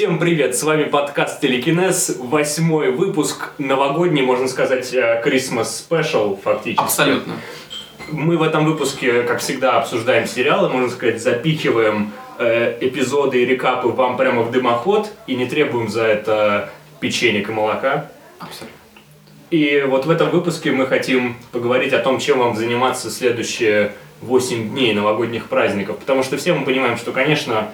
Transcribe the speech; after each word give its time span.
Всем 0.00 0.18
привет, 0.18 0.56
с 0.56 0.62
вами 0.62 0.84
подкаст 0.84 1.42
Телекинез, 1.42 2.16
восьмой 2.18 2.90
выпуск, 2.90 3.50
новогодний, 3.58 4.22
можно 4.22 4.48
сказать, 4.48 4.94
э, 4.94 5.22
Christmas 5.22 5.66
Special 5.66 6.40
фактически. 6.42 6.82
Абсолютно. 6.82 7.34
Мы 8.10 8.38
в 8.38 8.42
этом 8.42 8.64
выпуске, 8.64 9.24
как 9.24 9.40
всегда, 9.40 9.76
обсуждаем 9.76 10.26
сериалы, 10.26 10.70
можно 10.70 10.88
сказать, 10.88 11.22
запихиваем 11.22 12.12
э, 12.38 12.78
эпизоды 12.80 13.42
и 13.42 13.44
рекапы 13.44 13.88
вам 13.88 14.16
прямо 14.16 14.40
в 14.40 14.50
дымоход 14.50 15.12
и 15.26 15.34
не 15.34 15.44
требуем 15.44 15.90
за 15.90 16.04
это 16.04 16.70
печенье 17.00 17.42
и 17.42 17.46
молока. 17.50 18.10
Абсолютно. 18.38 18.78
И 19.50 19.84
вот 19.86 20.06
в 20.06 20.10
этом 20.10 20.30
выпуске 20.30 20.72
мы 20.72 20.86
хотим 20.86 21.36
поговорить 21.52 21.92
о 21.92 21.98
том, 21.98 22.20
чем 22.20 22.38
вам 22.38 22.56
заниматься 22.56 23.10
следующие 23.10 23.92
8 24.22 24.70
дней 24.70 24.94
новогодних 24.94 25.50
праздников. 25.50 25.98
Потому 25.98 26.22
что 26.22 26.38
все 26.38 26.54
мы 26.54 26.64
понимаем, 26.64 26.96
что, 26.96 27.12
конечно, 27.12 27.70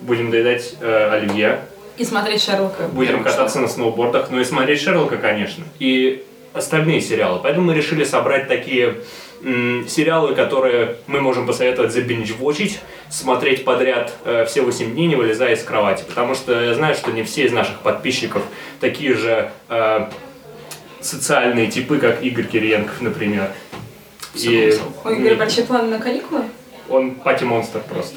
будем 0.00 0.30
доедать 0.30 0.76
э, 0.80 1.10
оливье, 1.10 1.60
И 2.00 2.04
смотреть 2.04 2.42
Шерлока. 2.42 2.84
будем 2.92 3.22
кататься 3.22 3.60
на 3.60 3.68
сноубордах, 3.68 4.30
ну 4.30 4.40
и 4.40 4.44
смотреть 4.44 4.80
Шерлока, 4.80 5.18
конечно. 5.18 5.64
И 5.78 6.24
остальные 6.54 7.02
сериалы. 7.02 7.40
Поэтому 7.42 7.66
мы 7.66 7.74
решили 7.74 8.04
собрать 8.04 8.48
такие 8.48 8.94
м, 9.42 9.86
сериалы, 9.86 10.34
которые 10.34 10.96
мы 11.06 11.20
можем 11.20 11.46
посоветовать 11.46 11.92
забинч-вочить, 11.92 12.80
смотреть 13.10 13.64
подряд 13.66 14.14
э, 14.24 14.46
все 14.46 14.62
8 14.62 14.92
дней, 14.94 15.08
не 15.08 15.14
вылезая 15.16 15.54
из 15.54 15.62
кровати. 15.62 16.04
Потому 16.08 16.34
что 16.34 16.58
я 16.58 16.72
знаю, 16.72 16.94
что 16.94 17.12
не 17.12 17.22
все 17.22 17.44
из 17.44 17.52
наших 17.52 17.80
подписчиков 17.80 18.42
такие 18.80 19.14
же 19.14 19.50
э, 19.68 20.06
социальные 21.02 21.66
типы, 21.70 21.98
как 21.98 22.22
Игорь 22.22 22.46
Кириенков, 22.46 23.00
например. 23.02 23.50
И 24.34 24.74
У 25.04 25.08
Игоря 25.10 25.34
большие 25.36 25.66
планы 25.66 25.90
на 25.90 25.98
каникулы? 25.98 26.44
он 26.88 27.12
пати-монстр 27.14 27.80
просто. 27.88 28.16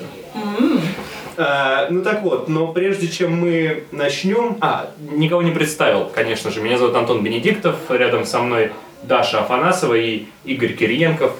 Э, 1.37 1.87
ну 1.89 2.01
так 2.03 2.21
вот, 2.21 2.47
но 2.47 2.67
прежде 2.67 3.07
чем 3.07 3.39
мы 3.39 3.83
начнем... 3.91 4.57
А, 4.61 4.91
никого 4.99 5.41
не 5.41 5.51
представил, 5.51 6.05
конечно 6.05 6.51
же. 6.51 6.61
Меня 6.61 6.77
зовут 6.77 6.95
Антон 6.95 7.23
Бенедиктов, 7.23 7.75
рядом 7.89 8.25
со 8.25 8.39
мной 8.39 8.71
Даша 9.03 9.39
Афанасова 9.39 9.95
и 9.95 10.25
Игорь 10.43 10.73
Кириенков. 10.73 11.33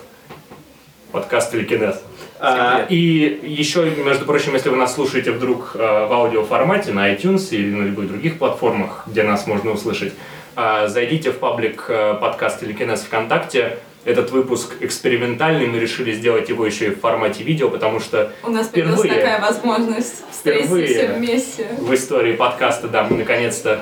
Подкаст 1.11 1.51
Телекинез. 1.51 2.01
А, 2.39 2.85
и 2.89 3.39
еще, 3.43 3.89
между 3.91 4.25
прочим, 4.25 4.53
если 4.53 4.69
вы 4.69 4.77
нас 4.77 4.95
слушаете 4.95 5.31
вдруг 5.31 5.71
э, 5.75 5.77
в 5.77 6.11
аудиоформате 6.11 6.91
на 6.91 7.13
iTunes 7.13 7.49
или 7.51 7.73
на 7.73 7.83
любых 7.83 8.07
других 8.07 8.39
платформах, 8.39 9.03
где 9.07 9.23
нас 9.23 9.47
можно 9.47 9.71
услышать, 9.71 10.13
э, 10.55 10.87
зайдите 10.87 11.31
в 11.31 11.37
паблик 11.37 11.89
подкаст 12.19 12.59
Телекинез 12.59 13.01
ВКонтакте. 13.03 13.77
Этот 14.05 14.31
выпуск 14.31 14.75
экспериментальный, 14.81 15.65
мы 15.67 15.79
решили 15.79 16.11
сделать 16.13 16.49
его 16.49 16.65
еще 16.65 16.87
и 16.87 16.89
в 16.89 16.99
формате 16.99 17.43
видео, 17.43 17.69
потому 17.69 18.01
что 18.01 18.33
У 18.43 18.49
нас 18.49 18.67
появилась 18.67 18.99
Впервые. 18.99 19.21
такая 19.21 19.41
возможность 19.41 20.23
встретиться 20.29 20.83
все 20.85 21.07
вместе. 21.13 21.67
в 21.79 21.93
истории 21.93 22.33
подкаста, 22.35 22.89
да, 22.89 23.03
мы 23.03 23.17
наконец-то, 23.17 23.79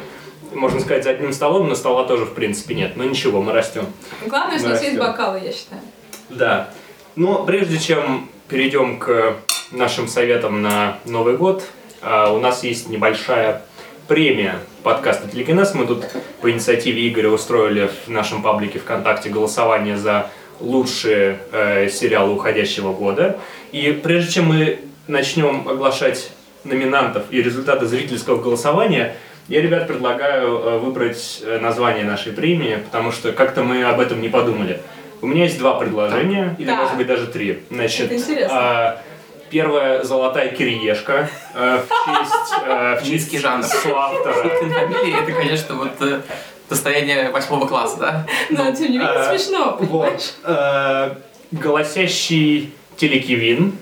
можно 0.54 0.80
сказать, 0.80 1.04
за 1.04 1.10
одним 1.12 1.34
столом, 1.34 1.68
но 1.68 1.74
стола 1.76 2.04
тоже, 2.04 2.26
в 2.26 2.34
принципе, 2.36 2.76
нет. 2.76 2.98
Но 2.98 3.04
ничего, 3.04 3.42
мы 3.42 3.52
растем. 3.52 3.86
Главное, 4.28 4.60
что 4.60 4.68
у 4.68 4.72
нас 4.72 4.84
есть 4.84 4.98
бокалы, 5.00 5.40
я 5.44 5.52
считаю. 5.52 5.82
Да. 6.30 6.70
Но 7.16 7.44
прежде 7.44 7.80
чем 7.80 8.30
перейдем 8.48 9.00
к 9.00 9.38
нашим 9.72 10.08
советам 10.08 10.62
на 10.62 11.00
Новый 11.06 11.36
год, 11.36 11.64
а, 12.04 12.32
у 12.32 12.40
нас 12.40 12.64
есть 12.64 12.90
небольшая 12.90 13.64
премия 14.12 14.56
подкаста 14.84 15.30
Телекинез. 15.30 15.74
Мы 15.74 15.88
тут 15.88 16.04
по 16.42 16.52
инициативе 16.52 17.08
Игоря 17.08 17.30
устроили 17.30 17.90
в 18.06 18.10
нашем 18.10 18.44
паблике 18.44 18.78
ВКонтакте 18.78 19.30
голосование 19.30 19.96
за 19.96 20.30
лучшие 20.60 21.38
э, 21.54 21.88
сериалы 21.88 22.34
уходящего 22.34 22.92
года. 22.92 23.40
И 23.72 23.98
прежде 24.04 24.34
чем 24.34 24.48
мы 24.48 24.80
начнем 25.08 25.66
оглашать 25.66 26.30
номинантов 26.66 27.24
и 27.30 27.42
результаты 27.42 27.86
зрительского 27.86 28.42
голосования, 28.42 29.16
я, 29.48 29.62
ребят, 29.62 29.88
предлагаю 29.88 30.58
э, 30.58 30.78
выбрать 30.80 31.42
э, 31.46 31.60
название 31.62 32.04
нашей 32.04 32.34
премии, 32.34 32.80
потому 32.84 33.14
что 33.14 33.32
как-то 33.32 33.64
мы 33.64 33.82
об 33.86 34.02
этом 34.02 34.20
не 34.20 34.28
подумали. 34.28 34.82
У 35.22 35.28
меня 35.28 35.46
есть 35.46 35.58
два 35.58 35.76
предложения, 35.76 36.54
или 36.60 36.68
Да. 36.68 36.76
может 36.82 36.98
быть 36.98 37.08
даже 37.08 37.28
три. 37.28 37.64
Значит, 37.70 38.08
Это 38.08 38.16
интересно. 38.18 38.58
а, 38.60 39.02
первая 39.52 40.04
золотая 40.04 40.50
кириешка 40.50 41.30
э, 41.54 41.80
в 41.88 42.06
честь, 42.06 42.54
э, 42.66 42.96
в 43.00 43.04
честь 43.04 43.40
жанр. 43.40 43.64
соавтора. 43.64 44.34
Шуткин 44.44 44.72
фамилии 44.74 45.22
это, 45.24 45.32
конечно, 45.34 45.76
вот 45.76 45.92
э, 46.02 46.22
состояние 46.70 47.30
восьмого 47.32 47.68
класса, 47.68 47.98
да? 48.00 48.28
Но 48.50 48.72
тем 48.72 48.92
не 48.92 48.98
менее 48.98 49.08
а, 49.10 49.30
смешно, 49.38 49.78
Вот. 49.80 50.34
Э, 50.46 51.16
Голосящий 51.52 52.74
телекивин 52.96 53.76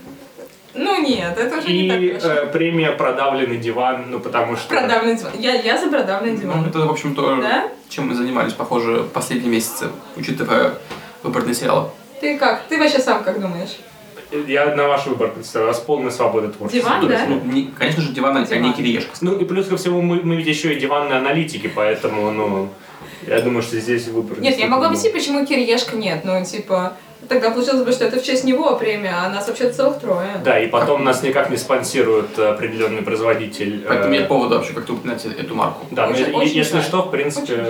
Ну 0.73 1.01
нет, 1.03 1.37
это 1.37 1.57
уже 1.59 1.67
не 1.67 1.85
и 1.85 2.11
так 2.13 2.21
хорошо. 2.23 2.41
э, 2.41 2.45
премия 2.47 2.91
продавленный 2.93 3.57
диван, 3.57 4.05
ну 4.09 4.19
потому 4.19 4.55
что... 4.57 4.69
Продавленный 4.69 5.17
диван. 5.17 5.33
Я, 5.37 5.53
я 5.53 5.77
за 5.77 5.87
продавленный 5.89 6.33
Ну, 6.37 6.41
диван. 6.41 6.65
это, 6.65 6.79
в 6.79 6.89
общем-то, 6.91 7.35
Да? 7.41 7.67
чем 7.89 8.07
мы 8.07 8.15
занимались, 8.15 8.53
похоже, 8.53 9.03
последние 9.13 9.51
месяцы, 9.51 9.89
учитывая 10.15 10.73
выборные 11.21 11.53
сериалы. 11.53 11.89
Ты 12.21 12.37
как? 12.39 12.63
Ты 12.69 12.79
вообще 12.79 12.99
сам 12.99 13.23
как 13.23 13.39
думаешь? 13.39 13.77
Я 14.31 14.75
на 14.75 14.87
ваш 14.87 15.05
выбор 15.07 15.31
представляю, 15.31 15.71
у 15.71 15.73
вас 15.73 15.81
полная 15.83 16.11
свобода 16.11 16.49
творчества. 16.49 16.97
Диван, 17.01 17.07
да? 17.07 17.25
Ну, 17.27 17.41
не- 17.51 17.73
конечно 17.77 18.01
же, 18.03 18.11
диван, 18.11 18.37
а 18.37 18.43
Диван. 18.45 18.61
не 18.63 18.73
кириешка. 18.73 19.09
Ну 19.21 19.35
и 19.37 19.43
плюс 19.45 19.67
ко 19.67 19.77
всему 19.77 20.01
мы, 20.01 20.21
мы 20.21 20.35
ведь 20.35 20.45
еще 20.47 20.73
и 20.73 20.79
диванные 20.79 21.17
аналитики, 21.17 21.67
поэтому, 21.73 22.29
ну, 22.31 22.69
я 23.25 23.41
думаю, 23.41 23.63
что 23.63 23.79
здесь 23.79 24.07
выбор. 24.07 24.39
Нет, 24.39 24.57
я 24.59 24.67
могу 24.67 24.83
объяснить, 24.83 25.13
почему 25.13 25.45
Кириешка 25.45 25.95
нет. 25.97 26.21
Ну, 26.25 26.43
типа, 26.45 26.93
тогда 27.27 27.49
получилось 27.49 27.83
бы, 27.83 27.91
что 27.91 28.05
это 28.05 28.19
в 28.19 28.23
честь 28.23 28.43
него 28.43 28.75
премия, 28.75 29.13
а 29.15 29.29
нас 29.29 29.47
вообще 29.47 29.71
целых 29.71 29.99
трое. 29.99 30.39
Да, 30.43 30.59
и 30.59 30.67
потом 30.67 31.03
нас 31.03 31.23
никак 31.23 31.49
не 31.49 31.57
спонсирует 31.57 32.37
э, 32.37 32.49
определенный 32.49 33.01
производитель. 33.01 33.83
Поэтому 33.87 34.13
э, 34.13 34.17
нет 34.19 34.27
повода 34.27 34.55
вообще 34.57 34.73
как-то 34.73 34.93
упоминать 34.93 35.25
эту 35.25 35.55
марку. 35.55 35.85
Да, 35.91 36.07
Очень- 36.07 36.27
е- 36.27 36.33
очень 36.33 36.57
если 36.57 36.75
жаль. 36.75 36.83
что, 36.83 37.01
в 37.01 37.09
принципе, 37.11 37.65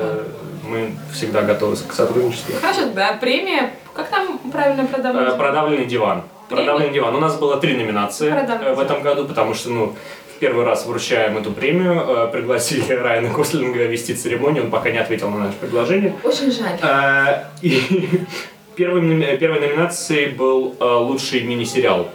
мы 0.68 0.92
всегда 1.14 1.42
готовы 1.42 1.78
к 1.78 1.94
сотрудничеству. 1.94 2.54
Хорошо, 2.62 2.82
да, 2.94 3.14
премия. 3.14 3.72
Как 3.96 4.10
там 4.10 4.38
правильно 4.52 4.82
Э, 4.82 4.88
продавать? 4.88 5.38
Продавленный 5.38 5.86
диван. 5.86 6.24
Продавленный 6.50 6.92
диван. 6.92 7.16
У 7.16 7.20
нас 7.20 7.38
было 7.38 7.58
три 7.58 7.78
номинации 7.78 8.32
Продавленный 8.32 8.72
э, 8.72 8.76
в 8.76 8.80
этом 8.80 9.02
году, 9.02 9.26
потому 9.26 9.54
что, 9.54 9.70
ну, 9.70 9.96
в 10.36 10.40
первый 10.40 10.66
раз 10.66 10.86
вручаем 10.86 11.38
эту 11.38 11.52
премию, 11.52 12.04
э, 12.08 12.28
пригласили 12.32 12.92
Райана 12.94 13.30
Гослинга 13.30 13.86
вести 13.86 14.16
церемонию, 14.16 14.64
он 14.64 14.72
пока 14.72 14.90
не 14.90 14.98
ответил 14.98 15.30
на 15.30 15.46
наше 15.46 15.58
предложение. 15.58 16.16
Очень 16.24 16.52
жаль. 16.52 16.80
Э, 16.82 17.44
И 17.62 18.26
первой, 18.76 19.38
первой 19.38 19.60
номинацией 19.60 20.32
был 20.32 20.76
лучший 20.80 21.42
мини-сериал 21.44 22.10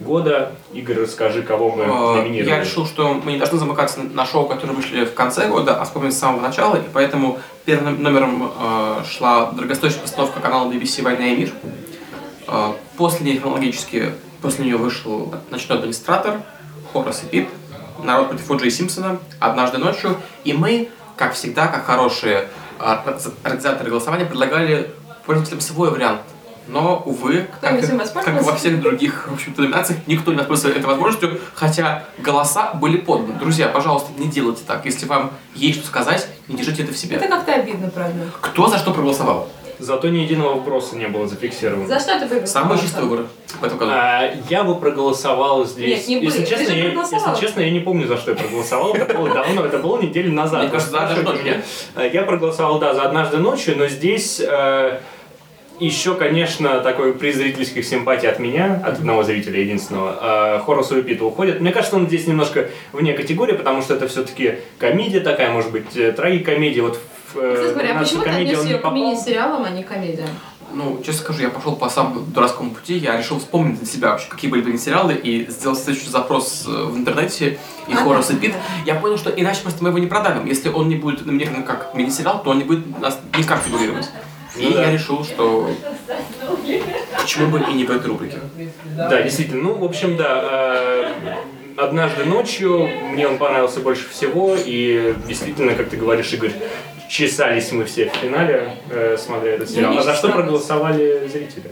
года. 0.00 0.52
Игорь, 0.74 0.98
расскажи, 1.02 1.42
кого 1.42 1.70
мы 1.70 1.86
номинировали. 1.86 2.50
Я 2.50 2.60
решил, 2.60 2.86
что 2.86 3.14
мы 3.14 3.32
не 3.32 3.38
должны 3.38 3.58
замыкаться 3.58 4.00
на 4.02 4.26
шоу, 4.26 4.46
которые 4.46 4.76
вышли 4.76 5.04
в 5.04 5.14
конце 5.14 5.48
года, 5.48 5.80
а 5.80 5.84
вспомнить 5.84 6.12
с 6.12 6.18
самого 6.18 6.42
начала, 6.42 6.76
и 6.76 6.82
поэтому 6.92 7.38
первым 7.64 8.02
номером 8.02 8.52
шла 9.08 9.52
дорогостоящая 9.52 10.02
постановка 10.02 10.40
канала 10.40 10.70
BBC 10.70 11.02
«Война 11.02 11.28
и 11.28 11.36
мир». 11.36 11.50
После 12.96 13.26
нее 13.26 13.40
хронологически, 13.40 14.12
после 14.40 14.64
нее 14.64 14.76
вышел 14.76 15.34
«Ночной 15.50 15.78
администратор», 15.78 16.40
«Хорас 16.92 17.22
и 17.24 17.26
Пип», 17.26 17.48
«Народ 18.02 18.28
против 18.28 18.50
О'Джей 18.50 18.70
Симпсона», 18.70 19.18
«Однажды 19.38 19.78
ночью», 19.78 20.16
и 20.44 20.52
мы, 20.52 20.88
как 21.16 21.34
всегда, 21.34 21.66
как 21.66 21.84
хорошие 21.84 22.48
э, 22.78 22.96
организаторы 23.42 23.90
голосования, 23.90 24.24
предлагали 24.24 24.92
пользователям 25.26 25.60
свой 25.60 25.90
вариант. 25.90 26.20
Но, 26.68 27.00
увы, 27.06 27.46
как, 27.60 27.74
им 27.74 27.80
как 27.80 28.00
воспользовался? 28.00 28.50
во 28.50 28.56
всех 28.56 28.80
других 28.80 29.28
в 29.28 29.34
общем-то, 29.34 29.62
номинациях, 29.62 30.00
никто 30.06 30.32
не 30.32 30.38
воспользовался 30.38 30.78
этой 30.78 30.86
возможностью, 30.86 31.40
хотя 31.54 32.04
голоса 32.18 32.74
были 32.74 32.96
поданы. 32.96 33.38
Друзья, 33.38 33.68
пожалуйста, 33.68 34.08
не 34.18 34.26
делайте 34.28 34.62
так. 34.66 34.84
Если 34.84 35.06
вам 35.06 35.30
есть 35.54 35.78
что 35.78 35.86
сказать, 35.86 36.26
не 36.48 36.56
держите 36.56 36.82
это 36.82 36.92
в 36.92 36.96
себе. 36.96 37.16
Это 37.16 37.28
как-то 37.28 37.54
обидно, 37.54 37.88
правда. 37.90 38.26
Кто 38.40 38.66
за 38.66 38.78
что 38.78 38.92
проголосовал? 38.92 39.48
Зато 39.78 40.08
ни 40.08 40.18
единого 40.18 40.54
вопроса 40.54 40.96
не 40.96 41.06
было 41.06 41.26
зафиксировано. 41.28 41.86
За 41.86 42.00
что 42.00 42.18
ты 42.18 42.26
выиграл? 42.26 42.46
Самый 42.46 42.78
чистый 42.78 43.02
выбор 43.04 43.26
в 43.60 43.64
этом 43.64 43.78
году. 43.78 43.90
А, 43.94 44.30
я 44.48 44.64
бы 44.64 44.74
проголосовал 44.76 45.64
здесь. 45.66 46.08
Нет, 46.08 46.20
не 46.22 46.26
если, 46.26 46.44
честно, 46.44 46.72
я, 46.72 46.88
если 46.92 47.40
честно, 47.40 47.60
я 47.60 47.70
не 47.70 47.80
помню, 47.80 48.06
за 48.06 48.16
что 48.16 48.30
я 48.30 48.36
проголосовал. 48.36 48.94
Это 48.94 49.14
было 49.14 49.28
давно, 49.28 49.64
это 49.64 49.78
было 49.78 50.00
неделю 50.00 50.32
назад. 50.32 50.62
Мне 50.62 50.70
кажется, 50.70 50.92
за 50.92 50.98
«Однажды 51.00 51.22
Спрашивайте 51.22 51.50
ночью», 51.50 51.62
меня. 51.94 52.06
Э, 52.06 52.10
Я 52.12 52.22
проголосовал, 52.22 52.78
да, 52.78 52.94
за 52.94 53.02
однажды 53.02 53.36
ночью, 53.38 53.76
но 53.76 53.86
здесь 53.88 54.40
э, 54.40 54.98
еще, 55.78 56.14
конечно, 56.14 56.80
такой 56.80 57.12
приз 57.12 57.36
зрительских 57.36 57.84
симпатий 57.84 58.28
от 58.28 58.38
меня, 58.38 58.80
от 58.84 58.94
одного 58.94 59.22
зрителя 59.24 59.60
единственного, 59.60 60.56
э, 60.56 60.60
Хорусу 60.64 60.96
Репиту 60.96 61.26
уходит. 61.26 61.60
Мне 61.60 61.70
кажется, 61.72 61.96
он 61.96 62.06
здесь 62.06 62.26
немножко 62.26 62.70
вне 62.92 63.12
категории, 63.12 63.52
потому 63.52 63.82
что 63.82 63.94
это 63.94 64.08
все-таки 64.08 64.56
комедия 64.78 65.20
такая, 65.20 65.50
может 65.50 65.70
быть, 65.70 65.94
э, 65.96 66.12
трагикомедия. 66.12 66.82
Вот 66.82 66.98
Кстати 67.28 67.72
говоря, 67.72 67.96
а 67.96 67.98
почему 67.98 68.22
ты 68.22 68.30
отнес 68.30 68.64
ее 68.64 68.78
к 68.78 68.90
мини-сериалам, 68.90 69.64
а 69.64 69.70
не 69.70 69.82
комедиям? 69.82 70.28
Ну, 70.72 71.00
честно 71.04 71.22
скажу, 71.22 71.42
я 71.42 71.48
пошел 71.48 71.76
по 71.76 71.88
самому 71.88 72.20
дурацкому 72.20 72.70
пути. 72.72 72.98
Я 72.98 73.16
решил 73.16 73.38
вспомнить 73.38 73.78
для 73.78 73.86
себя 73.86 74.10
вообще, 74.10 74.28
какие 74.28 74.50
были 74.50 74.62
бы 74.62 74.76
сериалы, 74.76 75.14
и 75.14 75.48
сделал 75.48 75.76
следующий 75.76 76.10
запрос 76.10 76.64
э, 76.66 76.70
в 76.70 76.96
интернете, 76.96 77.58
и 77.88 77.92
А, 77.94 77.96
Хорас 77.96 78.30
и 78.30 78.34
да, 78.34 78.40
Пит. 78.40 78.52
да. 78.52 78.58
Я 78.84 78.94
понял, 79.00 79.16
что 79.16 79.30
иначе 79.30 79.62
просто 79.62 79.82
мы 79.82 79.90
его 79.90 79.98
не 79.98 80.06
продавим. 80.08 80.44
Если 80.44 80.68
он 80.68 80.88
не 80.88 80.96
будет 80.96 81.24
номинирован 81.24 81.62
как 81.62 81.94
мини-сериал, 81.94 82.42
то 82.42 82.50
он 82.50 82.58
не 82.58 82.64
будет 82.64 83.00
нас 83.00 83.18
никак 83.38 83.62
фигурировать. 83.62 84.10
И 84.56 84.64
Ну 84.64 84.72
да. 84.72 84.82
я 84.86 84.92
решил, 84.92 85.24
что 85.24 85.70
почему 87.20 87.48
бы 87.48 87.60
и 87.70 87.72
не 87.74 87.84
в 87.84 87.90
этой 87.90 88.06
рубрике. 88.08 88.38
Да, 88.96 89.22
действительно. 89.22 89.62
Ну, 89.62 89.74
в 89.74 89.84
общем, 89.84 90.16
да. 90.16 90.40
э, 90.42 91.12
однажды 91.76 92.24
ночью 92.24 92.88
мне 93.12 93.28
он 93.28 93.38
понравился 93.38 93.80
больше 93.80 94.08
всего, 94.08 94.56
и 94.58 95.14
действительно, 95.26 95.74
как 95.74 95.90
ты 95.90 95.96
говоришь, 95.96 96.32
Игорь, 96.32 96.52
чесались 97.08 97.72
мы 97.72 97.84
все 97.84 98.08
в 98.10 98.14
финале, 98.16 98.72
э, 98.90 99.16
смотря 99.18 99.52
этот 99.52 99.70
сериал. 99.70 99.92
не 99.92 99.98
А 99.98 100.02
за 100.02 100.14
что 100.14 100.28
проголосовали 100.28 101.26
зрители? 101.28 101.70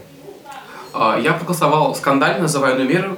А, 0.92 1.18
Я 1.18 1.32
проголосовал 1.32 1.94
скандально, 1.94 2.42
называю 2.42 2.76
номер 2.78 3.16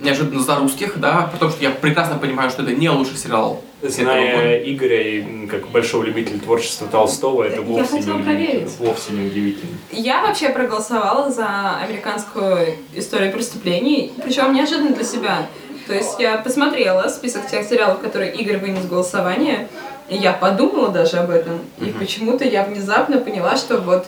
неожиданно 0.00 0.40
за 0.42 0.56
русских, 0.56 0.98
да, 0.98 1.28
потому 1.32 1.50
что 1.50 1.62
я 1.62 1.70
прекрасно 1.70 2.18
понимаю, 2.18 2.50
что 2.50 2.62
это 2.62 2.72
не 2.72 2.88
лучший 2.88 3.16
сериал 3.16 3.62
этого 3.82 3.90
года. 3.92 4.12
Зная 4.12 4.58
Игоря 4.64 5.02
и 5.02 5.46
как 5.46 5.68
большого 5.68 6.02
любителя 6.04 6.38
творчества 6.38 6.88
Толстого, 6.90 7.44
это 7.44 7.56
Я 7.56 7.62
вовсе 7.62 8.00
не, 8.00 8.22
проверить. 8.22 8.70
вовсе 8.78 9.12
не 9.12 9.26
удивительно. 9.26 9.72
Я 9.92 10.22
вообще 10.22 10.48
проголосовала 10.48 11.30
за 11.30 11.76
американскую 11.76 12.74
историю 12.94 13.32
преступлений, 13.32 14.12
причем 14.24 14.52
неожиданно 14.52 14.90
для 14.90 15.04
себя. 15.04 15.46
То 15.86 15.94
есть 15.94 16.18
я 16.18 16.38
посмотрела 16.38 17.08
список 17.08 17.46
тех 17.48 17.66
сериалов, 17.66 18.00
которые 18.00 18.32
Игорь 18.34 18.58
вынес 18.58 18.84
в 18.84 18.88
голосование, 18.88 19.68
и 20.12 20.16
я 20.18 20.32
подумала 20.32 20.90
даже 20.90 21.16
об 21.18 21.30
этом. 21.30 21.60
И 21.80 21.86
почему-то 21.86 22.44
я 22.44 22.64
внезапно 22.64 23.18
поняла, 23.18 23.56
что 23.56 23.78
вот 23.78 24.06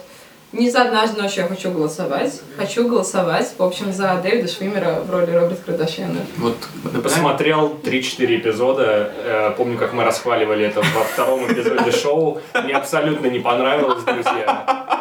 не 0.53 0.71
за 0.71 0.83
однажды 0.83 1.21
ночью 1.21 1.43
я 1.43 1.49
хочу 1.49 1.71
голосовать. 1.71 2.41
Хочу 2.57 2.87
голосовать, 2.87 3.53
в 3.59 3.63
общем, 3.63 3.93
за 3.93 4.21
Дэвида 4.23 4.47
Швимера 4.47 5.01
в 5.05 5.11
роли 5.11 5.33
Роберта 5.33 5.65
Кардашьяна. 5.67 6.21
Вот, 6.37 6.57
напоминаю, 6.75 7.03
Посмотрел 7.03 7.77
3-4 7.83 8.37
эпизода. 8.37 9.13
Э, 9.25 9.55
Помню, 9.57 9.79
как 9.79 9.95
мы 9.95 10.05
расхваливали 10.05 10.67
это 10.67 10.81
во 10.81 11.05
втором 11.05 11.51
эпизоде 11.51 11.91
шоу. 12.03 12.41
Мне 12.63 12.75
абсолютно 12.75 13.27
не 13.27 13.41
понравилось, 13.41 14.05
друзья. 14.05 14.94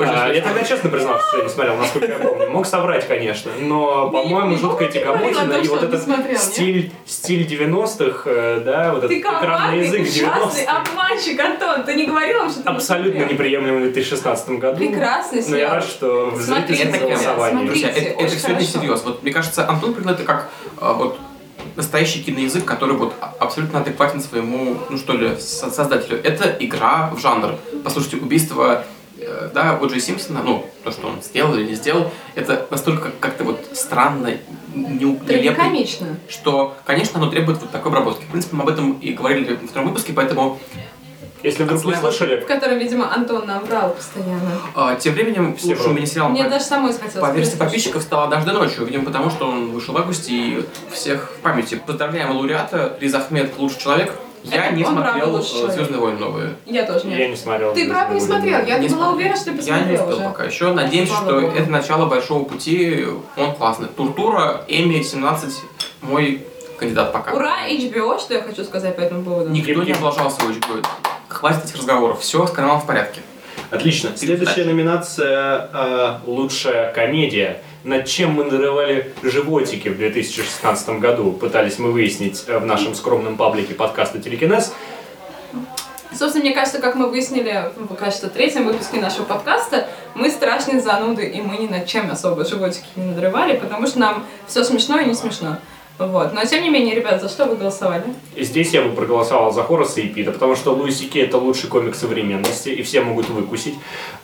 А, 0.00 0.32
Я 0.32 0.42
тогда 0.42 0.62
честно 0.62 0.90
признался, 0.90 1.26
что 1.28 1.38
я 1.38 1.44
не 1.44 1.48
смотрел, 1.50 1.76
насколько 1.76 2.06
я 2.06 2.18
помню. 2.18 2.50
Мог 2.50 2.66
соврать, 2.66 3.06
конечно, 3.06 3.50
но, 3.60 4.10
по-моему, 4.10 4.56
жуткая 4.56 4.88
тягомотина 4.88 5.54
и 5.54 5.68
вот 5.68 5.82
этот 5.82 6.02
стиль, 6.40 6.92
стиль 7.06 7.46
90-х, 7.46 8.22
э, 8.26 8.60
да, 8.64 8.92
вот 8.92 9.04
этот 9.04 9.12
экранный 9.12 9.86
язык 9.86 10.02
ужасный 10.02 10.62
90-х. 10.64 10.82
обманщик, 10.90 11.40
Антон! 11.40 11.84
Ты 11.84 11.94
не 11.94 12.06
говорил 12.06 12.44
им, 12.44 12.50
что 12.50 12.62
ты 12.62 12.68
Абсолютно 12.68 13.24
неприемлемый 13.24 13.80
в 13.88 13.92
2016 13.92 14.48
году. 14.58 14.78
Прекрасный 14.78 15.40
Но 15.40 15.56
я 15.56 15.66
сериал. 15.66 15.74
рад, 15.76 15.84
что 15.84 16.30
в 16.30 16.40
зрительском 16.40 17.00
голосовании. 17.00 17.66
Друзья, 17.66 17.88
Смотрите, 17.88 18.10
это, 18.10 18.38
хорошо. 18.38 18.58
всерьез. 18.64 19.02
Вот, 19.04 19.22
мне 19.22 19.32
кажется, 19.32 19.68
Антон 19.68 19.94
принял 19.94 20.10
это 20.10 20.24
как 20.24 20.48
а, 20.80 20.92
вот 20.92 21.18
настоящий 21.76 22.22
киноязык, 22.22 22.64
который 22.64 22.96
вот 22.96 23.14
а- 23.20 23.34
абсолютно 23.38 23.80
адекватен 23.80 24.20
своему, 24.20 24.76
ну 24.88 24.96
что 24.98 25.12
ли, 25.14 25.36
со- 25.38 25.70
создателю. 25.70 26.20
Это 26.22 26.54
игра 26.60 27.10
в 27.14 27.20
жанр. 27.20 27.54
Послушайте, 27.84 28.16
убийство 28.18 28.84
да, 29.54 29.78
О'Джей 29.80 30.00
Симпсона, 30.00 30.42
ну, 30.42 30.66
то, 30.84 30.90
что 30.90 31.06
он 31.08 31.22
сделал 31.22 31.54
или 31.54 31.64
не 31.66 31.74
сделал, 31.74 32.10
это 32.34 32.66
настолько 32.70 33.10
как-то 33.20 33.44
вот 33.44 33.64
странно, 33.72 34.32
не- 34.74 35.04
нелепо, 35.04 35.24
Трагикомично. 35.26 36.06
что, 36.28 36.76
конечно, 36.84 37.18
оно 37.20 37.30
требует 37.30 37.58
вот 37.60 37.70
такой 37.70 37.90
обработки. 37.90 38.24
В 38.24 38.28
принципе, 38.28 38.56
мы 38.56 38.62
об 38.64 38.68
этом 38.68 38.92
и 38.98 39.12
говорили 39.12 39.54
во 39.54 39.66
втором 39.66 39.88
выпуске, 39.88 40.12
поэтому 40.12 40.58
Если 41.42 41.62
вдруг 41.64 41.84
не 41.84 41.94
слышали, 41.94 42.40
В 42.40 42.46
котором, 42.46 42.78
видимо, 42.78 43.12
Антон 43.14 43.46
нам 43.46 43.64
врал 43.64 43.90
постоянно. 43.90 44.50
а, 44.74 44.96
тем 44.96 45.14
временем 45.14 45.56
Все 45.56 45.68
лучшим 45.68 45.94
мини-сериалом 45.94 46.32
Мне 46.32 46.44
по- 46.44 46.50
даже 46.50 46.64
самой 46.64 46.92
захотелось. 46.92 47.28
По 47.28 47.32
версии 47.32 47.56
подписчиков 47.56 48.02
стало 48.02 48.24
однажды 48.24 48.52
ночью, 48.52 48.84
видимо, 48.84 49.04
потому 49.04 49.30
что 49.30 49.48
он 49.48 49.70
вышел 49.70 49.94
в 49.94 49.98
августе 49.98 50.32
и 50.32 50.64
всех 50.92 51.30
в 51.38 51.40
памяти. 51.42 51.80
Поздравляем 51.86 52.30
лауреата, 52.36 52.96
Риз 53.00 53.14
Ахмед 53.14 53.52
лучший 53.58 53.78
человек. 53.80 54.12
Я 54.50 54.70
не 54.70 54.84
он 54.84 54.94
правда 54.94 55.12
смотрел 55.12 55.36
лучший 55.36 55.50
человек. 55.50 55.72
Звездные 55.74 56.00
войны 56.00 56.18
новые. 56.18 56.56
Я 56.66 56.86
тоже 56.86 57.06
нет. 57.06 57.18
я 57.18 57.28
не 57.28 57.36
смотрел. 57.36 57.74
Ты 57.74 57.88
правда 57.88 58.14
не 58.14 58.20
смотрел? 58.20 58.64
Я 58.64 58.78
Не 58.78 58.88
была 58.88 59.10
уверена, 59.10 59.36
что 59.36 59.44
ты 59.46 59.50
Я 59.50 59.56
не 59.56 59.58
посмотрел 59.58 60.08
успел 60.08 60.28
пока 60.28 60.44
еще. 60.44 60.72
Надеемся, 60.72 61.14
Слава 61.14 61.40
что 61.40 61.58
это 61.58 61.70
начало 61.70 62.06
большого 62.06 62.44
пути. 62.44 63.06
Он 63.36 63.54
классный. 63.54 63.88
Туртура, 63.88 64.64
Эми 64.68 65.02
17, 65.02 65.54
мой 66.02 66.46
кандидат 66.78 67.12
пока. 67.12 67.32
Ура, 67.32 67.68
HBO, 67.68 68.18
что 68.18 68.34
я 68.34 68.42
хочу 68.42 68.64
сказать 68.64 68.96
по 68.96 69.00
этому 69.00 69.24
поводу. 69.24 69.50
Никто 69.50 69.82
не 69.82 69.92
облажался 69.92 70.40
в 70.40 70.50
HBO. 70.50 70.86
Хватит 71.28 71.64
этих 71.64 71.76
разговоров. 71.76 72.20
Все 72.20 72.46
с 72.46 72.50
каналом 72.50 72.80
в 72.80 72.86
порядке. 72.86 73.20
Отлично. 73.70 74.10
Следующая 74.16 74.64
номинация 74.64 75.68
э, 75.72 76.18
«Лучшая 76.26 76.92
комедия». 76.92 77.60
Над 77.86 78.04
чем 78.06 78.32
мы 78.32 78.42
нарывали 78.42 79.14
животики 79.22 79.88
в 79.88 79.96
2016 79.96 80.88
году, 80.98 81.30
пытались 81.30 81.78
мы 81.78 81.92
выяснить 81.92 82.42
э, 82.48 82.58
в 82.58 82.66
нашем 82.66 82.96
скромном 82.96 83.36
паблике 83.36 83.74
подкаста 83.74 84.18
«Телекинез». 84.20 84.74
Собственно, 86.12 86.46
мне 86.46 86.52
кажется, 86.52 86.80
как 86.80 86.96
мы 86.96 87.08
выяснили 87.08 87.70
в, 87.76 87.94
кажется, 87.94 88.28
третьем 88.28 88.66
выпуске 88.66 88.98
нашего 88.98 89.22
подкаста, 89.22 89.86
мы 90.16 90.30
страшные 90.30 90.80
зануды, 90.80 91.28
и 91.28 91.40
мы 91.40 91.58
ни 91.58 91.68
над 91.68 91.86
чем 91.86 92.10
особо 92.10 92.44
животики 92.44 92.88
не 92.96 93.04
надрывали, 93.04 93.56
потому 93.56 93.86
что 93.86 94.00
нам 94.00 94.26
все 94.48 94.64
смешно 94.64 94.98
и 94.98 95.06
не 95.06 95.14
смешно. 95.14 95.58
Вот. 95.98 96.34
Но 96.34 96.44
тем 96.44 96.62
не 96.62 96.70
менее, 96.70 96.94
ребят, 96.94 97.22
за 97.22 97.28
что 97.28 97.46
вы 97.46 97.56
голосовали? 97.56 98.04
И 98.34 98.44
здесь 98.44 98.72
я 98.72 98.82
бы 98.82 98.90
проголосовал 98.94 99.52
за 99.52 99.62
Хораса 99.62 100.00
и 100.00 100.08
Пита, 100.08 100.32
потому 100.32 100.54
что 100.54 100.74
Луи 100.74 100.90
Си 100.90 101.08
Кей 101.08 101.24
это 101.24 101.38
лучший 101.38 101.68
комик 101.68 101.94
современности, 101.94 102.68
и 102.68 102.82
все 102.82 103.00
могут 103.00 103.30
выкусить. 103.30 103.74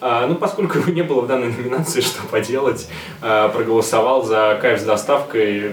А, 0.00 0.26
ну, 0.26 0.34
поскольку 0.34 0.78
его 0.78 0.92
не 0.92 1.02
было 1.02 1.22
в 1.22 1.26
данной 1.26 1.52
номинации, 1.52 2.00
что 2.02 2.22
поделать, 2.30 2.88
а, 3.22 3.48
проголосовал 3.48 4.22
за 4.24 4.58
«Кайф 4.60 4.80
с 4.80 4.84
доставкой». 4.84 5.72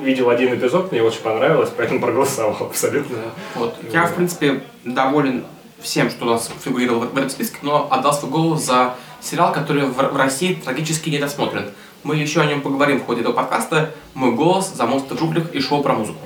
Видел 0.00 0.30
один 0.30 0.54
эпизод, 0.54 0.92
мне 0.92 1.02
очень 1.02 1.22
понравилось, 1.22 1.70
поэтому 1.76 2.00
проголосовал 2.00 2.56
абсолютно. 2.60 3.16
Вот. 3.56 3.74
Я, 3.92 4.06
в 4.06 4.14
принципе, 4.14 4.62
доволен 4.84 5.44
всем, 5.80 6.10
что 6.10 6.24
у 6.24 6.28
нас 6.28 6.50
фигурировал 6.62 7.00
в 7.00 7.16
этом 7.16 7.30
списке, 7.30 7.58
но 7.62 7.88
отдал 7.90 8.12
свой 8.12 8.30
голос 8.30 8.64
за 8.64 8.94
сериал, 9.20 9.52
который 9.52 9.86
в, 9.86 10.16
России 10.16 10.54
трагически 10.54 11.10
недосмотрен. 11.10 11.70
Мы 12.08 12.16
еще 12.16 12.40
о 12.40 12.46
нем 12.46 12.62
поговорим 12.62 13.00
в 13.00 13.04
ходе 13.04 13.20
этого 13.20 13.34
подкаста. 13.34 13.90
Мой 14.14 14.32
голос 14.32 14.72
за 14.74 14.86
«Монстр 14.86 15.14
в 15.14 15.18
джунглях» 15.18 15.52
и 15.52 15.60
шоу 15.60 15.82
про 15.82 15.92
музыку. 15.92 16.18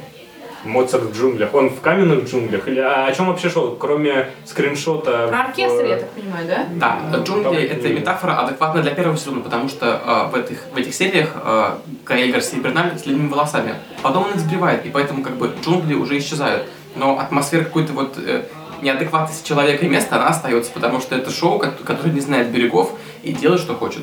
Моцарт 0.62 1.02
в 1.02 1.18
джунглях. 1.18 1.52
Он 1.54 1.70
в 1.70 1.80
каменных 1.80 2.30
джунглях? 2.30 2.68
Или 2.68 2.78
а 2.78 3.06
о 3.06 3.12
чем 3.12 3.26
вообще 3.26 3.50
шоу? 3.50 3.74
Кроме 3.74 4.28
скриншота... 4.44 5.26
Про 5.26 5.40
оркестр, 5.46 5.82
в- 5.84 5.88
я 5.88 5.96
так 5.96 6.10
понимаю, 6.10 6.46
да? 6.46 6.66
Да, 6.76 7.00
Ну, 7.18 7.24
джунгли 7.24 7.64
это 7.64 7.88
метафора 7.88 8.38
адекватна 8.38 8.80
для 8.80 8.92
первого 8.92 9.16
сезона, 9.16 9.40
потому 9.40 9.68
что 9.68 10.00
э, 10.30 10.30
в, 10.30 10.36
этих, 10.38 10.58
в 10.72 10.76
этих 10.76 10.94
сериях 10.94 11.32
э, 11.34 11.70
Гаэль 12.06 12.30
Гарсия 12.30 12.60
Берналь 12.60 12.96
с 12.96 13.02
длинными 13.02 13.28
волосами. 13.28 13.74
Потом 14.02 14.26
он 14.26 14.30
их 14.34 14.38
сбривает, 14.38 14.86
и 14.86 14.90
поэтому 14.90 15.24
как 15.24 15.34
бы 15.36 15.52
джунгли 15.64 15.94
уже 15.94 16.16
исчезают. 16.16 16.68
Но 16.94 17.18
атмосфера 17.18 17.64
какой-то 17.64 17.92
вот 17.92 18.16
э, 18.18 18.44
неадекватности 18.82 19.48
человека 19.48 19.84
и 19.84 19.88
места, 19.88 20.14
она 20.14 20.28
остается, 20.28 20.70
потому 20.70 21.00
что 21.00 21.16
это 21.16 21.32
шоу, 21.32 21.58
ко- 21.58 21.72
которое 21.72 22.12
не 22.12 22.20
знает 22.20 22.52
берегов 22.52 22.92
и 23.24 23.32
делает, 23.32 23.60
что 23.60 23.74
хочет. 23.74 24.02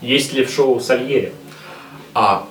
Есть 0.00 0.32
ли 0.32 0.44
в 0.44 0.50
шоу 0.50 0.80
Сальери? 0.80 1.32
А, 2.14 2.46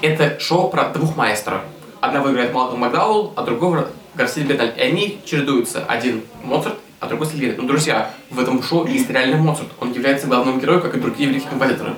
это 0.00 0.38
шоу 0.40 0.70
про 0.70 0.88
двух 0.90 1.16
маэстро. 1.16 1.62
Одного 2.00 2.30
играет 2.32 2.52
Малком 2.52 2.80
Макдауэлл, 2.80 3.32
а 3.36 3.42
другого 3.42 3.88
Гарсия 4.14 4.44
Берналь. 4.44 4.72
И 4.76 4.80
они 4.80 5.20
чередуются. 5.24 5.84
Один 5.86 6.22
Моцарт, 6.42 6.76
а 7.00 7.06
другой 7.06 7.26
Сальери. 7.26 7.54
Ну, 7.56 7.66
друзья, 7.66 8.10
в 8.30 8.40
этом 8.40 8.62
шоу 8.62 8.86
есть 8.86 9.08
реальный 9.10 9.38
Моцарт. 9.38 9.68
Он 9.80 9.92
является 9.92 10.26
главным 10.26 10.58
героем, 10.58 10.80
как 10.80 10.96
и 10.96 11.00
другие 11.00 11.28
великие 11.28 11.50
композиторы. 11.50 11.94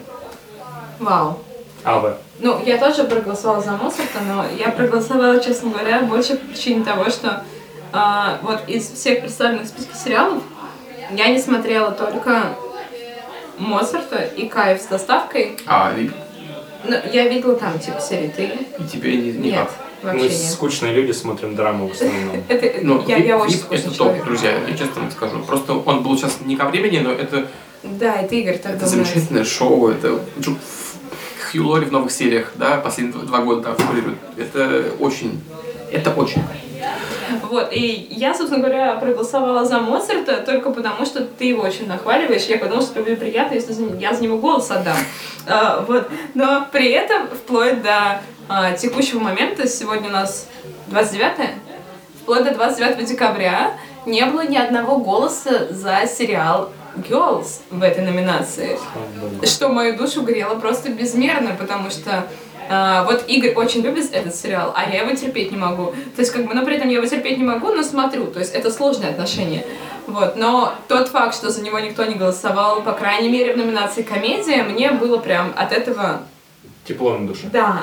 Вау. 0.98 1.38
А, 1.84 1.98
вы? 1.98 2.14
Ну, 2.40 2.62
я 2.64 2.78
тоже 2.78 3.04
проголосовала 3.04 3.62
за 3.62 3.72
Моцарта, 3.72 4.20
но 4.26 4.44
я 4.58 4.70
проголосовала, 4.70 5.40
честно 5.40 5.70
говоря, 5.70 6.02
больше 6.02 6.36
по 6.36 6.46
причине 6.46 6.84
того, 6.84 7.10
что 7.10 7.44
а, 7.92 8.38
вот 8.42 8.62
из 8.66 8.90
всех 8.90 9.20
представленных 9.20 9.64
в 9.64 9.68
списке 9.68 9.94
сериалов 9.94 10.42
я 11.10 11.28
не 11.28 11.38
смотрела 11.38 11.92
только 11.92 12.56
Моцарта 13.58 14.18
и 14.36 14.46
Кайф 14.48 14.80
с 14.82 14.86
доставкой. 14.86 15.56
А, 15.66 15.92
и, 15.96 16.10
Ну, 16.86 16.96
я 17.12 17.28
видела 17.28 17.56
там, 17.56 17.78
типа, 17.78 18.00
серии 18.00 18.28
3. 18.28 18.46
и 18.78 18.84
тебе 18.90 19.16
не, 19.16 19.32
Нет, 19.32 19.36
никак. 19.44 19.70
вообще 20.02 20.22
Мы 20.22 20.28
нет. 20.28 20.36
скучные 20.52 20.92
люди, 20.92 21.12
смотрим 21.12 21.54
драму 21.56 21.88
в 21.88 21.92
основном. 21.92 22.42
Это, 22.48 22.80
Ну, 22.82 23.04
я, 23.08 23.16
я 23.16 23.38
очень 23.38 23.56
скучный 23.58 23.86
это 23.90 23.96
топ, 23.98 24.24
друзья, 24.24 24.52
я 24.68 24.76
честно 24.76 25.02
вам 25.02 25.10
скажу. 25.10 25.38
Просто 25.44 25.74
он 25.74 26.02
был 26.02 26.16
сейчас 26.18 26.38
не 26.44 26.56
ко 26.56 26.66
времени, 26.66 26.98
но 26.98 27.10
это, 27.12 27.46
Да, 27.82 28.16
это 28.20 28.34
Игорь 28.34 28.58
так 28.58 28.74
это 28.76 28.86
замечательное 28.86 29.44
шоу, 29.44 29.88
это 29.88 30.20
Хью 31.52 31.68
Лори 31.68 31.86
в 31.86 31.92
новых 31.92 32.10
сериях, 32.10 32.52
да, 32.56 32.76
последние 32.78 33.22
два- 33.24 33.40
года 33.40 33.60
да, 33.62 33.74
фигурирует. 33.82 34.18
Это 34.36 34.84
очень, 34.98 35.40
это 35.92 36.10
очень. 36.10 36.42
Вот, 37.54 37.68
и 37.70 38.08
я, 38.10 38.34
собственно 38.34 38.60
говоря, 38.60 38.96
проголосовала 38.96 39.64
за 39.64 39.78
Моцарта 39.78 40.38
только 40.38 40.70
потому, 40.70 41.06
что 41.06 41.24
ты 41.24 41.44
его 41.44 41.62
очень 41.62 41.86
нахваливаешь. 41.86 42.46
Я 42.46 42.58
подумала, 42.58 42.82
что 42.84 43.00
будет 43.00 43.20
приятно, 43.20 43.54
если 43.54 43.72
я 44.00 44.12
за 44.12 44.24
него 44.24 44.38
голос 44.38 44.72
отдам. 44.72 44.96
А, 45.46 45.84
вот. 45.86 46.10
Но 46.32 46.66
при 46.72 46.90
этом, 46.90 47.28
вплоть 47.28 47.80
до 47.82 48.22
а, 48.48 48.72
текущего 48.72 49.20
момента, 49.20 49.68
сегодня 49.68 50.08
у 50.08 50.12
нас 50.12 50.48
29 50.88 51.50
вплоть 52.22 52.42
до 52.42 52.54
29 52.54 53.06
декабря 53.06 53.74
не 54.04 54.24
было 54.24 54.44
ни 54.44 54.56
одного 54.56 54.96
голоса 54.96 55.68
за 55.70 56.06
сериал 56.08 56.72
Girls 56.96 57.60
в 57.70 57.82
этой 57.82 58.04
номинации. 58.04 58.78
Что 59.44 59.68
мою 59.68 59.96
душу 59.96 60.22
грело 60.22 60.56
просто 60.56 60.88
безмерно, 60.88 61.54
потому 61.56 61.90
что 61.90 62.26
а, 62.68 63.04
вот 63.04 63.24
Игорь 63.28 63.54
очень 63.54 63.82
любит 63.82 64.12
этот 64.12 64.34
сериал, 64.34 64.72
а 64.76 64.88
я 64.88 65.02
его 65.02 65.14
терпеть 65.14 65.50
не 65.50 65.56
могу. 65.56 65.86
То 66.16 66.20
есть, 66.20 66.32
как 66.32 66.46
бы, 66.46 66.54
но 66.54 66.64
при 66.64 66.76
этом 66.76 66.88
я 66.88 66.96
его 66.96 67.06
терпеть 67.06 67.38
не 67.38 67.44
могу, 67.44 67.72
но 67.72 67.82
смотрю. 67.82 68.26
То 68.26 68.38
есть, 68.38 68.54
это 68.54 68.70
сложные 68.70 69.10
отношения. 69.10 69.64
Вот. 70.06 70.36
Но 70.36 70.74
тот 70.88 71.08
факт, 71.08 71.34
что 71.34 71.50
за 71.50 71.62
него 71.62 71.78
никто 71.78 72.04
не 72.04 72.14
голосовал, 72.14 72.82
по 72.82 72.92
крайней 72.92 73.28
мере, 73.28 73.54
в 73.54 73.56
номинации 73.56 74.02
комедия, 74.02 74.62
мне 74.62 74.92
было 74.92 75.18
прям 75.18 75.52
от 75.56 75.72
этого 75.72 76.22
Тепло 76.86 77.16
на 77.16 77.26
душе. 77.26 77.48
да. 77.52 77.82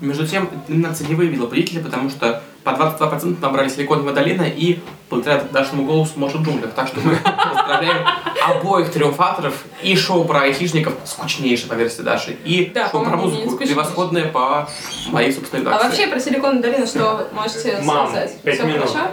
Между 0.00 0.26
тем, 0.26 0.50
номинация 0.66 1.06
не 1.06 1.14
выявила 1.14 1.46
победителя, 1.46 1.80
потому 1.80 2.10
что 2.10 2.42
по 2.64 2.70
22% 2.70 3.40
набрали 3.40 3.68
Силиконовая 3.68 4.14
долина 4.14 4.42
и 4.42 4.78
благодаря 5.10 5.44
нашему 5.52 5.84
голосу 5.84 6.12
Моша 6.16 6.38
джунглях. 6.38 6.72
Так 6.74 6.88
что 6.88 7.00
мы 7.00 7.16
поздравляем 7.16 8.06
обоих 8.48 8.90
триумфаторов 8.90 9.64
и 9.82 9.96
шоу 9.96 10.24
про 10.24 10.42
айтишников, 10.42 10.94
скучнейшее 11.04 11.68
по 11.68 11.74
версии 11.74 12.02
Даши, 12.02 12.36
и 12.44 12.70
Да, 12.74 12.88
шоу 12.90 13.04
про 13.04 13.16
музыку, 13.16 13.56
превосходное 13.56 14.28
по 14.28 14.68
моей 15.10 15.32
собственной 15.32 15.62
А 15.62 15.66
редакции. 15.66 15.86
вообще 15.88 16.06
про 16.08 16.20
Силиконовую 16.20 16.62
долину 16.62 16.86
что 16.86 17.28
можете 17.32 17.80
Мам, 17.82 18.08
сказать? 18.08 18.40
пять 18.42 18.64
минут. 18.64 18.90
хорошо? 18.90 19.08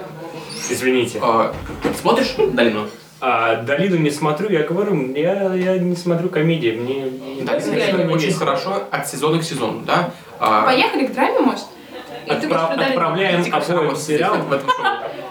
Извините. 0.69 1.19
А, 1.21 1.53
смотришь 1.99 2.35
долину? 2.53 2.87
А, 3.21 3.63
Долину 3.63 3.97
не 3.97 4.11
смотрю, 4.11 4.49
я 4.49 4.63
говорю, 4.63 5.13
я, 5.13 5.53
я 5.53 5.77
не 5.77 5.97
смотрю 5.97 6.29
комедии, 6.29 6.71
мне... 6.71 7.43
Долина 7.43 8.13
очень 8.13 8.33
хорошо 8.33 8.83
от 8.89 9.09
сезона 9.09 9.39
к 9.39 9.43
сезону, 9.43 9.81
да? 9.81 10.11
А, 10.39 10.63
Поехали 10.65 11.05
к 11.07 11.13
драме, 11.13 11.39
может? 11.39 11.65
Отправ- 12.29 12.75
Долину? 12.75 12.87
отправляем 12.89 13.41
обоим 13.53 13.95
сериалам, 13.95 14.41
в 14.43 14.53
этом 14.53 14.69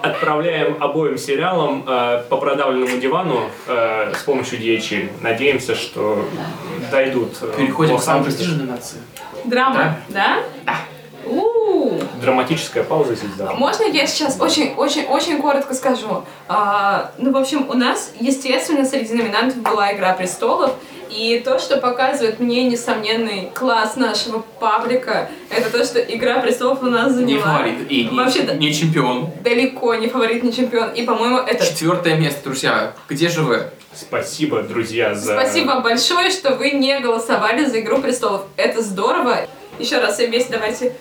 отправляем 0.03 0.77
обоим 0.83 1.17
сериалам 1.19 1.85
э, 1.87 2.23
по 2.29 2.37
продавленному 2.37 2.99
дивану 2.99 3.49
э, 3.67 4.13
с 4.15 4.23
помощью 4.25 4.59
DHL. 4.61 5.09
Надеемся, 5.21 5.75
что 5.75 6.25
дойдут. 6.91 7.37
э, 7.43 7.53
Переходим 7.57 7.99
к 7.99 8.03
самой 8.03 8.25
престижной 8.25 8.59
номинации. 8.59 8.99
Драма, 9.45 9.97
да? 10.09 10.39
Да. 10.67 10.75
У-у-у. 11.25 12.01
Драматическая 12.21 12.83
пауза 12.83 13.15
здесь, 13.15 13.31
да. 13.37 13.53
Можно 13.53 13.85
я 13.85 14.07
сейчас 14.07 14.41
очень-очень-очень 14.41 15.41
коротко 15.43 15.75
скажу? 15.75 16.25
А, 16.49 17.11
ну, 17.19 17.33
в 17.33 17.37
общем, 17.37 17.69
у 17.69 17.75
нас, 17.75 18.13
естественно, 18.19 18.85
среди 18.85 19.15
номинантов 19.15 19.59
была 19.59 19.93
«Игра 19.95 20.15
престолов», 20.15 20.73
и 21.11 21.41
то, 21.45 21.59
что 21.59 21.79
показывает 21.79 22.41
мне 22.41 22.65
несомненный 22.65 23.51
класс 23.55 23.97
нашего 23.97 24.45
паблика, 24.61 25.31
это 25.51 25.71
то, 25.71 25.85
что 25.85 25.99
«Игра 26.01 26.41
престолов» 26.41 26.83
у 26.83 26.87
нас 26.87 27.13
заняла 27.13 27.29
Не 27.29 27.39
фаворит 27.39 27.91
и 27.91 28.05
не, 28.05 28.17
Вообще, 28.17 28.43
не 28.43 28.73
чемпион. 28.73 29.31
далеко 29.43 29.95
не 29.95 30.09
фаворит, 30.09 30.43
не 30.43 30.53
чемпион. 30.53 30.93
И, 30.93 31.03
по-моему, 31.03 31.39
это... 31.39 31.65
Четвертое 31.65 32.17
место, 32.17 32.45
друзья. 32.45 32.95
Где 33.09 33.29
же 33.29 33.43
вы? 33.43 33.71
Спасибо, 33.95 34.63
друзья, 34.63 35.15
за... 35.15 35.33
Спасибо 35.33 35.81
большое, 35.81 36.31
что 36.31 36.55
вы 36.55 36.73
не 36.73 36.99
голосовали 37.01 37.65
за 37.65 37.81
«Игру 37.81 37.99
престолов». 37.99 38.43
Это 38.57 38.83
здорово. 38.83 39.47
Еще 39.79 39.99
раз 39.99 40.15
все 40.15 40.27
вместе 40.27 40.53
давайте 40.53 40.95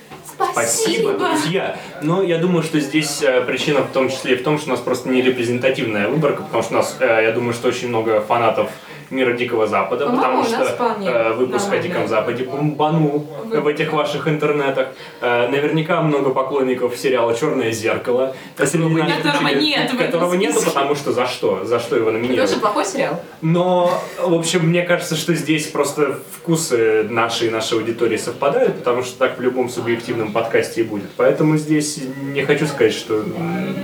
Спасибо, 0.52 1.14
друзья. 1.14 1.78
Но 2.02 2.22
я 2.22 2.38
думаю, 2.38 2.64
что 2.64 2.80
здесь 2.80 3.22
э, 3.22 3.42
причина 3.42 3.82
в 3.82 3.92
том 3.92 4.10
числе 4.10 4.34
и 4.34 4.38
в 4.38 4.44
том, 4.44 4.60
что 4.60 4.70
у 4.70 4.72
нас 4.72 4.80
просто 4.80 5.10
не 5.10 5.22
репрезентативная 5.22 6.08
выборка, 6.08 6.44
потому 6.44 6.64
что 6.64 6.74
у 6.74 6.78
нас, 6.78 6.96
э, 7.00 7.24
я 7.24 7.32
думаю, 7.32 7.54
что 7.54 7.70
очень 7.70 7.88
много 7.88 8.22
фанатов 8.22 8.70
мира 9.10 9.34
Дикого 9.34 9.68
Запада, 9.68 10.06
По-моему, 10.06 10.44
потому 10.44 10.66
что 10.66 10.96
э, 11.06 11.34
выпуск 11.34 11.72
о. 11.72 11.78
Диком 11.80 12.08
Западе 12.08 12.44
бомбанул 12.44 13.26
Вы- 13.46 13.62
в 13.62 13.68
этих 13.68 13.94
ваших 13.94 14.28
интернетах. 14.28 14.90
Э, 15.22 15.48
наверняка 15.48 16.02
много 16.02 16.32
поклонников 16.32 16.98
сериала 16.98 17.36
«Черное 17.36 17.72
зеркало», 17.72 18.36
Которого 18.56 18.98
нет 18.98 19.92
в 19.92 19.96
этом 19.96 19.98
которого 19.98 20.34
нету, 20.34 20.62
потому 20.64 20.96
что 20.96 21.12
за 21.12 21.26
что? 21.28 21.64
За 21.66 21.80
что 21.80 21.96
его 21.96 22.10
Это 22.10 22.20
номинировали? 22.20 22.50
очень 22.50 22.60
плохой 22.60 22.86
сериал. 22.86 23.22
Но, 23.42 23.92
в 24.22 24.34
общем, 24.34 24.68
мне 24.68 24.84
кажется, 24.84 25.16
что 25.16 25.34
здесь 25.34 25.68
просто 25.68 26.20
вкусы 26.36 27.04
нашей 27.10 27.48
и 27.48 27.50
нашей 27.52 27.78
аудитории 27.78 28.18
совпадают, 28.18 28.80
потому 28.80 29.04
что 29.04 29.18
так 29.18 29.38
в 29.38 29.42
любом 29.42 29.70
субъективном 29.70 30.32
подкасте 30.34 30.82
и 30.82 30.84
будет. 30.84 31.10
Поэтому 31.18 31.58
здесь 31.58 32.00
не 32.22 32.44
хочу 32.44 32.66
сказать, 32.68 32.94
что 32.94 33.24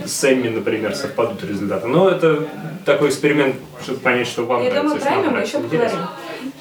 с 0.06 0.24
Эмми, 0.24 0.50
например, 0.50 0.96
совпадут 0.96 1.44
результаты. 1.44 1.88
Но 1.88 2.10
это 2.10 2.48
такой 2.86 3.10
эксперимент, 3.10 3.56
чтобы 3.84 4.00
понять, 4.00 4.28
что 4.28 4.44
вам 4.46 4.64
Я 4.64 4.70
нравится, 4.72 4.96
думаю, 4.96 5.02
правильно, 5.02 5.32
мы 5.32 5.40
еще 5.42 5.60
поговорим. 5.60 6.00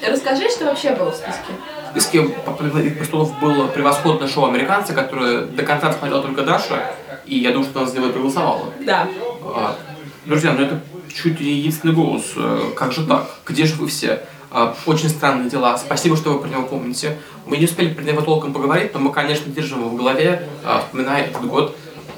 Расскажи, 0.07 0.51
что 0.51 0.65
вообще 0.67 0.95
было 0.95 1.11
в 1.11 1.15
списке. 1.15 1.53
В 1.89 1.91
списке 2.01 2.23
по 2.23 2.51
«Игре 2.67 2.91
престолов» 2.91 3.39
было 3.41 3.67
превосходное 3.69 4.29
шоу 4.29 4.47
«Американцы», 4.47 4.93
которое 4.95 5.43
до 5.43 5.63
конца 5.63 5.93
смотрела 5.93 6.23
только 6.23 6.43
Даша, 6.43 6.83
и 7.27 7.39
я 7.39 7.51
думаю, 7.53 7.69
что 7.69 7.81
она 7.81 7.89
за 7.89 7.97
него 7.97 8.09
и 8.09 8.13
проголосовала. 8.13 8.67
Да. 8.81 9.09
А, 9.45 9.77
Друзья, 10.25 10.53
ну 10.53 10.63
это 10.65 10.81
чуть 11.13 11.41
ли 11.41 11.47
не 11.47 11.59
единственный 11.59 11.95
голос. 11.95 12.33
Э, 12.37 12.71
Как 12.77 12.93
же 12.93 13.05
так? 13.07 13.29
Где 13.45 13.65
же 13.67 13.75
вы 13.75 13.89
все? 13.89 14.21
А, 14.51 14.75
Очень 14.87 15.09
странные 15.09 15.51
дела. 15.51 15.77
Спасибо, 15.77 16.17
что 16.17 16.31
вы 16.33 16.39
про 16.41 16.49
него 16.49 16.63
помните. 16.63 17.19
Мы 17.47 17.57
не 17.57 17.65
успели 17.65 17.93
про 17.93 18.03
него 18.03 18.21
толком 18.23 18.53
поговорить, 18.53 18.95
но 18.95 19.01
мы, 19.01 19.11
конечно, 19.13 19.51
держим 19.51 19.81
его 19.81 19.89
в 19.91 19.97
голове, 19.97 20.49
а, 20.65 20.81
вспоминая 20.81 21.25
этот 21.25 21.45
год. 21.47 21.77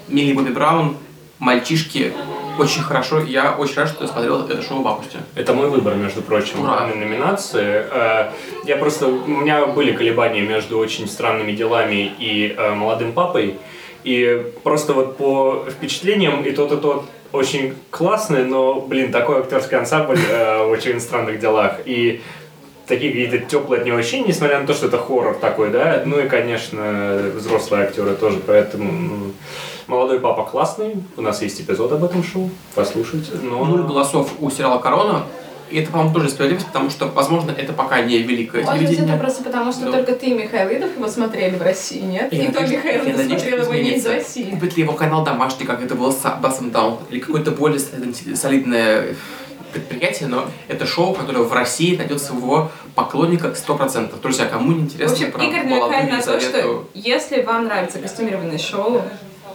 Милли 0.09 0.35
Бобби 0.35 0.51
Браун, 0.51 0.97
мальчишки. 1.39 2.13
Очень 2.59 2.83
хорошо. 2.83 3.21
Я 3.21 3.53
очень 3.59 3.77
рад, 3.77 3.89
что 3.89 4.05
я 4.05 4.09
смотрел 4.11 4.47
это 4.47 4.63
шоу 4.63 4.83
в 4.83 4.89
августе. 4.89 5.19
Это 5.35 5.55
мой 5.55 5.69
выбор, 5.69 5.95
между 5.95 6.23
прочим, 6.23 6.59
в 6.59 6.63
Ура. 6.65 6.81
данной 6.81 6.97
номинации. 6.97 7.85
Э, 7.91 8.31
Я 8.65 8.77
просто... 8.77 9.07
У 9.09 9.27
меня 9.27 9.67
были 9.67 9.93
колебания 9.93 10.41
между 10.43 10.79
«Очень 10.79 11.09
странными 11.09 11.53
делами» 11.53 12.13
и 12.19 12.55
э, 12.57 12.75
«Молодым 12.75 13.13
папой». 13.13 13.57
И 14.05 14.47
просто 14.63 14.93
вот 14.93 15.17
по 15.17 15.67
впечатлениям 15.69 16.43
и 16.45 16.53
тот, 16.53 16.73
и 16.73 16.77
тот 16.77 17.05
очень 17.33 17.75
классный, 17.91 18.45
но, 18.45 18.81
блин, 18.81 19.11
такой 19.11 19.41
актерский 19.41 19.77
ансамбль 19.79 20.19
э, 20.31 20.65
в 20.67 20.71
«Очень 20.71 21.01
странных 21.01 21.41
делах». 21.41 21.81
И 21.87 22.21
такие 22.87 23.11
какие-то 23.13 23.39
теплые 23.39 23.81
от 23.81 23.87
него 23.87 23.97
ощущения, 23.97 24.29
несмотря 24.29 24.61
на 24.61 24.67
то, 24.67 24.75
что 24.75 24.87
это 24.87 24.99
хоррор 24.99 25.37
такой, 25.37 25.71
да. 25.71 26.03
Ну 26.05 26.19
и, 26.21 26.29
конечно, 26.29 27.21
взрослые 27.37 27.85
актеры 27.85 28.15
тоже, 28.15 28.41
поэтому... 28.47 28.93
ну, 28.93 29.33
Молодой 29.87 30.19
папа 30.19 30.45
классный, 30.45 30.95
у 31.19 31.21
нас 31.21 31.43
есть 31.43 31.61
эпизод 31.61 31.93
об 31.93 32.03
этом 32.05 32.25
шоу, 32.25 32.49
послушайте. 32.75 33.33
Но... 33.43 33.63
Нуль 33.67 33.83
голосов 33.83 34.31
у 34.41 34.49
сериала 34.51 34.79
«Корона». 34.79 35.25
И 35.71 35.79
это, 35.79 35.91
по-моему, 35.91 36.15
тоже 36.15 36.31
справедливость, 36.31 36.69
потому 36.69 36.89
что, 36.89 37.07
возможно, 37.09 37.51
это 37.51 37.73
пока 37.75 38.01
не 38.01 38.19
великое 38.19 38.63
Может 38.63 38.79
быть, 38.79 38.89
телевидение. 38.89 39.15
это 39.17 39.23
просто 39.23 39.45
потому, 39.45 39.73
что 39.73 39.87
Да. 39.87 39.93
только 39.93 40.15
ты 40.15 40.27
и 40.27 40.33
Михаил 40.35 40.71
Идов 40.75 40.97
его 40.97 41.07
смотрели 41.09 41.57
в 41.57 41.63
России, 41.63 42.01
нет? 42.01 42.33
Я 42.33 42.45
И 42.45 42.47
то 42.53 42.61
надеюсь, 42.61 42.83
Михаил 42.83 43.05
я 43.05 43.11
Идов 43.13 43.27
смотрел 43.27 43.63
его 43.63 43.75
не 43.75 43.91
из. 43.97 44.07
России. 44.07 44.51
Купит 44.51 44.77
ли 44.77 44.83
его 44.85 44.93
канал 44.95 45.23
домашний, 45.25 45.67
как 45.67 45.83
это 45.83 45.95
было 45.95 46.13
с 46.13 46.23
Басом 46.41 46.71
Даун, 46.71 46.99
или 47.11 47.19
какое-то 47.19 47.51
более 47.51 47.81
солидное 47.81 49.17
предприятие, 49.75 50.29
но 50.29 50.47
это 50.69 50.87
шоу, 50.87 51.13
которое 51.15 51.43
в 51.43 51.53
России 51.53 51.97
найдет 51.97 52.23
своего 52.23 52.71
поклонника 52.95 53.49
100%. 53.49 54.21
Друзья, 54.23 54.47
кому 54.47 54.73
не 54.73 54.79
В 54.79 54.83
интересно 54.85 55.13
общем, 55.13 55.33
про 55.33 55.45
Игорь 55.45 55.65
намекает 55.67 56.11
на 56.11 56.23
то, 56.23 56.41
что 56.41 56.85
если 56.95 57.43
вам 57.43 57.65
нравится 57.65 57.99
костюмированное 57.99 58.59
шоу, 58.59 59.03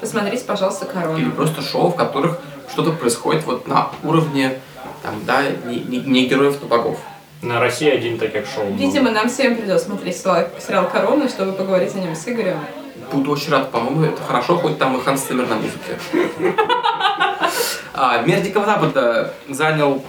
посмотрите, 0.01 0.43
пожалуйста, 0.45 0.85
или 0.85 0.91
«Корону». 0.93 1.31
просто 1.31 1.61
шоу, 1.61 1.89
в 1.89 1.95
которых 1.95 2.39
что-то 2.71 2.91
происходит 2.91 3.45
вот 3.45 3.67
на 3.67 3.89
уровне 4.03 4.59
там, 5.01 5.15
да, 5.25 5.41
не, 5.65 5.79
не- 5.79 5.99
не 6.01 6.27
героев, 6.27 6.57
но 6.61 6.67
богов. 6.67 6.99
На 7.41 7.61
России 7.61 7.89
один 7.89 8.17
таких 8.19 8.45
шоу. 8.53 8.65
Видимо, 8.73 9.11
нам 9.11 9.29
всем 9.29 9.55
придется 9.55 9.85
смотреть 9.85 10.17
сериал 10.17 10.49
сериал 10.59 10.89
«Корона», 10.89 11.29
чтобы 11.29 11.53
поговорить 11.53 11.95
о 11.95 11.99
нем 11.99 12.13
с 12.13 12.27
Игорем. 12.27 12.59
Буду 13.13 13.31
очень 13.31 13.51
рад, 13.51 13.71
по-моему, 13.71 14.03
это 14.03 14.21
хорошо, 14.21 14.57
хоть 14.57 14.77
там 14.77 14.97
и 14.97 15.01
Ханс 15.01 15.21
Циммер 15.21 15.47
на 15.47 15.55
музыке. 15.55 15.97
А, 18.01 18.22
Мир 18.22 18.39
Дикого 18.39 18.65
Запада 18.65 19.34
занял 19.50 20.01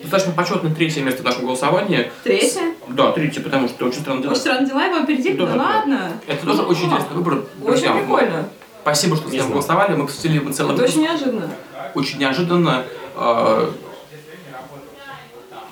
достаточно 0.00 0.32
почетное 0.32 0.72
третье 0.72 1.02
место 1.02 1.22
в 1.22 1.24
нашем 1.24 1.44
голосовании. 1.44 2.12
Третье. 2.22 2.74
Да, 2.86 3.10
третье, 3.10 3.40
потому 3.40 3.66
что 3.68 3.86
очень 3.86 4.00
странно 4.00 4.20
Очень 4.20 4.22
делать. 4.28 4.38
странно 4.38 4.66
дела 4.68 4.84
его 4.84 4.96
опередили, 4.98 5.36
да 5.36 5.46
да. 5.46 5.54
ладно. 5.56 6.12
Это 6.28 6.46
тоже 6.46 6.62
очень 6.62 6.84
интересный 6.84 7.16
выбор. 7.16 7.34
Очень 7.34 7.66
Друзья, 7.66 7.92
прикольно. 7.94 8.48
Спасибо, 8.82 9.16
что 9.16 9.28
с 9.28 9.32
знаю. 9.32 9.50
голосовали. 9.50 9.96
Мы 9.96 10.06
посвятили 10.06 10.36
ему 10.36 10.52
целый 10.52 10.74
Это 10.74 10.82
выпуск. 10.82 10.96
очень 10.98 11.02
неожиданно. 11.08 11.50
Очень 11.94 12.18
неожиданно. 12.20 12.84
А, 13.16 13.72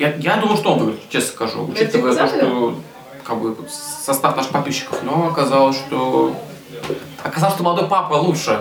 Я, 0.01 0.15
я 0.17 0.37
думал, 0.39 0.57
что 0.57 0.73
он 0.73 0.79
выиграет, 0.81 1.09
честно 1.09 1.29
скажу. 1.33 1.69
Учитывая 1.71 2.17
то, 2.17 2.27
что 2.27 2.81
как 3.23 3.39
бы, 3.39 3.57
состав 3.71 4.37
наших 4.37 4.51
подписчиков. 4.51 4.99
Но 5.05 5.29
оказалось, 5.29 5.77
что... 5.77 6.35
Оказалось, 7.23 7.55
что 7.55 7.63
молодой 7.63 7.89
папа 7.89 8.15
лучше. 8.15 8.59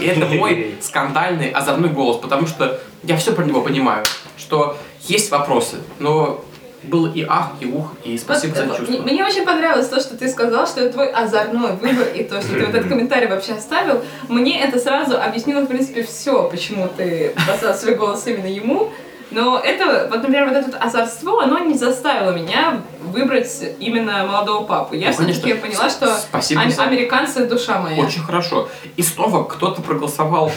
И 0.00 0.04
это 0.06 0.26
мой 0.26 0.74
скандальный, 0.80 1.50
озорной 1.50 1.88
голос, 1.90 2.18
потому 2.18 2.46
что 2.46 2.80
я 3.02 3.16
все 3.16 3.32
про 3.32 3.44
него 3.44 3.60
понимаю, 3.62 4.04
что 4.38 4.76
есть 5.02 5.30
вопросы, 5.30 5.76
но 5.98 6.44
было 6.82 7.12
и 7.12 7.24
ах, 7.28 7.52
и 7.60 7.66
ух, 7.66 7.92
и 8.04 8.16
спасибо 8.16 8.54
за 8.54 8.64
Вот, 8.64 8.78
чувство. 8.78 8.94
м- 8.94 9.02
Мне 9.02 9.22
очень 9.24 9.44
понравилось 9.44 9.88
то, 9.88 10.00
что 10.00 10.16
ты 10.16 10.28
сказал, 10.30 10.66
что 10.66 10.80
это 10.80 10.94
твой 10.94 11.10
озорной 11.10 11.72
выбор, 11.76 12.06
и 12.14 12.22
то, 12.24 12.40
что 12.40 12.54
ты 12.54 12.64
вот 12.64 12.74
этот 12.74 12.88
комментарий 12.88 13.28
вообще 13.28 13.52
оставил. 13.52 14.02
Мне 14.28 14.62
это 14.62 14.78
сразу 14.78 15.20
объяснило, 15.20 15.60
в 15.60 15.66
принципе, 15.66 16.02
все, 16.04 16.48
почему 16.48 16.88
ты 16.96 17.34
поставил 17.46 17.74
свой 17.76 17.94
голос 17.96 18.26
именно 18.26 18.46
ему. 18.46 18.90
Но 19.30 19.58
это, 19.58 20.08
вот, 20.10 20.16
например, 20.22 20.46
вот 20.48 20.56
это 20.56 20.76
озорство, 20.78 21.42
оно 21.44 21.58
не 21.60 21.74
заставило 21.74 22.30
меня 22.32 22.80
выбрать 23.00 23.48
именно 23.78 24.26
молодого 24.26 24.64
папу. 24.64 24.94
Я 24.94 25.08
Ну, 25.08 25.12
все-таки 25.32 25.54
поняла, 25.54 25.88
что 25.88 26.16
Спасибо 26.16 26.62
ам- 26.62 26.70
за- 26.70 26.82
американцы 26.82 27.46
душа 27.46 27.80
моя. 27.80 28.02
Очень 28.02 28.22
хорошо. 28.22 28.68
И 28.96 29.02
снова 29.02 29.44
кто-то 29.44 29.82
проголосовал 29.82 30.50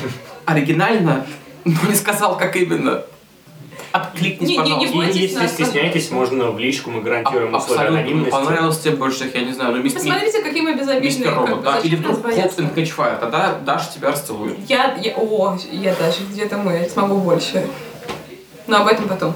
оригинально, 0.46 1.26
но 1.66 1.74
не 1.88 1.96
сказал, 1.96 2.38
как 2.38 2.56
именно. 2.56 3.04
Откликнись, 3.92 4.50
Не- 4.50 4.58
не- 4.58 4.64
не 4.64 4.70
пожалуйста. 4.70 4.96
бойтесь 4.96 5.16
И 5.18 5.20
если 5.20 5.38
нас, 5.38 5.52
стесняетесь, 5.54 6.10
можно 6.10 6.50
в 6.50 6.58
личку, 6.58 6.90
мы 6.90 7.02
гарантируем 7.02 7.54
А- 7.54 7.60
условия 7.60 7.82
Абсолютно. 7.82 8.00
анонимности. 8.00 8.32
Понравилось 8.32 8.80
тебе 8.80 8.96
больше 8.96 9.18
всех, 9.18 9.36
я 9.36 9.42
не 9.46 9.54
знаю, 9.54 9.76
ну 9.76 9.84
мис- 9.84 9.94
ми- 9.94 10.00
Посмотрите, 10.00 10.42
какие 10.42 10.62
мы 10.64 10.74
безобидные. 10.74 11.02
мистер 11.12 11.30
как 11.30 11.36
Робот, 11.42 11.58
бы, 11.58 11.64
да? 11.64 11.78
Или 11.78 11.96
вдруг 11.98 12.26
and 12.26 12.74
Catchfire, 12.74 13.20
тогда 13.20 13.54
Даша 13.64 13.94
тебя 13.94 14.10
расцелует. 14.10 14.58
Я, 14.68 14.96
я, 15.00 15.14
о, 15.16 15.56
я 15.72 15.94
даже 15.94 16.24
где-то 16.28 16.58
мы 16.58 16.90
смогу 16.92 17.18
больше. 17.20 17.68
Но 18.68 18.82
об 18.82 18.88
этом 18.88 19.08
потом. 19.08 19.36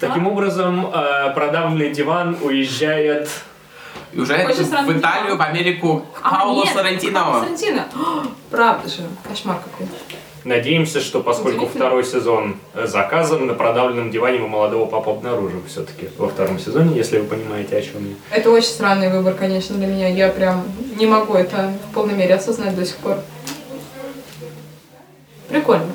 Таким 0.00 0.26
образом, 0.26 0.90
э, 0.92 1.30
продавленный 1.34 1.90
диван 1.90 2.36
уезжает... 2.42 3.28
И 4.12 4.18
уезжает 4.18 4.48
Очень 4.48 4.64
в 4.64 4.98
Италию, 4.98 5.36
в 5.36 5.42
Америку, 5.42 6.04
к 6.14 6.20
А, 6.22 6.40
Пауло 6.40 6.64
нет, 6.64 6.74
Соррентино. 6.74 7.20
Пауло 7.20 7.40
Соррентино. 7.40 7.86
О, 7.94 8.22
Правда 8.50 8.88
же, 8.88 9.02
кошмар 9.26 9.58
какой. 9.58 9.88
Надеемся, 10.44 11.00
что 11.00 11.22
поскольку 11.22 11.66
второй 11.66 12.04
сезон 12.04 12.56
э, 12.74 12.86
заказан, 12.86 13.46
на 13.46 13.54
продавленном 13.54 14.12
диване 14.12 14.38
мы 14.38 14.46
молодого 14.48 14.86
папу 14.86 15.10
обнаружим 15.10 15.64
все-таки 15.66 16.08
во 16.18 16.28
втором 16.28 16.60
сезоне, 16.60 16.94
если 16.94 17.18
вы 17.18 17.26
понимаете, 17.26 17.76
о 17.76 17.82
чем 17.82 18.08
я. 18.08 18.36
Это 18.36 18.50
очень 18.50 18.68
странный 18.68 19.10
выбор, 19.10 19.34
конечно, 19.34 19.74
для 19.76 19.88
меня. 19.88 20.08
Я 20.08 20.28
прям 20.28 20.62
не 20.96 21.06
могу 21.06 21.34
это 21.34 21.72
в 21.90 21.94
полной 21.94 22.14
мере 22.14 22.34
осознать 22.34 22.76
до 22.76 22.86
сих 22.86 22.96
пор. 22.98 23.16
Прикольно. 25.48 25.92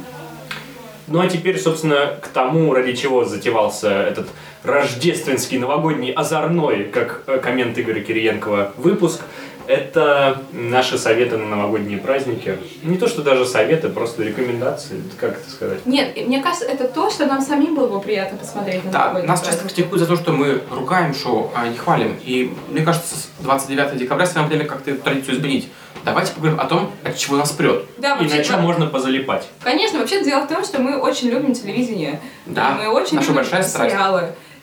Ну 1.07 1.19
а 1.19 1.27
теперь, 1.27 1.59
собственно, 1.59 2.17
к 2.21 2.27
тому, 2.29 2.73
ради 2.73 2.93
чего 2.93 3.25
затевался 3.25 3.89
этот 3.89 4.27
рождественский, 4.63 5.57
новогодний, 5.57 6.11
озорной, 6.11 6.85
как 6.85 7.23
э, 7.27 7.39
коммент 7.39 7.77
Игоря 7.77 8.01
Кириенкова, 8.01 8.73
выпуск. 8.77 9.21
Это 9.71 10.41
наши 10.51 10.97
советы 10.97 11.37
на 11.37 11.45
новогодние 11.45 11.97
праздники. 11.97 12.57
Не 12.83 12.97
то, 12.97 13.07
что 13.07 13.21
даже 13.21 13.45
советы, 13.45 13.87
просто 13.87 14.21
рекомендации, 14.21 15.01
как 15.17 15.37
это 15.37 15.49
сказать. 15.49 15.85
Нет, 15.85 16.13
мне 16.27 16.43
кажется, 16.43 16.65
это 16.65 16.89
то, 16.89 17.09
что 17.09 17.25
нам 17.25 17.41
самим 17.41 17.73
было 17.75 17.87
бы 17.87 18.01
приятно 18.01 18.37
посмотреть 18.37 18.83
на 18.83 18.91
Да, 18.91 19.13
нас 19.23 19.41
часто 19.41 19.63
критикуют 19.63 20.01
за 20.01 20.07
то, 20.07 20.17
что 20.17 20.33
мы 20.33 20.61
ругаем 20.69 21.15
шоу, 21.15 21.51
а 21.55 21.69
не 21.69 21.77
хвалим. 21.77 22.17
И 22.25 22.53
мне 22.67 22.83
кажется, 22.83 23.15
с 23.15 23.29
29 23.39 23.97
декабря 23.97 24.25
самое 24.25 24.49
время 24.49 24.65
как-то 24.65 24.91
эту 24.91 25.03
традицию 25.03 25.35
изменить. 25.35 25.69
Давайте 26.03 26.33
поговорим 26.33 26.59
о 26.59 26.65
том, 26.65 26.91
от 27.05 27.15
чего 27.15 27.37
нас 27.37 27.51
прет. 27.51 27.85
Да, 27.97 28.17
И 28.17 28.27
на 28.27 28.43
чем 28.43 28.61
можно 28.63 28.87
позалипать. 28.87 29.47
Конечно, 29.63 29.99
вообще 29.99 30.21
дело 30.21 30.41
в 30.41 30.47
том, 30.49 30.65
что 30.65 30.81
мы 30.81 30.97
очень 30.97 31.29
любим 31.29 31.53
телевидение. 31.53 32.19
Да, 32.45 32.71
мы 32.71 32.89
очень 32.89 33.15
наша 33.15 33.27
любим 33.29 33.35
большая 33.37 33.63
страсть. 33.63 33.95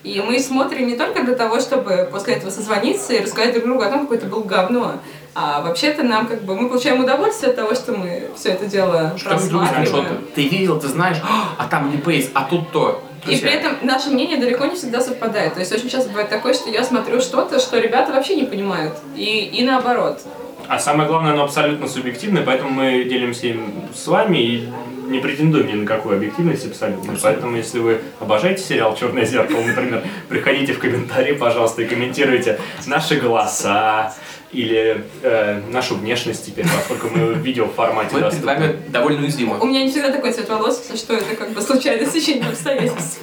И 0.09 0.23
мы 0.23 0.41
смотрим 0.41 0.87
не 0.87 0.97
только 0.97 1.23
для 1.23 1.35
того, 1.35 1.61
чтобы 1.61 2.09
после 2.11 2.35
этого 2.35 2.49
созвониться 2.49 3.13
и 3.13 3.23
рассказать 3.23 3.53
друг 3.53 3.67
другу 3.67 3.83
о 3.83 3.91
том, 3.91 4.01
какое 4.01 4.17
это 4.17 4.27
было 4.27 4.43
говно, 4.43 4.95
а 5.35 5.61
вообще-то 5.61 6.03
нам 6.03 6.27
как 6.27 6.45
бы 6.45 6.59
мы 6.59 6.71
получаем 6.71 7.05
удовольствие 7.05 7.51
от 7.51 7.57
того, 7.57 7.75
что 7.75 7.93
мы 7.93 8.31
все 8.35 8.51
это 8.51 8.65
дело 8.65 9.13
Что 9.19 9.31
рассматриваем. 9.31 9.87
что 9.87 10.05
ты 10.35 10.49
видел, 10.49 10.81
ты 10.81 10.89
знаешь, 10.89 11.19
«А, 11.23 11.55
а 11.59 11.67
там 11.69 11.91
не 11.91 11.99
пейс, 11.99 12.31
а 12.33 12.45
тут 12.45 12.73
то. 12.73 13.05
И 13.27 13.37
при 13.37 13.51
этом 13.51 13.77
наше 13.83 14.09
мнение 14.09 14.39
далеко 14.39 14.65
не 14.65 14.77
всегда 14.77 15.03
совпадает. 15.03 15.53
То 15.53 15.61
есть 15.61 15.73
очень 15.73 15.91
часто 15.91 16.09
бывает 16.09 16.31
такое, 16.31 16.55
что 16.55 16.71
я 16.71 16.83
смотрю 16.85 17.21
что-то, 17.21 17.59
что 17.59 17.79
ребята 17.79 18.11
вообще 18.13 18.37
не 18.37 18.45
понимают. 18.45 18.95
И, 19.15 19.45
и 19.45 19.63
наоборот. 19.63 20.21
А 20.69 20.79
самое 20.79 21.07
главное, 21.07 21.33
оно 21.33 21.45
абсолютно 21.45 21.87
субъективное, 21.87 22.43
поэтому 22.45 22.71
мы 22.71 23.05
делимся 23.05 23.49
им 23.49 23.73
с 23.95 24.07
вами 24.07 24.39
и 24.39 24.69
не 25.09 25.21
претендуем 25.21 25.67
ни 25.67 25.73
на 25.73 25.87
какую 25.87 26.17
объективность 26.17 26.67
абсолютно. 26.67 27.17
Поэтому, 27.23 27.57
если 27.57 27.79
вы 27.79 28.01
обожаете 28.21 28.63
сериал 28.63 28.97
«Черное 28.97 29.25
зеркало», 29.25 29.61
например, 29.61 30.03
приходите 30.29 30.73
в 30.73 30.79
комментарии, 30.79 31.33
пожалуйста, 31.33 31.83
и 31.83 31.87
комментируйте 31.87 32.59
наши 32.87 33.17
голоса 33.17 34.15
или 34.53 35.05
э, 35.23 35.61
нашу 35.71 35.97
внешность 35.97 36.47
теперь, 36.47 36.65
поскольку 36.65 37.15
мы 37.15 37.35
в 37.35 37.39
видеоформате 37.39 38.17
Мы 38.17 38.31
перед 38.31 38.45
вами 38.45 38.77
довольно 38.89 39.23
уязвимы. 39.23 39.59
У 39.61 39.67
меня 39.67 39.83
не 39.83 39.91
всегда 39.91 40.11
такой 40.11 40.33
цвет 40.33 40.49
волос, 40.49 40.91
что 40.95 41.15
это 41.15 41.37
как 41.37 41.51
бы 41.51 41.61
случайное 41.61 42.07
стечение 42.07 42.49
обстоятельств. 42.49 43.21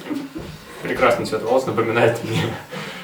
Прекрасный 0.82 1.26
цвет 1.26 1.42
волос 1.42 1.66
напоминает 1.66 2.22
мне, 2.22 2.42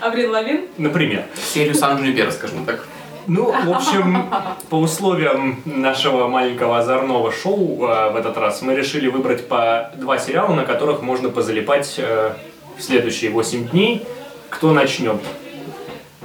Аврил 0.01 0.31
Лавин? 0.31 0.67
например. 0.79 1.25
Серию 1.53 1.75
Сан-Джунипера, 1.75 2.31
скажем 2.31 2.65
так. 2.65 2.87
Ну, 3.27 3.53
в 3.53 3.71
общем, 3.71 4.27
по 4.69 4.77
условиям 4.77 5.61
нашего 5.65 6.29
маленького 6.29 6.79
озорного 6.79 7.31
шоу 7.33 7.85
э, 7.87 8.11
в 8.11 8.17
этот 8.17 8.37
раз 8.37 8.63
мы 8.63 8.75
решили 8.75 9.09
выбрать 9.09 9.49
по 9.49 9.91
два 9.97 10.19
сериала, 10.19 10.55
на 10.55 10.65
которых 10.65 11.03
можно 11.03 11.29
позалипать 11.29 11.95
э, 11.99 12.35
в 12.77 12.83
следующие 12.83 13.31
8 13.31 13.69
дней. 13.69 14.05
Кто 14.51 14.73
начнет? 14.73 15.21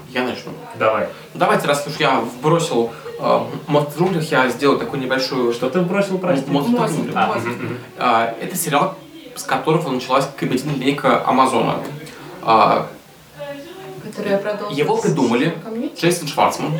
Я 0.09 0.23
начну. 0.23 0.51
Давай. 0.79 1.07
Ну, 1.33 1.39
давайте, 1.39 1.67
раз 1.67 1.85
уж 1.85 1.97
я 1.97 2.19
вбросил 2.19 2.91
э, 3.19 3.39
мост 3.67 3.95
в 3.95 3.99
джунглях, 3.99 4.31
я 4.31 4.49
сделаю 4.49 4.79
такую 4.79 5.01
небольшую... 5.01 5.53
Что 5.53 5.69
ты 5.69 5.81
бросил, 5.81 6.17
прости? 6.17 6.49
Мост 6.49 6.67
в 6.67 6.71
Мост. 6.71 6.93
джунглях. 6.95 7.15
А. 7.15 7.37
А, 7.97 8.35
Это 8.41 8.55
сериал, 8.55 8.95
с 9.35 9.43
которого 9.43 9.89
началась 9.91 10.27
комедийная 10.35 10.75
линейка 10.75 11.23
Амазона. 11.27 11.75
А. 12.41 12.87
Его 14.71 14.97
придумали? 14.97 15.53
Джейсон 15.99 16.27
Шварцман, 16.27 16.73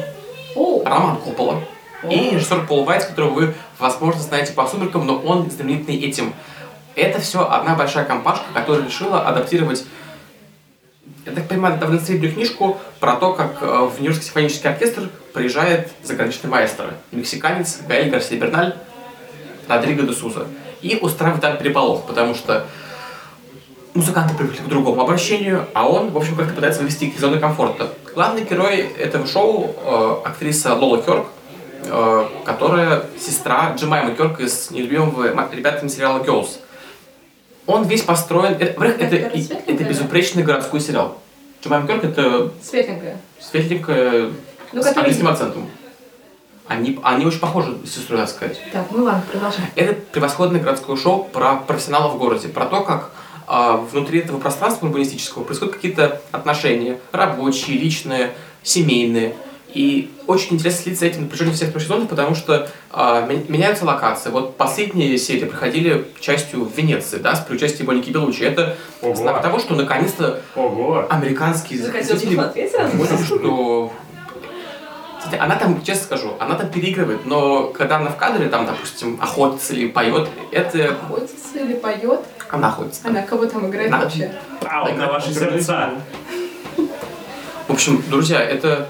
О, 0.56 0.84
Роман 0.84 1.17
Коппола 1.17 1.63
О. 2.04 2.08
и 2.12 2.32
режиссер 2.32 2.65
Пол 2.67 2.84
Вайт, 2.84 3.06
которого 3.06 3.32
вы, 3.32 3.54
возможно, 3.80 4.21
знаете 4.21 4.54
по 4.54 4.67
«Сумеркам», 4.67 5.06
но 5.06 5.17
он 5.19 5.50
знаменитый 5.50 5.95
этим. 5.97 6.34
Это 6.95 7.19
все 7.19 7.47
одна 7.47 7.76
большая 7.76 8.06
компашка, 8.06 8.45
которая 8.54 8.86
решила 8.86 9.21
адаптировать 9.21 9.86
я 11.28 11.34
так 11.34 11.47
понимаю, 11.50 11.78
довольно 11.78 12.02
среднюю 12.02 12.34
книжку 12.34 12.80
про 13.02 13.17
то, 13.17 13.34
как 13.34 13.62
э, 13.62 13.65
в 13.65 14.00
Нью-Йоркский 14.00 14.28
симфонический 14.28 14.69
оркестр 14.69 15.10
приезжает 15.34 15.89
заграничный 16.02 16.50
маэстро, 16.50 16.93
мексиканец 17.12 17.80
Гаэль 17.86 18.10
Гарсия 18.10 18.39
Берналь, 18.39 18.76
Родриго 19.67 20.04
де 20.04 20.13
Суза, 20.13 20.47
и 20.82 20.97
устраивает 21.02 21.41
там 21.41 21.58
переполох, 21.58 22.06
потому 22.06 22.34
что 22.34 22.65
музыканты 23.97 24.36
привыкли 24.36 24.62
к 24.62 24.67
другому 24.67 25.01
обращению, 25.01 25.65
а 25.73 25.89
он, 25.89 26.12
в 26.12 26.17
общем, 26.17 26.36
как-то 26.36 26.53
пытается 26.53 26.81
вывести 26.81 27.05
их 27.05 27.15
из 27.15 27.19
зоны 27.19 27.39
комфорта. 27.39 27.89
Главный 28.13 28.43
герой 28.43 28.77
этого 28.77 29.25
шоу 29.25 29.75
э, 29.75 30.15
актриса 30.23 30.75
Лола 30.75 31.01
Кёрк, 31.01 31.25
э, 31.83 32.25
которая 32.45 33.05
сестра 33.19 33.73
Джемайма 33.75 34.13
Кёрк 34.13 34.39
из 34.39 34.69
нелюбимого 34.71 35.25
ребятами 35.51 35.89
сериала 35.89 36.23
Girls. 36.23 36.60
Он 37.65 37.86
весь 37.86 38.03
построен... 38.03 38.53
Это, 38.60 38.79
во-первых, 38.79 39.01
это, 39.01 39.15
Это 39.15 39.29
светленькая, 39.38 39.75
это 39.75 39.83
безупречный 39.83 40.43
городской 40.43 40.79
сериал. 40.79 41.17
Джемайма 41.63 41.88
Кёрк 41.88 42.03
это 42.03 42.51
светленькая. 42.62 43.17
светленькая 43.41 44.29
Ну, 44.73 44.83
с 44.83 44.95
английским 44.95 45.27
акцентом. 45.27 45.69
Они, 46.67 46.99
они 47.01 47.25
очень 47.25 47.39
похожи 47.39 47.75
с 47.86 47.95
сестрой, 47.95 48.19
надо 48.19 48.31
сказать. 48.31 48.60
Так, 48.71 48.88
ну 48.91 49.05
ладно, 49.05 49.23
продолжай. 49.31 49.65
Это 49.75 49.93
превосходное 50.12 50.62
городское 50.62 50.97
шоу 50.97 51.23
про 51.23 51.55
профессионалов 51.55 52.15
в 52.15 52.17
городе, 52.17 52.49
про 52.49 52.65
то, 52.65 52.81
как 52.81 53.12
а, 53.47 53.77
внутри 53.77 54.19
этого 54.19 54.39
пространства 54.39 54.86
урбанистического 54.88 55.43
происходят 55.43 55.75
какие-то 55.75 56.21
отношения, 56.31 56.99
рабочие, 57.12 57.77
личные, 57.77 58.33
семейные. 58.63 59.33
И 59.73 60.10
очень 60.27 60.55
интересно 60.55 60.83
следить 60.83 60.99
за 60.99 61.05
этим 61.07 61.23
напряжением 61.23 61.55
всех 61.55 61.71
сезонов, 61.81 62.07
потому 62.10 62.36
что 62.36 62.69
а, 62.91 63.25
ме- 63.25 63.43
меняются 63.47 63.86
локации. 63.86 64.29
Вот 64.29 64.57
последние 64.57 65.17
серии 65.17 65.45
проходили 65.45 66.07
частью 66.19 66.63
в 66.65 66.75
Венеции, 66.75 67.17
да, 67.17 67.36
с 67.36 67.47
участием 67.49 67.88
Моники 67.88 68.10
Белучи. 68.10 68.43
Это 68.43 68.75
Ого. 69.01 69.15
знак 69.15 69.41
того, 69.41 69.60
что 69.60 69.75
наконец-то 69.75 70.41
Ого. 70.55 71.05
американские 71.10 71.79
зрители 71.79 72.36
поняли, 72.36 73.23
что 73.23 73.91
Кстати, 75.19 75.36
она 75.39 75.55
там, 75.57 75.83
честно 75.83 76.03
скажу, 76.05 76.33
она 76.39 76.55
там 76.55 76.69
переигрывает, 76.69 77.25
но 77.25 77.67
когда 77.67 77.97
она 77.97 78.10
в 78.10 78.17
кадре, 78.17 78.47
там, 78.49 78.65
допустим, 78.65 79.19
охотится 79.21 79.73
или 79.73 79.88
поет, 79.89 80.29
это 80.51 80.91
Охотится 80.91 81.60
или 81.60 81.73
поет? 81.75 82.21
Она 82.49 82.69
охотится. 82.69 83.01
Она 83.07 83.21
кого 83.21 83.45
там 83.45 83.69
играет 83.69 83.91
На- 83.91 83.99
вообще? 83.99 84.31
Ау, 84.65 84.93
на 84.93 85.07
ваши 85.07 85.33
сердца. 85.33 85.91
В 87.67 87.73
общем, 87.73 88.03
друзья, 88.10 88.39
это, 88.39 88.88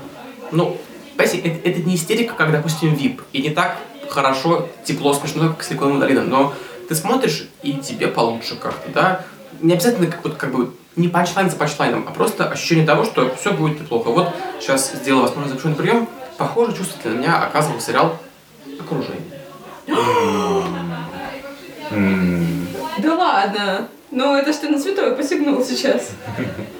ну, 0.51 0.77
понимаете, 1.15 1.39
это, 1.39 1.69
это 1.69 1.79
не 1.81 1.95
истерика, 1.95 2.35
как, 2.35 2.51
допустим, 2.51 2.93
VIP, 2.93 3.21
и 3.33 3.41
не 3.41 3.49
так 3.49 3.77
хорошо, 4.09 4.69
тепло, 4.83 5.13
смешно, 5.13 5.49
как 5.49 5.63
Силиконовая 5.63 6.01
долина, 6.01 6.23
но 6.23 6.53
ты 6.87 6.95
смотришь, 6.95 7.47
и 7.63 7.73
тебе 7.73 8.07
получше 8.07 8.55
как-то, 8.55 8.89
да? 8.91 9.21
Не 9.61 9.73
обязательно 9.73 10.07
как, 10.07 10.23
вот, 10.23 10.35
как 10.35 10.51
бы 10.51 10.73
не 10.95 11.07
панчлайн 11.07 11.49
за 11.49 11.55
панчлайном, 11.55 12.05
а 12.07 12.11
просто 12.11 12.47
ощущение 12.49 12.85
того, 12.85 13.03
что 13.03 13.33
все 13.35 13.51
будет 13.51 13.79
неплохо. 13.79 14.09
Вот 14.09 14.33
сейчас 14.59 14.91
сделал 14.93 15.21
возможно 15.21 15.49
запрещенный 15.49 15.75
прием, 15.75 16.09
похоже, 16.37 16.75
чувствительно 16.75 17.15
на 17.15 17.19
меня 17.19 17.43
оказывал 17.43 17.79
сериал 17.79 18.17
«Окружение». 18.79 19.23
Да 22.99 23.15
ладно. 23.15 23.87
Ну 24.09 24.35
это 24.35 24.53
что 24.53 24.69
на 24.69 24.79
святое 24.79 25.13
посягнул 25.15 25.63
сейчас. 25.63 26.11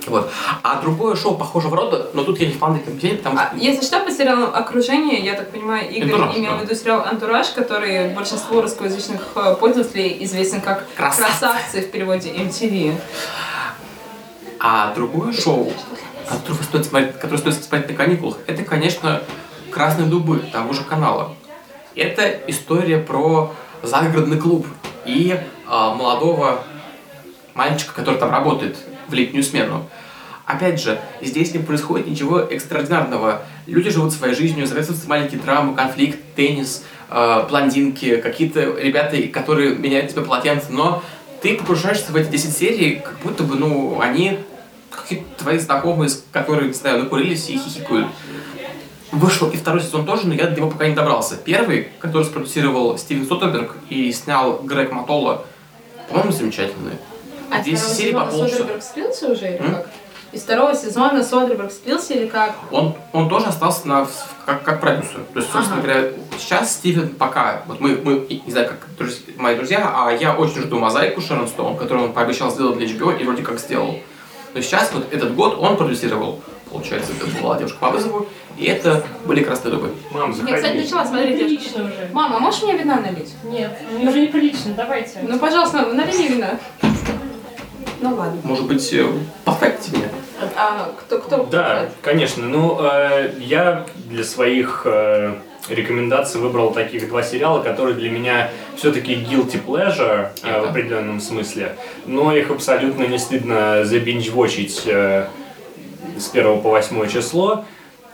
Вот. 0.08 0.32
А 0.64 0.80
другое 0.82 1.16
шоу 1.18 1.36
похожего 1.36 1.76
рода, 1.76 2.10
но 2.14 2.24
тут 2.24 2.40
я 2.40 2.48
не 2.48 2.54
вполне 2.54 2.80
компетентен, 2.80 3.18
потому 3.18 3.38
что... 3.38 3.50
А, 3.52 3.58
если 3.58 3.86
что, 3.86 4.00
по 4.00 4.10
сериалу 4.10 4.46
«Окружение», 4.54 5.20
я 5.20 5.34
так 5.34 5.52
понимаю, 5.52 5.90
Игорь 5.90 6.14
«Антураж», 6.14 6.38
имел 6.38 6.52
да. 6.52 6.58
в 6.60 6.62
виду 6.64 6.76
сериал 6.76 7.04
«Антураж», 7.06 7.48
который 7.50 8.14
большинству 8.14 8.62
русскоязычных 8.62 9.22
э, 9.36 9.56
пользователей 9.60 10.24
известен 10.24 10.62
как 10.62 10.86
Красавцы. 10.96 11.40
«Красавцы» 11.40 11.82
в 11.82 11.92
переводе 11.92 12.30
MTV. 12.30 12.96
А 14.60 14.94
другое 14.94 15.34
шоу, 15.34 15.74
которое 16.30 16.64
стоит 16.64 16.86
смотреть, 16.86 17.20
которое 17.20 17.38
стоит 17.40 17.56
смотреть 17.56 17.90
на 17.90 17.96
каникулах, 17.98 18.38
это, 18.48 18.64
конечно, 18.64 19.22
«Красные 19.70 20.08
дубы» 20.08 20.40
того 20.54 20.72
же 20.72 20.84
канала. 20.86 21.36
Это 21.96 22.30
история 22.48 23.00
про 23.00 23.54
загородный 23.84 24.38
клуб 24.38 24.66
и 25.08 25.40
а, 25.66 25.94
молодого 25.94 26.64
мальчика, 27.54 27.94
который 27.94 28.20
там 28.20 28.32
работает 28.32 28.78
в 29.08 29.14
летнюю 29.14 29.44
смену. 29.44 29.90
Опять 30.46 30.82
же, 30.82 31.00
здесь 31.22 31.54
не 31.54 31.60
происходит 31.60 32.08
ничего 32.08 32.40
экстраординарного. 32.40 33.42
Люди 33.66 33.90
живут 33.90 34.14
своей 34.14 34.34
жизнью, 34.34 34.64
разрабатываются 34.64 35.10
маленькие 35.10 35.42
драмы, 35.42 35.76
конфликт, 35.76 36.20
теннис, 36.36 36.86
э, 37.10 37.46
блондинки, 37.50 38.18
какие-то 38.18 38.62
ребята, 38.80 39.22
которые 39.24 39.76
меняют 39.76 40.12
тебе 40.12 40.22
полотенце, 40.22 40.68
но 40.70 41.04
ты 41.42 41.58
погружаешься 41.58 42.12
в 42.12 42.16
эти 42.16 42.30
10 42.30 42.56
серий, 42.56 43.02
как 43.04 43.18
будто 43.24 43.44
бы, 43.44 43.56
ну, 43.56 44.00
они 44.00 44.40
какие-то 44.90 45.26
твои 45.38 45.58
знакомые, 45.58 46.10
которые, 46.32 46.68
не 46.70 46.74
знаю, 46.74 47.04
накурились 47.04 47.50
и 47.50 47.58
хихикают. 47.58 48.08
Вышел 49.18 49.50
и 49.50 49.58
второй 49.58 49.82
сезон 49.82 50.06
тоже, 50.06 50.28
но 50.28 50.34
я 50.36 50.46
до 50.48 50.56
него 50.56 50.70
пока 50.70 50.88
не 50.88 50.94
добрался. 50.94 51.38
Первый, 51.38 51.88
который 52.00 52.24
спродюсировал 52.24 52.98
Стивен 53.00 53.26
Соттерберг 53.28 53.74
и 53.90 54.12
снял 54.12 54.60
Грег 54.64 54.92
Матолла, 54.92 55.44
по-моему, 56.10 56.32
замечательный. 56.32 56.94
А 57.50 57.60
10 57.64 57.80
второго 57.80 57.96
серий 57.96 58.14
по 58.14 58.26
полчаса. 58.26 58.50
Содерберг 58.58 58.84
слился 58.84 59.28
уже 59.32 59.48
или 59.48 59.58
М? 59.60 59.76
как? 59.76 59.90
Из 60.34 60.42
второго 60.44 60.76
сезона 60.76 61.24
Содерберг 61.24 61.72
слился 61.72 62.14
или 62.14 62.28
как? 62.28 62.56
Он, 62.72 62.94
он 63.14 63.28
тоже 63.30 63.48
остался 63.48 63.88
на, 63.88 64.08
как, 64.46 64.62
как 64.64 64.82
продюсер. 64.82 65.22
То 65.34 65.40
есть, 65.40 65.52
собственно 65.52 65.80
Ага. 65.82 65.88
говоря, 65.88 66.12
сейчас 66.38 66.74
Стивен 66.74 67.10
пока, 67.10 67.64
вот 67.66 67.80
мы, 67.80 68.00
мы, 68.04 68.28
не 68.46 68.52
знаю, 68.52 68.68
как 68.68 68.88
друз- 69.00 69.22
мои 69.38 69.56
друзья, 69.56 69.92
а 69.96 70.12
я 70.12 70.36
очень 70.36 70.62
жду 70.62 70.78
мозаику 70.78 71.22
Шерон 71.22 71.48
Стоун, 71.48 71.76
которую 71.78 72.08
он 72.08 72.14
пообещал 72.14 72.52
сделать 72.52 72.78
для 72.78 72.86
HBO 72.88 73.20
и 73.20 73.24
вроде 73.24 73.42
как 73.42 73.58
сделал. 73.60 73.96
Но 74.54 74.62
сейчас, 74.62 74.92
вот 74.94 75.12
этот 75.12 75.34
год 75.34 75.58
он 75.60 75.76
продюсировал, 75.78 76.42
получается, 76.72 77.12
это 77.14 77.42
была 77.42 77.58
девушка 77.58 77.78
по 77.80 77.90
вызову, 77.90 78.28
и 78.58 78.66
это 78.66 79.04
были 79.26 79.44
красные 79.44 79.74
дубы. 79.74 79.92
Мам, 80.12 80.32
Я, 80.32 80.36
кстати, 80.38 80.62
заходи. 80.62 80.80
начала 80.80 81.06
смотреть. 81.06 81.38
девушка. 81.38 81.54
Неприлично 81.54 81.84
уже. 81.86 82.10
Мама, 82.14 82.40
можешь 82.40 82.64
мне 82.64 82.78
вина 82.78 83.00
налить? 83.00 83.34
Нет, 83.44 83.78
мне 83.92 84.10
уже 84.10 84.20
неприлично, 84.22 84.74
давайте. 84.76 85.20
Ну, 85.24 85.38
пожалуйста, 85.40 85.86
налей 85.94 86.14
мне 86.18 86.28
вина. 86.30 86.60
Ну 88.00 88.16
ладно. 88.16 88.40
Может 88.44 88.66
быть, 88.68 88.94
э, 88.94 89.06
подфактите 89.44 89.98
меня? 89.98 90.08
А 90.56 90.92
кто 91.00 91.18
кто? 91.20 91.46
Да, 91.46 91.90
конечно. 92.04 92.46
Ну, 92.48 92.78
э, 92.82 93.32
я 93.40 93.86
для 94.08 94.24
своих 94.24 94.84
э, 94.86 95.34
рекомендаций 95.68 96.40
выбрал 96.40 96.72
таких 96.72 97.08
два 97.10 97.24
сериала, 97.24 97.62
которые 97.64 97.96
для 97.96 98.12
меня 98.12 98.52
все-таки 98.76 99.14
guilty 99.16 99.60
pleasure 99.66 100.30
э, 100.44 100.62
в 100.62 100.66
определенном 100.70 101.20
смысле, 101.20 101.76
но 102.06 102.32
их 102.36 102.52
абсолютно 102.52 103.04
не 103.06 103.18
стыдно 103.18 103.84
забинж-вочить 103.84 104.84
э, 104.86 105.26
с 106.20 106.30
1 106.32 106.62
по 106.62 106.70
8 106.70 107.08
число. 107.10 107.66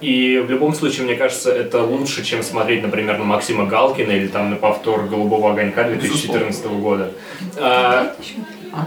И 0.02 0.44
в 0.46 0.50
любом 0.50 0.74
случае, 0.74 1.06
мне 1.06 1.16
кажется, 1.16 1.52
это 1.52 1.82
лучше, 1.82 2.26
чем 2.26 2.44
смотреть, 2.44 2.84
например, 2.84 3.18
на 3.18 3.24
Максима 3.24 3.66
Галкина 3.66 4.12
или 4.12 4.28
там 4.28 4.50
на 4.50 4.58
повтор 4.58 5.04
«Голубого 5.04 5.52
огонька» 5.52 5.84
2014 5.84 6.66
года. 6.66 7.12
А, 7.58 8.13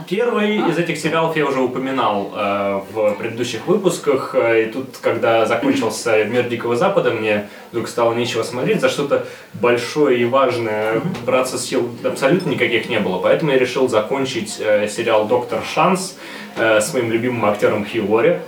Первый 0.08 0.56
из 0.68 0.78
этих 0.78 0.98
сериалов 0.98 1.36
я 1.36 1.46
уже 1.46 1.60
упоминал 1.60 2.32
э, 2.34 2.80
в 2.92 3.14
предыдущих 3.14 3.68
выпусках. 3.68 4.34
Э, 4.34 4.64
И 4.64 4.66
тут, 4.66 4.96
когда 5.00 5.46
закончился 5.46 6.24
«Мир 6.24 6.48
Дикого 6.48 6.74
Запада», 6.76 7.12
мне 7.12 7.48
вдруг 7.70 7.88
стало 7.88 8.12
нечего 8.12 8.42
смотреть. 8.42 8.80
За 8.80 8.88
что-то 8.88 9.26
большое 9.54 10.18
и 10.18 10.24
важное 10.24 11.00
браться 11.24 11.56
сил 11.56 11.88
абсолютно 12.02 12.50
никаких 12.50 12.88
не 12.88 12.98
было. 12.98 13.20
Поэтому 13.20 13.52
я 13.52 13.58
решил 13.58 13.88
закончить 13.88 14.56
э, 14.58 14.88
сериал 14.88 15.28
«Доктор 15.28 15.62
Шанс» 15.64 16.18
э, 16.56 16.80
с 16.80 16.92
моим 16.92 17.12
любимым 17.12 17.44
актером 17.46 17.86
Хью 17.86 18.10
Лори. 18.10 18.30
А, 18.30 18.40